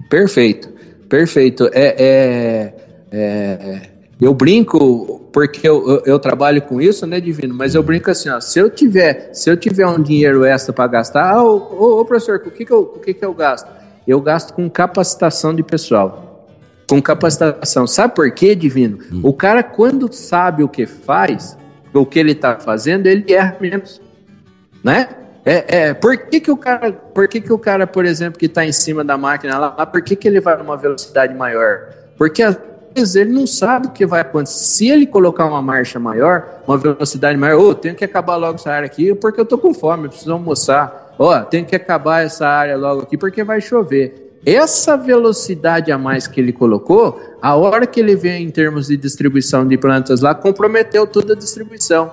Perfeito, 0.09 0.69
perfeito. 1.07 1.69
É, 1.71 1.95
é, 1.97 2.73
é 3.11 3.81
eu 4.19 4.33
brinco 4.33 5.21
porque 5.31 5.67
eu, 5.67 5.87
eu, 5.87 6.03
eu, 6.05 6.19
trabalho 6.19 6.61
com 6.61 6.81
isso, 6.81 7.05
né, 7.07 7.19
Divino? 7.19 7.53
Mas 7.53 7.75
eu 7.75 7.83
brinco 7.83 8.11
assim, 8.11 8.29
ó, 8.29 8.39
se 8.39 8.59
eu 8.59 8.69
tiver, 8.69 9.29
se 9.33 9.49
eu 9.49 9.57
tiver 9.57 9.87
um 9.87 10.01
dinheiro 10.01 10.45
extra 10.45 10.71
para 10.71 10.87
gastar, 10.87 11.33
ah, 11.33 11.43
ô, 11.43 11.57
ô, 11.57 11.99
ô, 12.01 12.05
professor, 12.05 12.41
o 12.45 12.51
que 12.51 12.65
que 12.65 12.71
eu, 12.71 12.81
o 12.81 12.99
que 12.99 13.13
que 13.13 13.25
eu 13.25 13.33
gasto? 13.33 13.82
Eu 14.07 14.19
gasto 14.21 14.53
com 14.53 14.69
capacitação 14.69 15.53
de 15.53 15.63
pessoal. 15.63 16.47
Com 16.87 17.01
capacitação. 17.01 17.87
Sabe 17.87 18.13
por 18.13 18.29
quê, 18.31 18.55
Divino? 18.55 18.99
Hum. 19.11 19.21
O 19.23 19.33
cara, 19.33 19.63
quando 19.63 20.11
sabe 20.13 20.63
o 20.63 20.67
que 20.67 20.85
faz, 20.85 21.57
o 21.93 22.05
que 22.05 22.19
ele 22.19 22.33
está 22.33 22.59
fazendo, 22.59 23.07
ele 23.07 23.31
erra 23.31 23.55
menos. 23.59 24.01
Né? 24.83 25.07
É, 25.45 25.77
é, 25.77 25.93
por 25.93 26.17
que, 26.17 26.39
que 26.39 26.51
o 26.51 26.57
cara, 26.57 26.91
por 26.91 27.27
que, 27.27 27.41
que 27.41 27.51
o 27.51 27.57
cara, 27.57 27.85
por 27.85 28.05
exemplo, 28.05 28.39
que 28.39 28.45
está 28.45 28.65
em 28.65 28.71
cima 28.71 29.03
da 29.03 29.17
máquina 29.17 29.57
lá, 29.57 29.85
por 29.85 30.01
que, 30.01 30.15
que 30.15 30.27
ele 30.27 30.39
vai 30.39 30.57
numa 30.57 30.77
velocidade 30.77 31.33
maior? 31.33 31.89
Porque 32.17 32.41
às 32.41 32.57
vezes 32.95 33.15
ele 33.15 33.31
não 33.31 33.45
sabe 33.45 33.87
o 33.87 33.91
que 33.91 34.05
vai 34.05 34.21
acontecer. 34.21 34.63
Se 34.63 34.89
ele 34.89 35.05
colocar 35.05 35.45
uma 35.45 35.61
marcha 35.61 35.99
maior, 35.99 36.61
uma 36.65 36.77
velocidade 36.77 37.37
maior, 37.37 37.59
ô, 37.59 37.69
oh, 37.69 37.75
tenho 37.75 37.95
que 37.95 38.05
acabar 38.05 38.37
logo 38.37 38.55
essa 38.55 38.71
área 38.71 38.85
aqui 38.85 39.13
porque 39.15 39.39
eu 39.39 39.45
tô 39.45 39.57
com 39.57 39.73
fome, 39.73 40.05
eu 40.05 40.09
preciso 40.09 40.31
almoçar 40.31 41.02
ó, 41.17 41.39
tem 41.41 41.63
que 41.63 41.75
acabar 41.75 42.25
essa 42.25 42.47
área 42.47 42.77
logo 42.77 43.01
aqui 43.01 43.17
porque 43.17 43.43
vai 43.43 43.61
chover. 43.61 44.23
Essa 44.45 44.97
velocidade 44.97 45.91
a 45.91 45.97
mais 45.97 46.27
que 46.27 46.41
ele 46.41 46.51
colocou, 46.51 47.19
a 47.41 47.55
hora 47.55 47.87
que 47.87 47.99
ele 47.99 48.15
vem 48.15 48.43
em 48.43 48.49
termos 48.49 48.87
de 48.87 48.97
distribuição 48.97 49.65
de 49.65 49.77
plantas 49.77 50.19
lá, 50.19 50.35
comprometeu 50.35 51.07
toda 51.07 51.33
a 51.33 51.35
distribuição. 51.35 52.11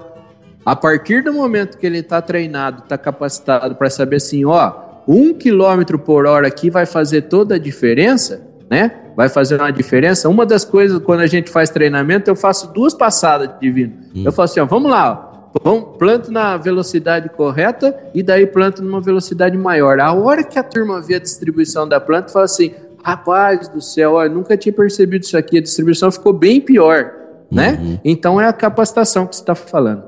A 0.65 0.77
partir 0.77 1.25
do 1.25 1.33
momento 1.33 1.77
que 1.77 1.87
ele 1.87 1.99
está 1.99 2.23
treinado, 2.23 2.83
está 2.83 2.97
capacitado 2.97 3.75
para 3.75 3.91
saber 3.91 4.17
assim, 4.17 4.45
ó, 4.45 4.73
um 5.09 5.35
quilômetro 5.35 5.99
por 5.99 6.27
hora 6.27 6.47
aqui 6.47 6.71
vai 6.71 6.87
fazer 6.87 7.23
toda 7.23 7.57
a 7.57 7.59
diferença, 7.59 8.47
né? 8.71 8.93
Vai 9.17 9.29
fazer 9.29 9.57
uma 9.57 9.73
diferença. 9.73 10.29
Uma 10.29 10.47
das 10.47 10.65
coisas, 10.65 11.03
quando 11.03 11.21
a 11.21 11.27
gente 11.27 11.51
faz 11.51 11.71
treinamento, 11.71 12.31
eu 12.31 12.37
faço 12.37 12.73
duas 12.73 12.95
passadas 12.95 13.51
divino. 13.61 13.95
Hum. 14.15 14.23
Eu 14.25 14.31
falo 14.31 14.45
assim, 14.45 14.61
ó, 14.61 14.67
vamos 14.67 14.89
lá, 14.89 15.11
ó. 15.27 15.30
Bom, 15.65 15.83
planto 15.83 16.31
na 16.31 16.57
velocidade 16.57 17.29
correta 17.31 17.99
e 18.15 18.23
daí 18.23 18.47
planto 18.47 18.83
numa 18.83 19.01
velocidade 19.01 19.57
maior. 19.57 19.99
A 20.01 20.13
hora 20.13 20.45
que 20.45 20.59
a 20.59 20.63
turma 20.63 21.01
vê 21.01 21.17
a 21.17 21.19
distribuição 21.19 21.89
da 21.89 22.01
planta, 22.01 22.33
fala 22.33 22.45
assim: 22.45 22.73
rapaz 23.03 23.69
do 23.69 23.81
céu, 23.81 24.21
eu 24.23 24.31
nunca 24.31 24.57
tinha 24.57 24.73
percebido 24.73 25.25
isso 25.25 25.37
aqui, 25.37 25.59
a 25.59 25.61
distribuição 25.63 26.11
ficou 26.13 26.33
bem 26.33 26.61
pior. 26.61 27.13
né? 27.51 27.79
Uhum. 27.81 27.99
Então 28.05 28.41
é 28.41 28.47
a 28.47 28.53
capacitação 28.53 29.27
que 29.27 29.35
você 29.35 29.43
está 29.43 29.57
falando. 29.57 30.05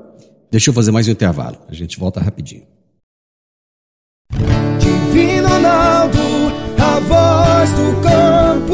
Deixa 0.49 0.69
eu 0.69 0.73
fazer 0.73 0.91
mais 0.91 1.07
um 1.07 1.11
intervalo. 1.11 1.57
A 1.67 1.73
gente 1.73 1.99
volta 1.99 2.21
rapidinho. 2.21 2.63
Divino 4.79 5.49
Ronaldo, 5.49 6.19
a 6.79 6.99
voz 7.01 7.69
do 7.71 8.01
campo. 8.01 8.73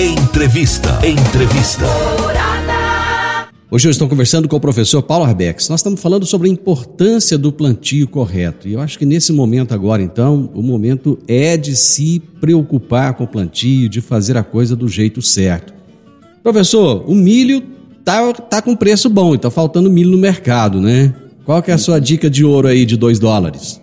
Entrevista. 0.00 0.90
Entrevista. 1.04 1.84
Hoje 3.68 3.88
eu 3.88 3.90
estou 3.90 4.08
conversando 4.08 4.46
com 4.46 4.54
o 4.54 4.60
professor 4.60 5.02
Paulo 5.02 5.24
Arbex. 5.24 5.68
Nós 5.68 5.80
estamos 5.80 6.00
falando 6.00 6.24
sobre 6.24 6.48
a 6.48 6.52
importância 6.52 7.36
do 7.36 7.50
plantio 7.50 8.06
correto. 8.06 8.68
E 8.68 8.74
eu 8.74 8.80
acho 8.80 8.96
que 8.96 9.04
nesse 9.04 9.32
momento 9.32 9.74
agora, 9.74 10.00
então, 10.00 10.52
o 10.54 10.62
momento 10.62 11.18
é 11.26 11.56
de 11.56 11.74
se 11.74 12.22
preocupar 12.40 13.14
com 13.14 13.24
o 13.24 13.26
plantio, 13.26 13.88
de 13.88 14.00
fazer 14.00 14.36
a 14.36 14.44
coisa 14.44 14.76
do 14.76 14.86
jeito 14.86 15.20
certo. 15.20 15.74
Professor, 16.44 17.02
o 17.04 17.12
milho 17.12 17.60
tá, 18.04 18.32
tá 18.34 18.62
com 18.62 18.76
preço 18.76 19.10
bom 19.10 19.32
e 19.32 19.36
está 19.36 19.50
faltando 19.50 19.90
milho 19.90 20.12
no 20.12 20.18
mercado, 20.18 20.80
né? 20.80 21.12
Qual 21.44 21.60
que 21.60 21.72
é 21.72 21.74
a 21.74 21.78
sua 21.78 21.98
dica 21.98 22.30
de 22.30 22.44
ouro 22.44 22.68
aí 22.68 22.86
de 22.86 22.96
2 22.96 23.18
dólares? 23.18 23.82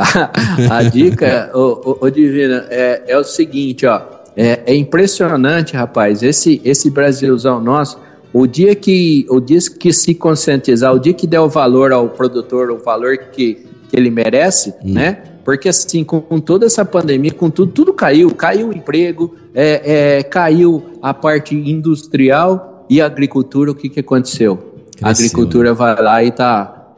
a 0.70 0.82
dica, 0.82 1.50
ô, 1.54 1.80
ô, 1.86 2.04
ô 2.04 2.10
Divina, 2.10 2.66
é, 2.68 3.04
é, 3.08 3.18
o 3.18 3.24
seguinte, 3.24 3.86
ó. 3.86 4.19
É, 4.40 4.72
é 4.72 4.74
impressionante, 4.74 5.76
rapaz. 5.76 6.22
Esse, 6.22 6.62
esse 6.64 6.90
Brasilzão 6.90 7.60
nosso 7.60 7.98
o 8.32 8.46
dia 8.46 8.74
que 8.74 9.26
o 9.28 9.38
dia 9.38 9.58
que 9.78 9.92
se 9.92 10.14
conscientizar, 10.14 10.94
o 10.94 10.98
dia 10.98 11.12
que 11.12 11.26
der 11.26 11.40
o 11.40 11.48
valor 11.48 11.92
ao 11.92 12.08
produtor, 12.08 12.70
o 12.70 12.78
valor 12.78 13.18
que, 13.18 13.66
que 13.88 13.96
ele 13.96 14.10
merece, 14.10 14.70
hum. 14.82 14.94
né? 14.94 15.22
Porque 15.44 15.68
assim, 15.68 16.04
com, 16.04 16.22
com, 16.22 16.40
toda 16.40 16.64
essa 16.64 16.84
pandemia, 16.84 17.32
com 17.32 17.50
tudo, 17.50 17.72
tudo 17.72 17.92
caiu, 17.92 18.34
caiu 18.34 18.68
o 18.68 18.72
emprego, 18.72 19.34
é, 19.54 20.18
é, 20.18 20.22
caiu 20.22 20.84
a 21.02 21.12
parte 21.12 21.54
industrial 21.54 22.86
e 22.88 23.00
a 23.00 23.06
agricultura, 23.06 23.72
o 23.72 23.74
que, 23.74 23.88
que 23.88 24.00
aconteceu? 24.00 24.56
Cresceu. 24.56 25.06
A 25.06 25.10
agricultura 25.10 25.74
vai 25.74 26.00
lá 26.00 26.22
e 26.22 26.28
está 26.28 26.94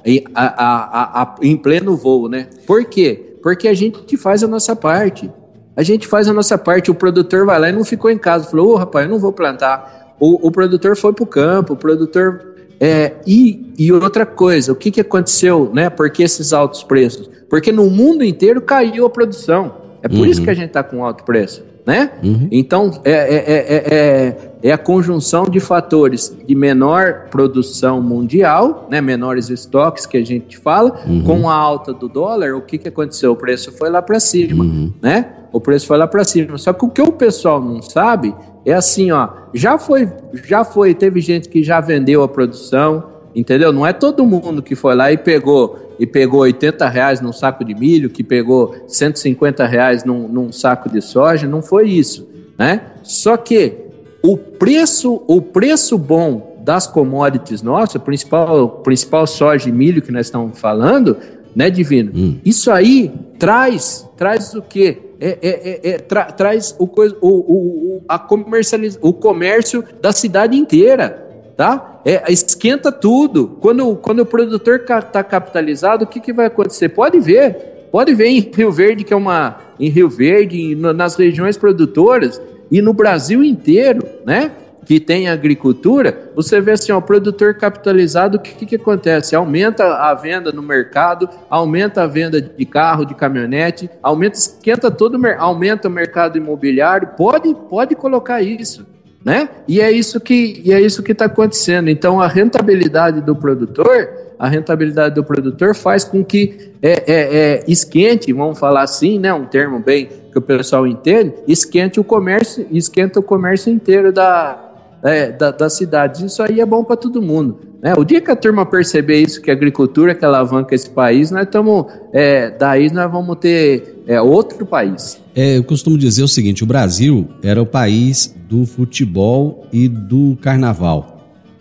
em 1.40 1.56
pleno 1.56 1.96
voo, 1.96 2.28
né? 2.28 2.48
Por 2.66 2.84
quê? 2.84 3.36
Porque 3.42 3.66
a 3.66 3.74
gente 3.74 4.16
faz 4.16 4.44
a 4.44 4.46
nossa 4.46 4.76
parte. 4.76 5.30
A 5.76 5.82
gente 5.82 6.06
faz 6.06 6.28
a 6.28 6.32
nossa 6.32 6.58
parte, 6.58 6.90
o 6.90 6.94
produtor 6.94 7.46
vai 7.46 7.58
lá 7.58 7.68
e 7.68 7.72
não 7.72 7.84
ficou 7.84 8.10
em 8.10 8.18
casa, 8.18 8.48
falou, 8.48 8.68
ô 8.68 8.72
oh, 8.72 8.76
rapaz, 8.76 9.06
eu 9.06 9.10
não 9.10 9.18
vou 9.18 9.32
plantar 9.32 10.02
o, 10.22 10.46
o 10.46 10.52
produtor 10.52 10.96
foi 10.96 11.12
para 11.12 11.24
o 11.24 11.26
campo, 11.26 11.72
o 11.72 11.76
produtor. 11.76 12.54
É, 12.78 13.14
e, 13.26 13.74
e 13.76 13.92
outra 13.92 14.24
coisa, 14.24 14.70
o 14.70 14.76
que, 14.76 14.92
que 14.92 15.00
aconteceu, 15.00 15.68
né? 15.74 15.90
Por 15.90 16.08
que 16.10 16.22
esses 16.22 16.52
altos 16.52 16.84
preços? 16.84 17.28
Porque 17.50 17.72
no 17.72 17.90
mundo 17.90 18.22
inteiro 18.22 18.60
caiu 18.60 19.04
a 19.04 19.10
produção. 19.10 19.74
É 20.00 20.08
por 20.08 20.18
uhum. 20.18 20.26
isso 20.26 20.42
que 20.42 20.50
a 20.50 20.54
gente 20.54 20.68
está 20.68 20.82
com 20.82 21.04
alto 21.04 21.24
preço, 21.24 21.64
né? 21.84 22.12
Uhum. 22.22 22.48
Então, 22.52 23.00
é, 23.04 23.12
é, 23.12 23.94
é, 23.94 24.51
é, 24.62 24.72
a 24.72 24.78
conjunção 24.78 25.44
de 25.44 25.58
fatores 25.58 26.34
de 26.46 26.54
menor 26.54 27.28
produção 27.30 28.00
mundial, 28.00 28.86
né? 28.90 29.00
Menores 29.00 29.50
estoques 29.50 30.06
que 30.06 30.16
a 30.16 30.24
gente 30.24 30.56
fala, 30.56 31.02
uhum. 31.06 31.24
com 31.24 31.50
a 31.50 31.54
alta 31.54 31.92
do 31.92 32.08
dólar, 32.08 32.54
o 32.54 32.62
que, 32.62 32.78
que 32.78 32.88
aconteceu? 32.88 33.32
O 33.32 33.36
preço 33.36 33.72
foi 33.72 33.90
lá 33.90 34.00
para 34.00 34.20
cima, 34.20 34.64
né? 35.02 35.26
O 35.52 35.60
preço 35.60 35.86
foi 35.86 35.98
lá 35.98 36.06
para 36.06 36.24
cima. 36.24 36.56
Só 36.58 36.72
que 36.72 36.84
o 36.84 36.88
que 36.88 37.02
o 37.02 37.12
pessoal 37.12 37.60
não 37.60 37.82
sabe 37.82 38.34
é 38.64 38.72
assim, 38.72 39.10
ó, 39.10 39.28
já 39.52 39.76
foi, 39.76 40.08
já 40.44 40.64
foi, 40.64 40.94
teve 40.94 41.20
gente 41.20 41.48
que 41.48 41.62
já 41.64 41.80
vendeu 41.80 42.22
a 42.22 42.28
produção, 42.28 43.04
entendeu? 43.34 43.72
Não 43.72 43.86
é 43.86 43.92
todo 43.92 44.24
mundo 44.24 44.62
que 44.62 44.74
foi 44.74 44.94
lá 44.94 45.10
e 45.10 45.18
pegou 45.18 45.78
e 45.98 46.06
pegou 46.06 46.40
80 46.40 46.88
reais 46.88 47.20
num 47.20 47.32
saco 47.32 47.64
de 47.64 47.74
milho, 47.74 48.10
que 48.10 48.24
pegou 48.24 48.74
150 48.88 49.64
reais 49.66 50.04
num, 50.04 50.26
num 50.26 50.50
saco 50.50 50.88
de 50.88 51.00
soja, 51.00 51.46
não 51.46 51.62
foi 51.62 51.88
isso, 51.88 52.28
né? 52.58 52.80
Só 53.02 53.36
que 53.36 53.81
o 54.22 54.36
preço, 54.36 55.22
o 55.26 55.42
preço 55.42 55.98
bom 55.98 56.52
das 56.62 56.86
commodities 56.86 57.60
nossas, 57.60 58.00
principal, 58.00 58.68
principal 58.68 59.26
soja 59.26 59.68
e 59.68 59.72
milho 59.72 60.00
que 60.00 60.12
nós 60.12 60.26
estamos 60.26 60.58
falando, 60.58 61.16
né, 61.54 61.68
Divino? 61.68 62.12
Hum. 62.14 62.38
Isso 62.44 62.70
aí 62.70 63.10
traz, 63.38 64.08
traz 64.16 64.54
o 64.54 64.62
quê? 64.62 64.98
É, 65.20 65.38
é, 65.42 65.48
é, 65.48 65.90
é, 65.90 65.98
tra, 65.98 66.24
traz 66.24 66.74
o, 66.78 66.84
o, 66.84 67.28
o, 67.28 68.02
a 68.08 68.18
comercializ, 68.18 68.98
o 69.00 69.12
comércio 69.12 69.84
da 70.00 70.12
cidade 70.12 70.56
inteira, 70.56 71.28
tá? 71.56 72.00
É, 72.04 72.24
esquenta 72.32 72.90
tudo. 72.90 73.56
Quando, 73.60 73.94
quando 73.96 74.20
o 74.20 74.26
produtor 74.26 74.82
está 74.88 75.22
capitalizado, 75.22 76.04
o 76.04 76.06
que, 76.08 76.20
que 76.20 76.32
vai 76.32 76.46
acontecer? 76.46 76.88
Pode 76.88 77.20
ver, 77.20 77.86
pode 77.92 78.14
ver 78.14 78.26
em 78.26 78.40
Rio 78.40 78.72
Verde, 78.72 79.04
que 79.04 79.12
é 79.12 79.16
uma. 79.16 79.58
Em 79.78 79.88
Rio 79.88 80.08
Verde, 80.08 80.74
nas 80.76 81.16
regiões 81.16 81.56
produtoras 81.56 82.40
e 82.72 82.80
no 82.80 82.94
Brasil 82.94 83.44
inteiro, 83.44 84.02
né? 84.24 84.50
que 84.84 84.98
tem 84.98 85.28
agricultura, 85.28 86.32
você 86.34 86.60
vê 86.60 86.72
assim, 86.72 86.90
ó, 86.90 86.98
o 86.98 87.02
produtor 87.02 87.54
capitalizado, 87.54 88.36
o 88.36 88.40
que, 88.40 88.66
que, 88.66 88.76
acontece? 88.76 89.36
Aumenta 89.36 89.84
a 89.84 90.12
venda 90.12 90.50
no 90.50 90.62
mercado, 90.62 91.28
aumenta 91.48 92.02
a 92.02 92.06
venda 92.06 92.40
de 92.40 92.66
carro, 92.66 93.04
de 93.04 93.14
caminhonete, 93.14 93.88
aumenta, 94.02 94.36
esquenta 94.36 94.90
todo, 94.90 95.20
aumenta 95.38 95.86
o 95.86 95.90
mercado 95.90 96.36
imobiliário, 96.36 97.10
pode, 97.16 97.54
pode 97.70 97.94
colocar 97.94 98.42
isso, 98.42 98.84
né? 99.24 99.48
E 99.68 99.80
é 99.80 99.90
isso 99.92 100.18
que 100.18 100.64
é 100.66 100.80
isso 100.80 101.02
que 101.02 101.12
está 101.12 101.26
acontecendo. 101.26 101.88
Então 101.88 102.20
a 102.20 102.26
rentabilidade 102.26 103.20
do 103.20 103.36
produtor, 103.36 104.08
a 104.36 104.48
rentabilidade 104.48 105.14
do 105.14 105.22
produtor 105.22 105.76
faz 105.76 106.02
com 106.02 106.24
que 106.24 106.72
é, 106.82 106.90
é, 106.90 107.02
é, 107.06 107.64
esquente, 107.68 108.32
vamos 108.32 108.58
falar 108.58 108.82
assim, 108.82 109.18
né? 109.20 109.32
Um 109.32 109.44
termo 109.44 109.78
bem 109.78 110.08
que 110.32 110.38
o 110.38 110.42
pessoal 110.42 110.86
entende, 110.86 111.34
esquente 111.46 112.00
o 112.00 112.04
comércio, 112.04 112.66
esquenta 112.70 113.20
o 113.20 113.22
comércio 113.22 113.72
inteiro 113.72 114.12
da 114.12 114.72
é, 115.02 115.32
da, 115.32 115.50
das 115.50 115.74
cidades. 115.74 116.20
Isso 116.20 116.42
aí 116.42 116.60
é 116.60 116.66
bom 116.66 116.84
para 116.84 116.96
todo 116.96 117.20
mundo. 117.20 117.58
Né? 117.82 117.94
O 117.96 118.04
dia 118.04 118.20
que 118.20 118.30
a 118.30 118.36
turma 118.36 118.64
perceber 118.64 119.20
isso, 119.22 119.42
que 119.42 119.50
a 119.50 119.54
agricultura 119.54 120.14
que 120.14 120.24
alavanca 120.24 120.74
esse 120.74 120.88
país, 120.88 121.30
nós 121.30 121.42
estamos. 121.42 121.86
É, 122.12 122.50
daí 122.50 122.90
nós 122.92 123.10
vamos 123.10 123.36
ter 123.38 124.02
é, 124.06 124.20
outro 124.20 124.64
país. 124.64 125.20
É, 125.34 125.58
eu 125.58 125.64
costumo 125.64 125.98
dizer 125.98 126.22
o 126.22 126.28
seguinte: 126.28 126.62
o 126.62 126.66
Brasil 126.66 127.28
era 127.42 127.60
o 127.60 127.66
país 127.66 128.34
do 128.48 128.64
futebol 128.64 129.66
e 129.72 129.88
do 129.88 130.38
carnaval. 130.40 131.08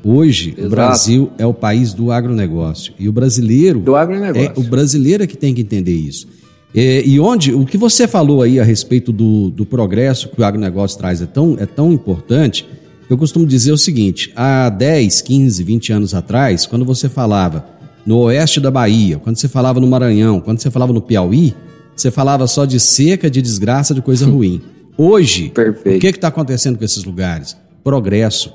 Hoje, 0.04 0.50
Exato. 0.50 0.66
o 0.66 0.70
Brasil 0.70 1.32
é 1.38 1.46
o 1.46 1.54
país 1.54 1.94
do 1.94 2.12
agronegócio. 2.12 2.94
E 2.98 3.08
o 3.08 3.12
brasileiro. 3.12 3.80
Do 3.80 3.96
agronegócio. 3.96 4.52
É 4.56 4.60
o 4.60 4.64
brasileiro 4.64 5.24
é 5.24 5.28
que 5.28 5.38
tem 5.38 5.54
que 5.54 5.62
entender 5.62 5.94
isso. 5.94 6.28
É, 6.74 7.06
e 7.06 7.20
onde 7.20 7.54
o 7.54 7.66
que 7.66 7.78
você 7.78 8.08
falou 8.08 8.42
aí 8.42 8.60
a 8.60 8.64
respeito 8.64 9.12
do, 9.12 9.50
do 9.50 9.66
progresso 9.66 10.30
que 10.30 10.40
o 10.40 10.46
agronegócio 10.46 10.98
traz 10.98 11.22
é 11.22 11.26
tão, 11.26 11.58
é 11.60 11.66
tão 11.66 11.92
importante 11.92 12.66
eu 13.12 13.18
costumo 13.18 13.46
dizer 13.46 13.74
o 13.74 13.78
seguinte: 13.78 14.32
há 14.38 14.70
10, 14.70 15.22
15, 15.22 15.64
20 15.64 15.92
anos 15.92 16.14
atrás, 16.14 16.66
quando 16.66 16.86
você 16.86 17.10
falava 17.10 17.66
no 18.06 18.20
oeste 18.20 18.62
da 18.62 18.72
Bahia, 18.72 19.18
quando 19.20 19.36
você 19.36 19.50
falava 19.50 19.82
no 19.82 19.88
Maranhão, 19.88 20.40
quando 20.40 20.62
você 20.62 20.72
falava 20.72 20.94
no 20.94 21.02
Piauí, 21.02 21.54
você 21.94 22.10
falava 22.10 22.48
só 22.48 22.64
de 22.64 22.80
seca, 22.80 23.30
de 23.30 23.42
desgraça, 23.42 23.94
de 23.94 24.02
coisa 24.02 24.26
ruim. 24.26 24.62
Hoje, 24.98 25.50
Perfeito. 25.50 25.98
o 25.98 26.00
que 26.00 26.08
está 26.08 26.30
acontecendo 26.30 26.78
com 26.78 26.86
esses 26.86 27.04
lugares? 27.04 27.58
Progresso. 27.84 28.54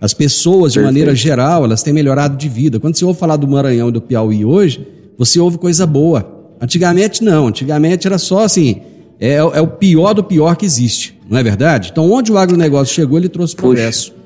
As 0.00 0.14
pessoas, 0.14 0.72
de 0.72 0.78
Perfeito. 0.78 0.86
maneira 0.86 1.14
geral, 1.14 1.64
elas 1.64 1.82
têm 1.82 1.92
melhorado 1.92 2.34
de 2.34 2.48
vida. 2.48 2.80
Quando 2.80 2.96
você 2.96 3.04
ouve 3.04 3.20
falar 3.20 3.36
do 3.36 3.46
Maranhão 3.46 3.90
e 3.90 3.92
do 3.92 4.00
Piauí 4.00 4.42
hoje, 4.42 4.86
você 5.18 5.38
ouve 5.38 5.58
coisa 5.58 5.86
boa. 5.86 6.37
Antigamente 6.60 7.22
não, 7.22 7.48
antigamente 7.48 8.06
era 8.06 8.18
só 8.18 8.40
assim, 8.40 8.82
é, 9.20 9.34
é 9.34 9.60
o 9.60 9.68
pior 9.68 10.12
do 10.14 10.24
pior 10.24 10.56
que 10.56 10.66
existe 10.66 11.18
não 11.28 11.38
é 11.38 11.42
verdade? 11.42 11.90
Então, 11.92 12.10
onde 12.10 12.32
o 12.32 12.38
agronegócio 12.38 12.94
chegou, 12.94 13.18
ele 13.18 13.28
trouxe 13.28 13.54
progresso. 13.54 14.16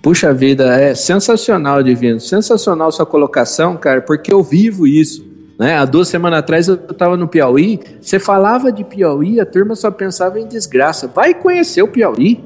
Puxa 0.00 0.32
vida, 0.32 0.64
é 0.80 0.94
sensacional, 0.94 1.82
Divino. 1.82 2.20
Sensacional 2.20 2.92
sua 2.92 3.04
colocação, 3.04 3.76
cara, 3.76 4.00
porque 4.00 4.32
eu 4.32 4.42
vivo 4.42 4.86
isso. 4.86 5.26
Né? 5.58 5.76
Há 5.76 5.84
duas 5.84 6.06
semanas 6.06 6.38
atrás 6.38 6.68
eu 6.68 6.76
estava 6.76 7.16
no 7.16 7.26
Piauí. 7.26 7.80
Você 8.00 8.20
falava 8.20 8.70
de 8.70 8.84
Piauí, 8.84 9.40
a 9.40 9.44
turma 9.44 9.74
só 9.74 9.90
pensava 9.90 10.38
em 10.38 10.46
desgraça. 10.46 11.08
Vai 11.08 11.34
conhecer 11.34 11.82
o 11.82 11.88
Piauí. 11.88 12.40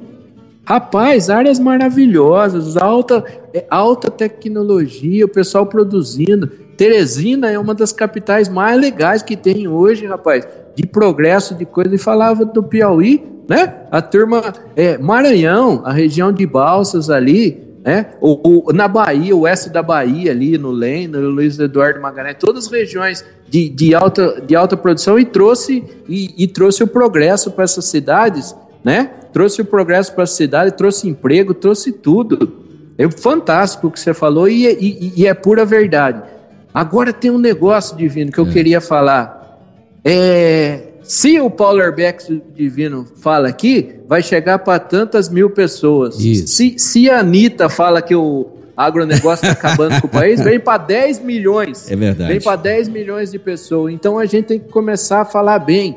Rapaz, 0.64 1.28
áreas 1.28 1.58
maravilhosas, 1.58 2.76
alta, 2.76 3.22
é, 3.52 3.66
alta 3.68 4.10
tecnologia, 4.10 5.26
o 5.26 5.28
pessoal 5.28 5.66
produzindo. 5.66 6.50
Teresina 6.82 7.48
é 7.48 7.56
uma 7.56 7.76
das 7.76 7.92
capitais 7.92 8.48
mais 8.48 8.76
legais 8.76 9.22
que 9.22 9.36
tem 9.36 9.68
hoje, 9.68 10.04
rapaz, 10.04 10.44
de 10.74 10.84
progresso, 10.84 11.54
de 11.54 11.64
coisa. 11.64 11.94
E 11.94 11.98
falava 11.98 12.44
do 12.44 12.60
Piauí, 12.60 13.24
né? 13.48 13.72
A 13.88 14.02
turma 14.02 14.52
é, 14.74 14.98
Maranhão, 14.98 15.82
a 15.84 15.92
região 15.92 16.32
de 16.32 16.44
Balsas 16.44 17.08
ali, 17.08 17.62
né? 17.84 18.14
O, 18.20 18.66
o, 18.68 18.72
na 18.72 18.88
Bahia, 18.88 19.36
o 19.36 19.42
oeste 19.42 19.70
da 19.70 19.80
Bahia 19.80 20.32
ali, 20.32 20.58
no 20.58 20.72
Lênin, 20.72 21.06
no 21.06 21.20
Luiz 21.20 21.56
Eduardo 21.56 22.00
Magalhães, 22.00 22.36
todas 22.40 22.66
as 22.66 22.72
regiões 22.72 23.24
de, 23.48 23.68
de, 23.68 23.94
alta, 23.94 24.42
de 24.44 24.56
alta 24.56 24.76
produção 24.76 25.16
e 25.16 25.24
trouxe, 25.24 25.84
e, 26.08 26.34
e 26.36 26.48
trouxe 26.48 26.82
o 26.82 26.88
progresso 26.88 27.52
para 27.52 27.62
essas 27.62 27.84
cidades, 27.84 28.56
né? 28.82 29.08
Trouxe 29.32 29.62
o 29.62 29.64
progresso 29.64 30.12
para 30.12 30.24
a 30.24 30.26
cidade, 30.26 30.72
trouxe 30.72 31.08
emprego, 31.08 31.54
trouxe 31.54 31.92
tudo. 31.92 32.60
É 32.98 33.08
fantástico 33.08 33.86
o 33.86 33.90
que 33.92 34.00
você 34.00 34.12
falou 34.12 34.48
e, 34.48 34.66
e, 34.66 35.12
e, 35.18 35.26
é 35.28 35.32
pura 35.32 35.64
verdade. 35.64 36.32
Agora 36.72 37.12
tem 37.12 37.30
um 37.30 37.38
negócio 37.38 37.96
divino 37.96 38.32
que 38.32 38.38
eu 38.38 38.46
é. 38.46 38.50
queria 38.50 38.80
falar. 38.80 39.60
É, 40.04 40.92
se 41.02 41.40
o 41.40 41.50
Paulo 41.50 41.80
Herbeck 41.80 42.42
Divino 42.54 43.06
fala 43.16 43.48
aqui, 43.48 43.96
vai 44.08 44.22
chegar 44.22 44.58
para 44.60 44.78
tantas 44.78 45.28
mil 45.28 45.50
pessoas. 45.50 46.16
Se, 46.16 46.78
se 46.78 47.10
a 47.10 47.20
Anitta 47.20 47.68
fala 47.68 48.00
que 48.00 48.14
o 48.14 48.48
agronegócio 48.76 49.46
está 49.46 49.52
acabando 49.68 50.00
com 50.00 50.06
o 50.06 50.10
país, 50.10 50.40
vem 50.40 50.58
para 50.58 50.78
10 50.78 51.20
milhões. 51.20 51.90
É 51.90 51.96
verdade. 51.96 52.32
Vem 52.32 52.40
para 52.40 52.56
10 52.56 52.88
milhões 52.88 53.30
de 53.30 53.38
pessoas. 53.38 53.92
Então 53.92 54.18
a 54.18 54.24
gente 54.24 54.46
tem 54.46 54.58
que 54.58 54.68
começar 54.68 55.20
a 55.20 55.24
falar 55.24 55.58
bem. 55.58 55.96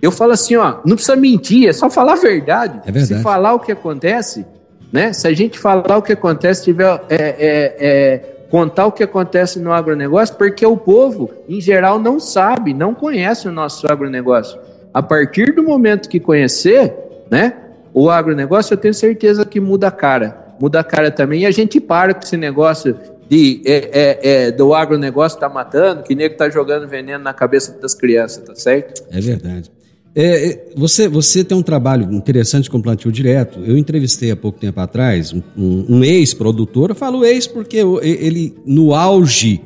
Eu 0.00 0.12
falo 0.12 0.32
assim, 0.32 0.54
ó, 0.56 0.76
não 0.84 0.94
precisa 0.94 1.16
mentir, 1.16 1.68
é 1.68 1.72
só 1.72 1.90
falar 1.90 2.12
a 2.12 2.16
verdade. 2.16 2.80
É 2.86 2.92
verdade. 2.92 3.16
Se 3.16 3.22
falar 3.22 3.54
o 3.54 3.60
que 3.60 3.72
acontece, 3.72 4.46
né? 4.92 5.12
Se 5.12 5.26
a 5.26 5.32
gente 5.32 5.58
falar 5.58 5.96
o 5.96 6.02
que 6.02 6.12
acontece, 6.12 6.64
tiver 6.64 7.02
é, 7.08 7.16
é, 7.16 7.76
é, 7.80 8.37
contar 8.50 8.86
o 8.86 8.92
que 8.92 9.02
acontece 9.02 9.58
no 9.58 9.72
agronegócio, 9.72 10.34
porque 10.36 10.64
o 10.64 10.76
povo, 10.76 11.30
em 11.48 11.60
geral, 11.60 11.98
não 11.98 12.18
sabe, 12.18 12.72
não 12.72 12.94
conhece 12.94 13.48
o 13.48 13.52
nosso 13.52 13.86
agronegócio. 13.90 14.58
A 14.92 15.02
partir 15.02 15.54
do 15.54 15.62
momento 15.62 16.08
que 16.08 16.18
conhecer, 16.18 16.94
né, 17.30 17.54
o 17.92 18.10
agronegócio, 18.10 18.74
eu 18.74 18.78
tenho 18.78 18.94
certeza 18.94 19.44
que 19.44 19.60
muda 19.60 19.88
a 19.88 19.90
cara. 19.90 20.46
Muda 20.60 20.80
a 20.80 20.84
cara 20.84 21.10
também 21.10 21.42
e 21.42 21.46
a 21.46 21.50
gente 21.50 21.80
para 21.80 22.14
com 22.14 22.22
esse 22.22 22.36
negócio 22.36 22.96
de 23.28 23.62
é, 23.64 23.90
é, 23.92 24.18
é, 24.22 24.50
do 24.50 24.74
agronegócio 24.74 25.38
tá 25.38 25.48
matando, 25.48 26.02
que 26.02 26.14
nego 26.14 26.36
tá 26.36 26.48
jogando 26.48 26.88
veneno 26.88 27.22
na 27.22 27.34
cabeça 27.34 27.78
das 27.78 27.94
crianças, 27.94 28.42
tá 28.44 28.54
certo? 28.54 29.04
É 29.10 29.20
verdade. 29.20 29.70
É, 30.14 30.50
é, 30.50 30.66
você, 30.74 31.08
você 31.08 31.44
tem 31.44 31.56
um 31.56 31.62
trabalho 31.62 32.12
interessante 32.12 32.68
com 32.68 32.80
plantio 32.80 33.12
direto. 33.12 33.60
Eu 33.64 33.78
entrevistei 33.78 34.30
há 34.30 34.36
pouco 34.36 34.58
tempo 34.58 34.80
atrás 34.80 35.32
um, 35.32 35.42
um, 35.56 35.96
um 35.96 36.04
ex-produtor. 36.04 36.90
Eu 36.90 36.96
falo 36.96 37.24
ex 37.24 37.46
porque 37.46 37.78
ele, 38.02 38.54
no 38.66 38.94
auge, 38.94 39.60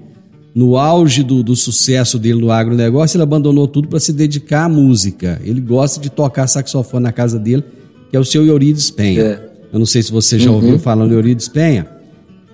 no 0.55 0.77
auge 0.77 1.23
do, 1.23 1.43
do 1.43 1.57
sucesso 1.57 2.19
dele 2.19 2.41
no 2.41 2.51
agronegócio, 2.51 3.17
ele 3.17 3.23
abandonou 3.23 3.67
tudo 3.67 3.89
para 3.89 4.01
se 4.01 4.13
dedicar 4.13 4.65
à 4.65 4.69
música. 4.69 5.41
Ele 5.45 5.61
gosta 5.61 6.01
de 6.01 6.11
tocar 6.11 6.47
saxofone 6.47 7.05
na 7.05 7.13
casa 7.13 7.39
dele, 7.39 7.65
que 8.11 8.17
é 8.17 8.21
o 8.21 8.25
seu 8.25 8.45
Eurides 8.45 8.91
Penha. 8.91 9.23
É. 9.23 9.53
Eu 9.73 9.79
não 9.79 9.87
sei 9.87 10.03
se 10.03 10.13
você 10.13 10.39
já 10.39 10.51
uhum. 10.51 10.57
ouviu 10.57 10.79
falar 10.79 11.07
no 11.07 11.15
Eurides 11.15 11.49
Penha. 11.49 11.89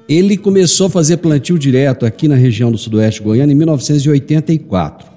Ele 0.08 0.36
começou 0.36 0.86
a 0.86 0.90
fazer 0.90 1.16
plantio 1.18 1.58
direto 1.58 2.06
aqui 2.06 2.28
na 2.28 2.36
região 2.36 2.70
do 2.70 2.78
Sudoeste 2.78 3.22
Goiano 3.22 3.50
em 3.50 3.54
1984. 3.56 5.07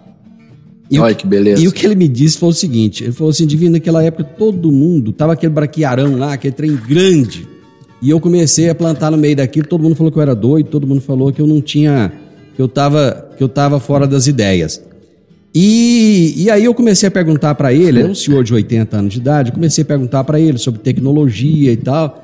E 0.92 1.00
Olha 1.00 1.16
que 1.16 1.26
beleza. 1.26 1.64
E 1.64 1.68
o 1.70 1.72
que 1.72 1.86
ele 1.86 1.96
me 1.96 2.08
disse 2.08 2.38
foi 2.38 2.50
o 2.50 2.54
seguinte: 2.54 3.06
ele 3.06 3.14
falou 3.14 3.32
assim, 3.32 3.48
Divino, 3.48 3.72
naquela 3.72 4.04
época 4.04 4.26
todo 4.26 4.70
mundo, 4.72 5.14
tava 5.14 5.34
aquele 5.34 5.54
braquiarão 5.54 6.18
lá, 6.18 6.34
aquele 6.34 6.54
trem 6.54 6.76
grande. 6.76 7.48
E 8.02 8.10
eu 8.10 8.20
comecei 8.20 8.70
a 8.70 8.76
plantar 8.76 9.10
no 9.10 9.18
meio 9.18 9.38
daquilo, 9.38 9.68
todo 9.68 9.82
mundo 9.82 9.96
falou 9.96 10.12
que 10.12 10.18
eu 10.18 10.22
era 10.22 10.36
doido, 10.36 10.68
todo 10.70 10.86
mundo 10.86 11.00
falou 11.00 11.32
que 11.32 11.42
eu 11.42 11.48
não 11.48 11.62
tinha. 11.62 12.12
que 12.56 12.62
eu 12.62 12.68
tava, 12.68 13.30
que 13.38 13.44
eu 13.44 13.48
tava 13.48 13.80
fora 13.80 14.06
das 14.06 14.28
ideias. 14.28 14.84
E, 15.54 16.34
e 16.38 16.50
aí 16.50 16.66
eu 16.66 16.74
comecei 16.74 17.08
a 17.08 17.12
perguntar 17.12 17.56
para 17.56 17.74
ele, 17.74 18.02
é 18.02 18.06
um 18.06 18.16
senhor 18.16 18.44
de 18.44 18.54
80 18.54 18.98
anos 18.98 19.14
de 19.14 19.20
idade, 19.20 19.52
comecei 19.52 19.84
a 19.84 19.86
perguntar 19.86 20.24
para 20.24 20.40
ele 20.40 20.58
sobre 20.58 20.82
tecnologia 20.82 21.72
e 21.72 21.78
tal. 21.78 22.24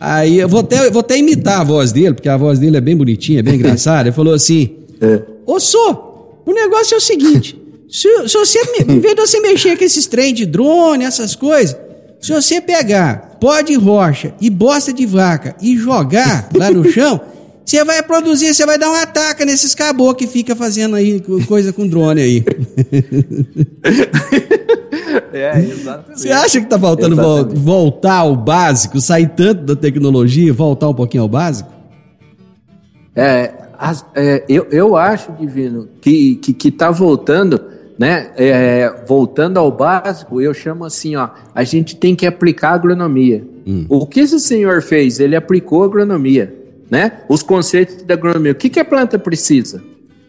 Aí 0.00 0.38
eu 0.38 0.48
vou 0.48 0.60
até, 0.60 0.90
vou 0.90 1.00
até 1.00 1.18
imitar 1.18 1.60
a 1.60 1.64
voz 1.64 1.92
dele, 1.92 2.14
porque 2.14 2.28
a 2.28 2.36
voz 2.36 2.58
dele 2.58 2.76
é 2.76 2.80
bem 2.80 2.96
bonitinha, 2.96 3.40
é 3.40 3.42
bem 3.42 3.56
engraçada. 3.56 4.08
Ele 4.08 4.14
falou 4.14 4.32
assim: 4.32 4.70
é. 5.00 5.22
Ô, 5.44 5.56
o 6.46 6.52
negócio 6.52 6.94
é 6.94 6.98
o 6.98 7.00
seguinte. 7.00 7.57
Se, 7.90 8.28
se 8.28 8.36
você, 8.36 8.58
em 8.86 8.98
vez 9.00 9.14
de 9.14 9.20
você 9.20 9.40
mexer 9.40 9.76
com 9.76 9.84
esses 9.84 10.06
trem 10.06 10.34
de 10.34 10.44
drone, 10.44 11.04
essas 11.04 11.34
coisas, 11.34 11.76
se 12.20 12.32
você 12.32 12.60
pegar 12.60 13.38
pó 13.40 13.60
de 13.60 13.74
rocha 13.74 14.34
e 14.40 14.50
bosta 14.50 14.92
de 14.92 15.06
vaca 15.06 15.56
e 15.60 15.76
jogar 15.76 16.48
lá 16.54 16.70
no 16.70 16.84
chão, 16.90 17.20
você 17.64 17.84
vai 17.84 18.02
produzir, 18.02 18.54
você 18.54 18.64
vai 18.66 18.78
dar 18.78 18.90
um 18.90 18.94
ataque 18.94 19.44
nesses 19.44 19.74
caboclos 19.74 20.16
que 20.16 20.26
fica 20.26 20.56
fazendo 20.56 20.96
aí 20.96 21.22
coisa 21.46 21.72
com 21.72 21.86
drone 21.86 22.20
aí. 22.20 22.44
É, 25.32 25.58
exatamente. 25.60 26.20
Você 26.20 26.30
acha 26.30 26.60
que 26.60 26.66
tá 26.66 26.78
faltando 26.78 27.16
voltar 27.56 28.16
ao 28.16 28.36
básico, 28.36 29.00
sair 29.00 29.28
tanto 29.28 29.62
da 29.62 29.76
tecnologia, 29.76 30.52
voltar 30.52 30.88
um 30.88 30.94
pouquinho 30.94 31.22
ao 31.22 31.28
básico? 31.28 31.70
É, 33.14 33.52
as, 33.78 34.04
é 34.14 34.44
eu, 34.48 34.66
eu 34.70 34.96
acho, 34.96 35.32
Divino, 35.32 35.88
que, 36.00 36.36
que, 36.36 36.52
que 36.52 36.70
tá 36.70 36.90
voltando 36.90 37.60
né? 37.98 38.30
É, 38.36 38.94
voltando 39.06 39.58
ao 39.58 39.72
básico, 39.72 40.40
eu 40.40 40.54
chamo 40.54 40.84
assim, 40.84 41.16
ó, 41.16 41.30
a 41.54 41.64
gente 41.64 41.96
tem 41.96 42.14
que 42.14 42.26
aplicar 42.26 42.74
agronomia. 42.74 43.44
Hum. 43.66 43.84
O 43.88 44.06
que 44.06 44.20
esse 44.20 44.38
senhor 44.38 44.80
fez? 44.80 45.18
Ele 45.18 45.34
aplicou 45.34 45.82
agronomia, 45.82 46.54
né? 46.88 47.20
Os 47.28 47.42
conceitos 47.42 48.02
da 48.04 48.14
agronomia. 48.14 48.52
O 48.52 48.54
que, 48.54 48.70
que 48.70 48.78
a 48.78 48.84
planta 48.84 49.18
precisa? 49.18 49.82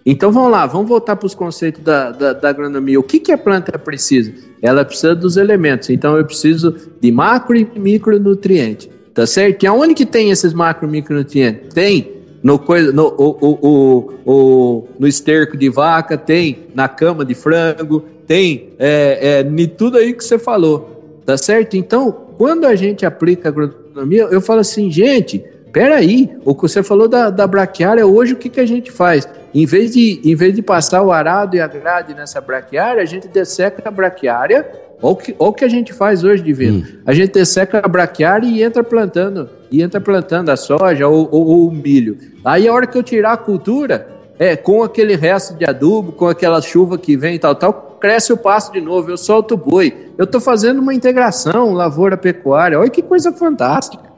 Então 0.06 0.32
vamos 0.32 0.50
lá, 0.52 0.66
vamos 0.66 0.88
voltar 0.88 1.16
para 1.16 1.28
os 1.28 1.36
conceitos 1.36 1.84
da, 1.84 2.12
da, 2.12 2.34
da, 2.34 2.50
agronomia. 2.50 3.00
O 3.00 3.04
que, 3.04 3.20
que 3.20 3.32
a 3.32 3.38
planta 3.38 3.78
precisa? 3.78 4.34
Ela 4.62 4.84
precisa 4.84 5.14
dos 5.14 5.38
elementos. 5.38 5.90
Então 5.92 6.18
eu 6.18 6.26
preciso 6.26 6.76
de 7.00 7.12
macro 7.12 7.56
e 7.56 7.68
micronutrientes, 7.78 8.90
tá 9.14 9.28
certo? 9.28 9.64
E 9.64 9.68
aonde 9.68 9.94
que 9.94 10.06
tem 10.06 10.32
esses 10.32 10.54
macro 10.54 10.88
e 10.88 10.92
micronutrientes? 10.92 11.72
Tem 11.74 12.19
no, 12.42 12.58
coisa, 12.58 12.92
no, 12.92 13.08
o, 13.18 13.38
o, 13.42 14.14
o, 14.26 14.88
no 14.98 15.08
esterco 15.08 15.58
de 15.58 15.70
vaca, 15.70 16.18
tem 16.18 16.68
na 16.74 16.88
cama 16.88 17.26
de 17.26 17.34
frango, 17.34 18.04
tem 18.26 18.70
é, 18.80 19.42
é, 19.42 19.68
tudo 19.68 19.98
aí 19.98 20.14
que 20.14 20.24
você 20.24 20.40
falou, 20.40 21.22
tá 21.26 21.38
certo? 21.38 21.76
Então, 21.76 22.12
quando 22.38 22.66
a 22.66 22.76
gente 22.76 23.06
aplica 23.06 23.50
agronomia, 23.50 24.24
eu 24.32 24.40
falo 24.40 24.62
assim, 24.62 24.90
gente, 24.90 25.44
peraí, 25.72 26.30
o 26.44 26.56
que 26.56 26.62
você 26.62 26.84
falou 26.84 27.08
da, 27.08 27.30
da 27.30 27.48
braquiária, 27.48 28.06
hoje 28.06 28.34
o 28.34 28.38
que, 28.38 28.50
que 28.50 28.60
a 28.60 28.66
gente 28.66 28.92
faz? 28.92 29.28
Em 29.54 29.66
vez, 29.66 29.92
de, 29.92 30.22
em 30.24 30.36
vez 30.36 30.54
de 30.54 30.62
passar 30.62 31.02
o 31.02 31.12
arado 31.12 31.56
e 31.56 31.60
a 31.60 31.68
grade 31.68 32.14
nessa 32.14 32.40
braquiária, 32.40 33.02
a 33.02 33.06
gente 33.06 33.28
desseca 33.28 33.88
a 33.88 33.92
braquiária, 33.92 34.66
Olha 35.02 35.14
o 35.14 35.16
que, 35.16 35.36
o 35.40 35.54
que 35.54 35.64
a 35.64 35.70
gente 35.70 35.94
faz 35.94 36.24
hoje, 36.24 36.44
Divino. 36.44 36.80
Hum. 36.80 37.02
A 37.06 37.14
gente 37.14 37.32
desseca 37.32 37.80
a 37.84 37.88
braquiária 37.88 38.46
e 38.46 38.62
entra 38.62 38.84
plantando, 38.84 39.50
e 39.72 39.82
entra 39.82 40.00
plantando 40.00 40.50
a 40.50 40.58
soja 40.58 41.08
ou, 41.08 41.28
ou, 41.32 41.48
ou, 41.48 41.68
o 41.68 41.72
milho. 41.72 42.18
Aí 42.44 42.68
a 42.68 42.74
hora 42.74 42.86
que 42.86 42.98
eu 42.98 43.04
tirar 43.04 43.34
a 43.34 43.38
cultura, 43.38 44.08
é, 44.38 44.56
com 44.56 44.84
aquele 44.84 45.16
resto 45.16 45.56
de 45.56 45.66
adubo, 45.66 46.12
com 46.12 46.28
aquela 46.28 46.62
chuva 46.62 46.98
que 46.98 47.16
vem 47.16 47.36
e 47.36 47.40
tal, 47.40 47.56
tal, 47.56 47.74
cresce 48.00 48.34
o 48.34 48.38
pasto 48.38 48.74
de 48.74 48.82
novo, 48.82 49.10
eu 49.10 49.18
solto 49.18 49.54
o 49.54 49.58
boi. 49.58 50.12
Eu 50.18 50.26
estou 50.26 50.42
fazendo 50.42 50.80
uma 50.80 50.94
integração 50.94 51.74
lavoura-pecuária. 51.74 52.80
Olha 52.80 52.90
que 52.90 53.02
coisa 53.02 53.32
fantástica. 53.32 54.09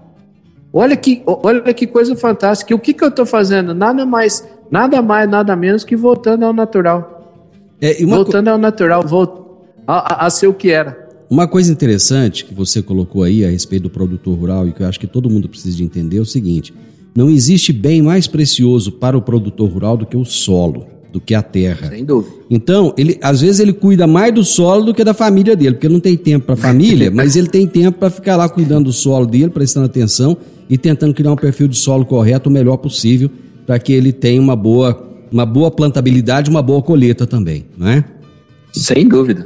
Olha 0.74 0.96
que, 0.96 1.22
olha 1.26 1.74
que 1.74 1.86
coisa 1.86 2.16
fantástica. 2.16 2.74
O 2.74 2.80
que, 2.80 2.94
que 2.94 3.04
eu 3.04 3.10
estou 3.10 3.26
fazendo? 3.26 3.74
Nada 3.74 4.06
mais, 4.06 4.48
nada 4.70 5.02
mais, 5.02 5.30
nada 5.30 5.56
menos 5.56 5.84
que 5.84 5.96
voltando 5.96 6.46
ao 6.46 6.54
natural. 6.54 7.40
É, 7.82 8.06
voltando 8.06 8.46
co... 8.46 8.52
ao 8.52 8.58
natural, 8.58 9.04
voltando 9.06 9.42
a, 9.86 10.24
a, 10.24 10.28
a 10.28 10.30
ser 10.30 10.48
o 10.48 10.54
que 10.54 10.72
era. 10.72 11.10
Uma 11.30 11.48
coisa 11.48 11.72
interessante 11.72 12.46
que 12.46 12.54
você 12.54 12.82
colocou 12.82 13.24
aí 13.24 13.46
a 13.46 13.50
respeito 13.50 13.84
do 13.84 13.90
produtor 13.90 14.38
rural 14.38 14.68
e 14.68 14.72
que 14.72 14.84
eu 14.84 14.88
acho 14.88 15.00
que 15.00 15.08
todo 15.08 15.30
mundo 15.30 15.48
precisa 15.48 15.78
de 15.78 15.84
entender 15.84 16.18
é 16.18 16.22
o 16.22 16.26
seguinte: 16.26 16.74
não 17.16 17.30
existe 17.30 17.74
bem 17.74 18.02
mais 18.02 18.28
precioso 18.28 18.92
para 18.92 19.18
o 19.18 19.22
produtor 19.22 19.70
rural 19.70 19.98
do 19.98 20.06
que 20.06 20.18
o 20.18 20.26
solo, 20.26 20.86
do 21.12 21.20
que 21.20 21.36
a 21.36 21.42
terra. 21.42 21.90
Sem 21.90 22.06
dúvida. 22.06 22.36
Então, 22.50 22.94
ele, 22.98 23.18
às 23.22 23.42
vezes 23.42 23.60
ele 23.60 23.74
cuida 23.74 24.08
mais 24.08 24.34
do 24.34 24.44
solo 24.44 24.86
do 24.86 24.94
que 24.94 25.04
da 25.04 25.14
família 25.14 25.56
dele, 25.56 25.76
porque 25.76 25.90
não 25.90 26.00
tem 26.00 26.16
tempo 26.16 26.46
para 26.46 26.54
a 26.56 26.58
família, 26.58 27.12
mas 27.14 27.36
ele 27.36 27.48
tem 27.48 27.68
tempo 27.68 28.00
para 28.00 28.10
ficar 28.10 28.36
lá 28.36 28.48
cuidando 28.48 28.86
do 28.86 28.94
solo 28.94 29.26
dele, 29.26 29.50
prestando 29.50 29.86
atenção 29.86 30.38
e 30.70 30.78
tentando 30.78 31.14
criar 31.14 31.32
um 31.32 31.36
perfil 31.36 31.68
de 31.68 31.78
solo 31.78 32.06
correto 32.06 32.50
o 32.50 32.52
melhor 32.52 32.78
possível 32.78 33.30
para 33.66 33.78
que 33.78 33.94
ele 33.94 34.12
tenha 34.12 34.42
uma 34.42 34.56
boa, 34.56 35.10
uma 35.32 35.46
boa 35.46 35.70
plantabilidade, 35.70 36.50
uma 36.50 36.62
boa 36.62 36.82
colheita 36.82 37.28
também, 37.28 37.66
não 37.78 37.88
é? 37.88 38.04
Sem 38.72 39.08
dúvida. 39.08 39.46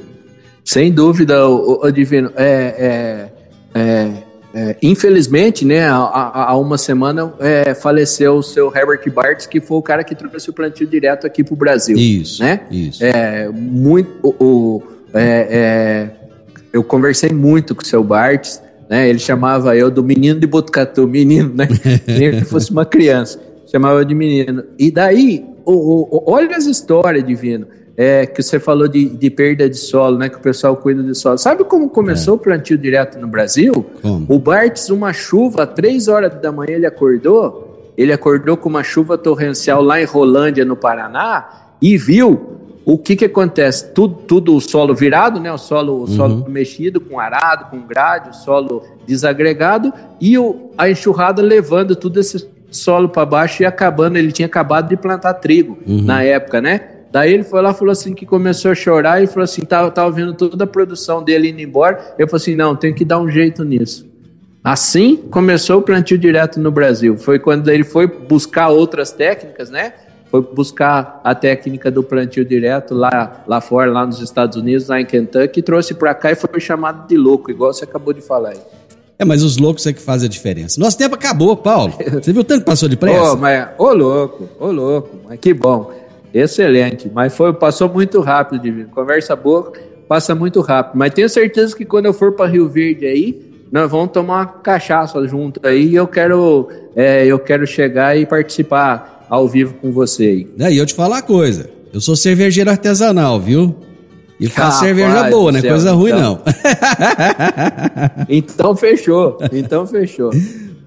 Sem 0.63 0.91
dúvida, 0.91 1.47
o, 1.47 1.85
o 1.85 1.91
Divino. 1.91 2.31
É, 2.35 3.29
é, 3.75 3.79
é, 3.79 4.23
é, 4.57 4.77
infelizmente, 4.81 5.65
né, 5.65 5.85
há, 5.85 6.49
há 6.49 6.57
uma 6.57 6.77
semana 6.77 7.33
é, 7.41 7.73
faleceu 7.73 8.35
o 8.35 8.41
seu 8.41 8.73
Herbert 8.73 9.01
Bartz, 9.11 9.45
que 9.45 9.59
foi 9.59 9.77
o 9.77 9.81
cara 9.81 10.01
que 10.01 10.15
trouxe 10.15 10.49
o 10.49 10.53
plantio 10.53 10.87
direto 10.87 11.27
aqui 11.27 11.43
para 11.43 11.53
o 11.53 11.57
Brasil. 11.57 11.97
Isso. 11.97 12.41
Né? 12.41 12.61
Isso. 12.71 13.03
É, 13.03 13.49
muito, 13.49 14.09
o, 14.23 14.33
o 14.39 14.83
é, 15.13 16.09
eu 16.71 16.85
conversei 16.85 17.31
muito 17.31 17.75
com 17.75 17.81
o 17.81 17.85
seu 17.85 18.01
Bartz, 18.01 18.61
né? 18.89 19.09
Ele 19.09 19.19
chamava 19.19 19.75
eu 19.75 19.91
do 19.91 20.01
menino 20.01 20.39
de 20.39 20.47
Botucatu, 20.47 21.05
menino, 21.05 21.53
né? 21.53 21.67
Nem 22.07 22.39
que 22.39 22.45
fosse 22.45 22.71
uma 22.71 22.85
criança, 22.85 23.37
chamava 23.69 24.05
de 24.05 24.15
menino. 24.15 24.63
E 24.79 24.89
daí, 24.89 25.45
o, 25.65 25.73
o, 25.73 26.23
olha 26.31 26.55
as 26.55 26.65
histórias, 26.65 27.25
Divino. 27.25 27.67
É, 27.97 28.25
que 28.25 28.43
você 28.43 28.59
falou 28.59 28.87
de, 28.87 29.09
de, 29.09 29.29
perda 29.29 29.69
de 29.69 29.77
solo, 29.77 30.17
né? 30.17 30.29
Que 30.29 30.35
o 30.35 30.41
pessoal 30.41 30.75
cuida 30.75 31.01
de 31.01 31.15
solo. 31.15 31.37
Sabe 31.37 31.63
como 31.63 31.89
começou 31.89 32.33
é. 32.33 32.37
o 32.37 32.39
plantio 32.39 32.77
direto 32.77 33.17
no 33.19 33.27
Brasil? 33.27 33.85
Como? 34.01 34.25
O 34.27 34.37
Bartz, 34.37 34.89
uma 34.89 35.13
chuva, 35.13 35.65
três 35.65 36.07
horas 36.07 36.33
da 36.41 36.51
manhã 36.51 36.75
ele 36.75 36.85
acordou. 36.85 37.93
Ele 37.97 38.11
acordou 38.11 38.57
com 38.57 38.67
uma 38.67 38.83
chuva 38.83 39.17
torrencial 39.17 39.81
lá 39.81 40.01
em 40.01 40.05
Rolândia, 40.05 40.65
no 40.65 40.75
Paraná, 40.75 41.47
e 41.81 41.97
viu 41.97 42.55
o 42.83 42.97
que 42.97 43.15
que 43.15 43.25
acontece? 43.25 43.91
Tudo, 43.93 44.15
tudo 44.27 44.55
o 44.55 44.61
solo 44.61 44.93
virado, 44.93 45.39
né? 45.39 45.51
O 45.51 45.57
solo, 45.57 45.93
o 45.93 45.99
uhum. 46.01 46.07
solo 46.07 46.45
mexido 46.49 46.99
com 46.99 47.19
arado, 47.19 47.71
com 47.71 47.79
grade, 47.79 48.29
o 48.29 48.33
solo 48.33 48.83
desagregado 49.07 49.93
e 50.19 50.37
o, 50.37 50.69
a 50.77 50.89
enxurrada 50.89 51.41
levando 51.41 51.95
tudo 51.95 52.19
esse 52.19 52.47
solo 52.69 53.07
para 53.07 53.25
baixo 53.25 53.63
e 53.63 53.65
acabando. 53.65 54.17
Ele 54.17 54.31
tinha 54.31 54.45
acabado 54.45 54.89
de 54.89 54.97
plantar 54.97 55.35
trigo 55.35 55.77
uhum. 55.87 56.03
na 56.03 56.21
época, 56.21 56.61
né? 56.61 56.94
Daí 57.15 57.33
ele 57.33 57.45
foi 57.45 57.61
lá 57.61 57.73
falou 57.73 57.93
assim 57.93 58.13
que 58.13 58.25
começou 58.25 58.71
a 58.71 58.75
chorar 58.75 59.23
e 59.23 59.27
falou 59.27 59.45
assim, 59.45 59.61
tava, 59.61 59.89
tava 59.89 60.11
vendo 60.11 60.33
toda 60.33 60.65
a 60.65 60.67
produção 60.67 61.23
dele 61.23 61.47
indo 61.47 61.61
embora. 61.61 62.13
Eu 62.19 62.27
falei 62.27 62.41
assim, 62.41 62.55
não, 62.57 62.75
tem 62.75 62.93
que 62.93 63.05
dar 63.05 63.21
um 63.21 63.31
jeito 63.31 63.63
nisso. 63.63 64.05
Assim 64.61 65.15
começou 65.15 65.77
o 65.77 65.81
plantio 65.81 66.17
direto 66.17 66.59
no 66.59 66.69
Brasil. 66.71 67.17
Foi 67.17 67.39
quando 67.39 67.69
ele 67.69 67.85
foi 67.85 68.05
buscar 68.05 68.67
outras 68.67 69.13
técnicas, 69.13 69.69
né? 69.69 69.93
Foi 70.29 70.41
buscar 70.41 71.21
a 71.23 71.33
técnica 71.33 71.89
do 71.89 72.03
plantio 72.03 72.43
direto 72.43 72.93
lá, 72.93 73.45
lá 73.47 73.61
fora, 73.61 73.89
lá 73.93 74.05
nos 74.05 74.19
Estados 74.19 74.57
Unidos, 74.57 74.89
lá 74.89 74.99
em 74.99 75.05
Kentucky, 75.05 75.61
trouxe 75.61 75.93
para 75.93 76.13
cá 76.13 76.33
e 76.33 76.35
foi 76.35 76.59
chamado 76.59 77.07
de 77.07 77.15
louco, 77.15 77.49
igual 77.49 77.73
você 77.73 77.85
acabou 77.85 78.13
de 78.13 78.19
falar 78.19 78.49
aí. 78.49 78.59
É, 79.17 79.23
mas 79.23 79.41
os 79.41 79.55
loucos 79.55 79.87
é 79.87 79.93
que 79.93 80.01
fazem 80.01 80.27
a 80.27 80.29
diferença. 80.29 80.81
Nosso 80.81 80.97
tempo 80.97 81.15
acabou, 81.15 81.55
Paulo. 81.55 81.93
Você 82.21 82.33
viu 82.33 82.43
tanto 82.43 82.59
que 82.59 82.65
passou 82.65 82.89
de 82.89 82.97
pressa? 82.97 83.31
Ô, 83.31 83.37
mas, 83.37 83.69
ô 83.77 83.93
louco, 83.93 84.49
ô 84.59 84.69
louco, 84.69 85.21
mas 85.25 85.39
que 85.39 85.53
bom. 85.53 86.04
Excelente, 86.35 87.09
mas 87.13 87.33
foi, 87.33 87.53
passou 87.53 87.87
muito 87.87 88.19
rápido, 88.19 88.61
Divino. 88.61 88.89
Conversa 88.89 89.37
boa, 89.37 89.71
passa 90.05 90.35
muito 90.35 90.59
rápido. 90.59 90.97
Mas 90.97 91.13
tenho 91.13 91.29
certeza 91.29 91.73
que 91.73 91.85
quando 91.85 92.07
eu 92.07 92.13
for 92.13 92.33
para 92.33 92.45
Rio 92.51 92.67
Verde 92.67 93.05
aí, 93.05 93.41
nós 93.71 93.89
vamos 93.89 94.11
tomar 94.11 94.39
uma 94.39 94.45
cachaça 94.45 95.25
junto 95.25 95.65
aí 95.65 95.87
e 95.87 95.95
eu 95.95 96.05
quero, 96.05 96.67
é, 96.93 97.25
eu 97.25 97.39
quero 97.39 97.65
chegar 97.65 98.17
e 98.17 98.25
participar 98.25 99.25
ao 99.29 99.47
vivo 99.47 99.75
com 99.75 99.93
você 99.93 100.23
aí. 100.25 100.47
É, 100.59 100.73
e 100.73 100.77
eu 100.77 100.85
te 100.85 100.93
falar 100.93 101.15
uma 101.15 101.21
coisa, 101.21 101.69
eu 101.93 102.01
sou 102.01 102.17
cervejeiro 102.17 102.69
artesanal, 102.69 103.39
viu? 103.39 103.73
E 104.37 104.49
faço 104.49 104.79
ah, 104.79 104.87
cerveja 104.87 105.29
boa, 105.29 105.53
não 105.53 105.59
é 105.59 105.61
coisa 105.61 105.93
ruim 105.93 106.11
então. 106.11 106.21
não. 106.21 106.41
então 108.27 108.75
fechou, 108.75 109.37
então 109.53 109.87
fechou. 109.87 110.31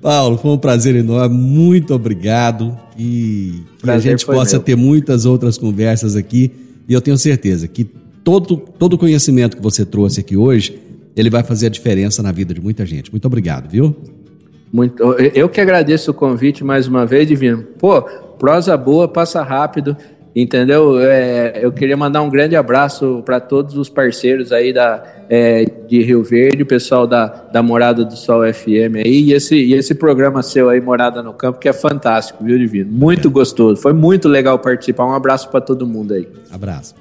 Paulo, 0.09 0.39
foi 0.39 0.53
um 0.53 0.57
prazer 0.57 0.97
enorme, 0.97 1.37
muito 1.37 1.93
obrigado 1.93 2.75
e 2.99 3.63
que 3.79 3.91
a 3.91 3.99
gente 3.99 4.25
possa 4.25 4.57
meu. 4.57 4.65
ter 4.65 4.75
muitas 4.75 5.27
outras 5.27 5.59
conversas 5.59 6.17
aqui 6.17 6.51
e 6.89 6.95
eu 6.95 7.01
tenho 7.03 7.19
certeza 7.19 7.69
que 7.69 7.85
todo 8.25 8.57
todo 8.57 8.95
o 8.95 8.99
conhecimento 8.99 9.55
que 9.55 9.63
você 9.63 9.85
trouxe 9.85 10.21
aqui 10.21 10.35
hoje, 10.35 10.81
ele 11.15 11.29
vai 11.29 11.43
fazer 11.43 11.67
a 11.67 11.69
diferença 11.69 12.23
na 12.23 12.33
vida 12.33 12.55
de 12.55 12.61
muita 12.63 12.87
gente. 12.87 13.11
Muito 13.11 13.27
obrigado, 13.27 13.69
viu? 13.69 13.95
Muito, 14.73 15.03
eu 15.35 15.47
que 15.47 15.61
agradeço 15.61 16.11
o 16.11 16.15
convite 16.15 16.65
mais 16.65 16.89
uma 16.89 17.05
vez, 17.05 17.29
Divino. 17.29 17.63
Pô, 17.79 18.01
prosa 18.39 18.79
boa, 18.79 19.07
passa 19.07 19.43
rápido. 19.43 19.95
Entendeu? 20.37 21.01
É, 21.01 21.59
eu 21.63 21.73
queria 21.73 21.97
mandar 21.97 22.23
um 22.23 22.31
grande 22.31 22.55
abraço 22.55 23.23
para 23.25 23.41
todos 23.41 23.77
os 23.77 23.89
parceiros 23.89 24.53
aí 24.53 24.73
da, 24.73 25.03
é, 25.29 25.65
de 25.89 26.03
Rio 26.03 26.23
Verde, 26.23 26.63
o 26.63 26.67
pessoal 26.67 27.07
da, 27.07 27.27
da 27.27 27.63
Morada 27.63 28.05
do 28.05 28.17
Sol 28.17 28.43
FM 28.53 28.97
aí, 29.05 29.25
e 29.25 29.33
esse, 29.33 29.57
e 29.57 29.75
esse 29.75 29.95
programa 29.95 30.43
seu 30.43 30.69
aí, 30.69 30.81
Morada 30.81 31.23
no 31.23 31.33
Campo, 31.33 31.59
que 31.59 31.69
é 31.69 31.73
fantástico, 31.73 32.45
viu, 32.45 32.59
Divino? 32.59 32.91
Muito 32.91 33.31
gostoso. 33.31 33.81
Foi 33.81 33.93
muito 33.93 34.29
legal 34.29 34.59
participar. 34.59 35.07
Um 35.07 35.15
abraço 35.15 35.49
para 35.49 35.61
todo 35.61 35.87
mundo 35.87 36.15
aí. 36.15 36.29
Abraço. 36.51 36.95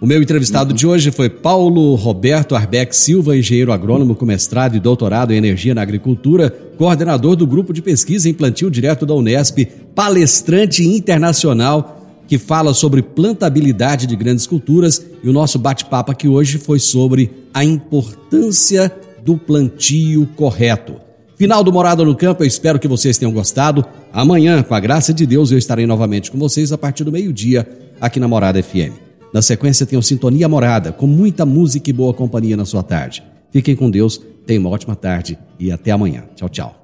O 0.00 0.06
meu 0.06 0.20
entrevistado 0.20 0.70
uhum. 0.70 0.76
de 0.76 0.86
hoje 0.86 1.10
foi 1.10 1.30
Paulo 1.30 1.94
Roberto 1.94 2.54
Arbeck 2.54 2.94
Silva, 2.94 3.36
engenheiro 3.36 3.72
agrônomo 3.72 4.14
com 4.14 4.26
mestrado 4.26 4.76
e 4.76 4.80
doutorado 4.80 5.32
em 5.32 5.36
energia 5.36 5.74
na 5.74 5.82
agricultura, 5.82 6.50
coordenador 6.76 7.36
do 7.36 7.46
grupo 7.46 7.72
de 7.72 7.80
pesquisa 7.80 8.28
em 8.28 8.34
plantio 8.34 8.70
direto 8.70 9.06
da 9.06 9.14
Unesp, 9.14 9.66
palestrante 9.94 10.86
internacional 10.86 12.03
que 12.26 12.38
fala 12.38 12.74
sobre 12.74 13.02
plantabilidade 13.02 14.06
de 14.06 14.16
grandes 14.16 14.46
culturas 14.46 15.04
e 15.22 15.28
o 15.28 15.32
nosso 15.32 15.58
bate-papo 15.58 16.10
aqui 16.10 16.28
hoje 16.28 16.58
foi 16.58 16.78
sobre 16.78 17.30
a 17.52 17.64
importância 17.64 18.92
do 19.22 19.36
plantio 19.36 20.26
correto. 20.36 20.96
Final 21.36 21.64
do 21.64 21.72
Morada 21.72 22.04
no 22.04 22.14
Campo, 22.14 22.42
eu 22.42 22.46
espero 22.46 22.78
que 22.78 22.86
vocês 22.86 23.18
tenham 23.18 23.32
gostado. 23.32 23.84
Amanhã, 24.12 24.62
com 24.62 24.74
a 24.74 24.80
graça 24.80 25.12
de 25.12 25.26
Deus, 25.26 25.50
eu 25.50 25.58
estarei 25.58 25.86
novamente 25.86 26.30
com 26.30 26.38
vocês 26.38 26.72
a 26.72 26.78
partir 26.78 27.02
do 27.02 27.10
meio-dia 27.10 27.68
aqui 28.00 28.20
na 28.20 28.28
Morada 28.28 28.62
FM. 28.62 28.92
Na 29.32 29.42
sequência, 29.42 29.84
tenho 29.84 30.02
Sintonia 30.02 30.48
Morada, 30.48 30.92
com 30.92 31.08
muita 31.08 31.44
música 31.44 31.90
e 31.90 31.92
boa 31.92 32.14
companhia 32.14 32.56
na 32.56 32.64
sua 32.64 32.84
tarde. 32.84 33.22
Fiquem 33.50 33.74
com 33.74 33.90
Deus, 33.90 34.20
tenham 34.46 34.62
uma 34.62 34.70
ótima 34.70 34.94
tarde 34.94 35.36
e 35.58 35.72
até 35.72 35.90
amanhã. 35.90 36.22
Tchau, 36.36 36.48
tchau. 36.48 36.83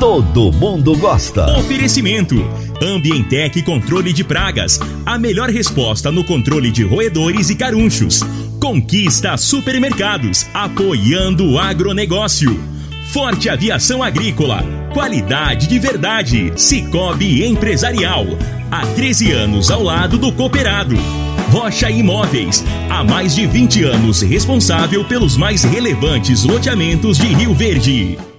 Todo 0.00 0.50
mundo 0.50 0.96
gosta. 0.96 1.58
Oferecimento 1.58 2.34
Ambientec 2.82 3.60
Controle 3.60 4.14
de 4.14 4.24
Pragas, 4.24 4.80
a 5.04 5.18
melhor 5.18 5.50
resposta 5.50 6.10
no 6.10 6.24
controle 6.24 6.70
de 6.70 6.82
roedores 6.82 7.50
e 7.50 7.54
carunchos. 7.54 8.22
Conquista 8.58 9.36
Supermercados, 9.36 10.46
apoiando 10.54 11.50
o 11.50 11.58
agronegócio. 11.58 12.58
Forte 13.12 13.50
Aviação 13.50 14.02
Agrícola, 14.02 14.64
qualidade 14.94 15.66
de 15.66 15.78
verdade. 15.78 16.50
Cicobi 16.56 17.44
Empresarial, 17.44 18.24
há 18.70 18.86
13 18.86 19.32
anos 19.32 19.70
ao 19.70 19.82
lado 19.82 20.16
do 20.16 20.32
cooperado. 20.32 20.96
Rocha 21.52 21.90
Imóveis, 21.90 22.64
há 22.88 23.04
mais 23.04 23.34
de 23.34 23.46
20 23.46 23.84
anos 23.84 24.22
responsável 24.22 25.04
pelos 25.04 25.36
mais 25.36 25.62
relevantes 25.62 26.44
loteamentos 26.44 27.18
de 27.18 27.26
Rio 27.26 27.52
Verde. 27.52 28.29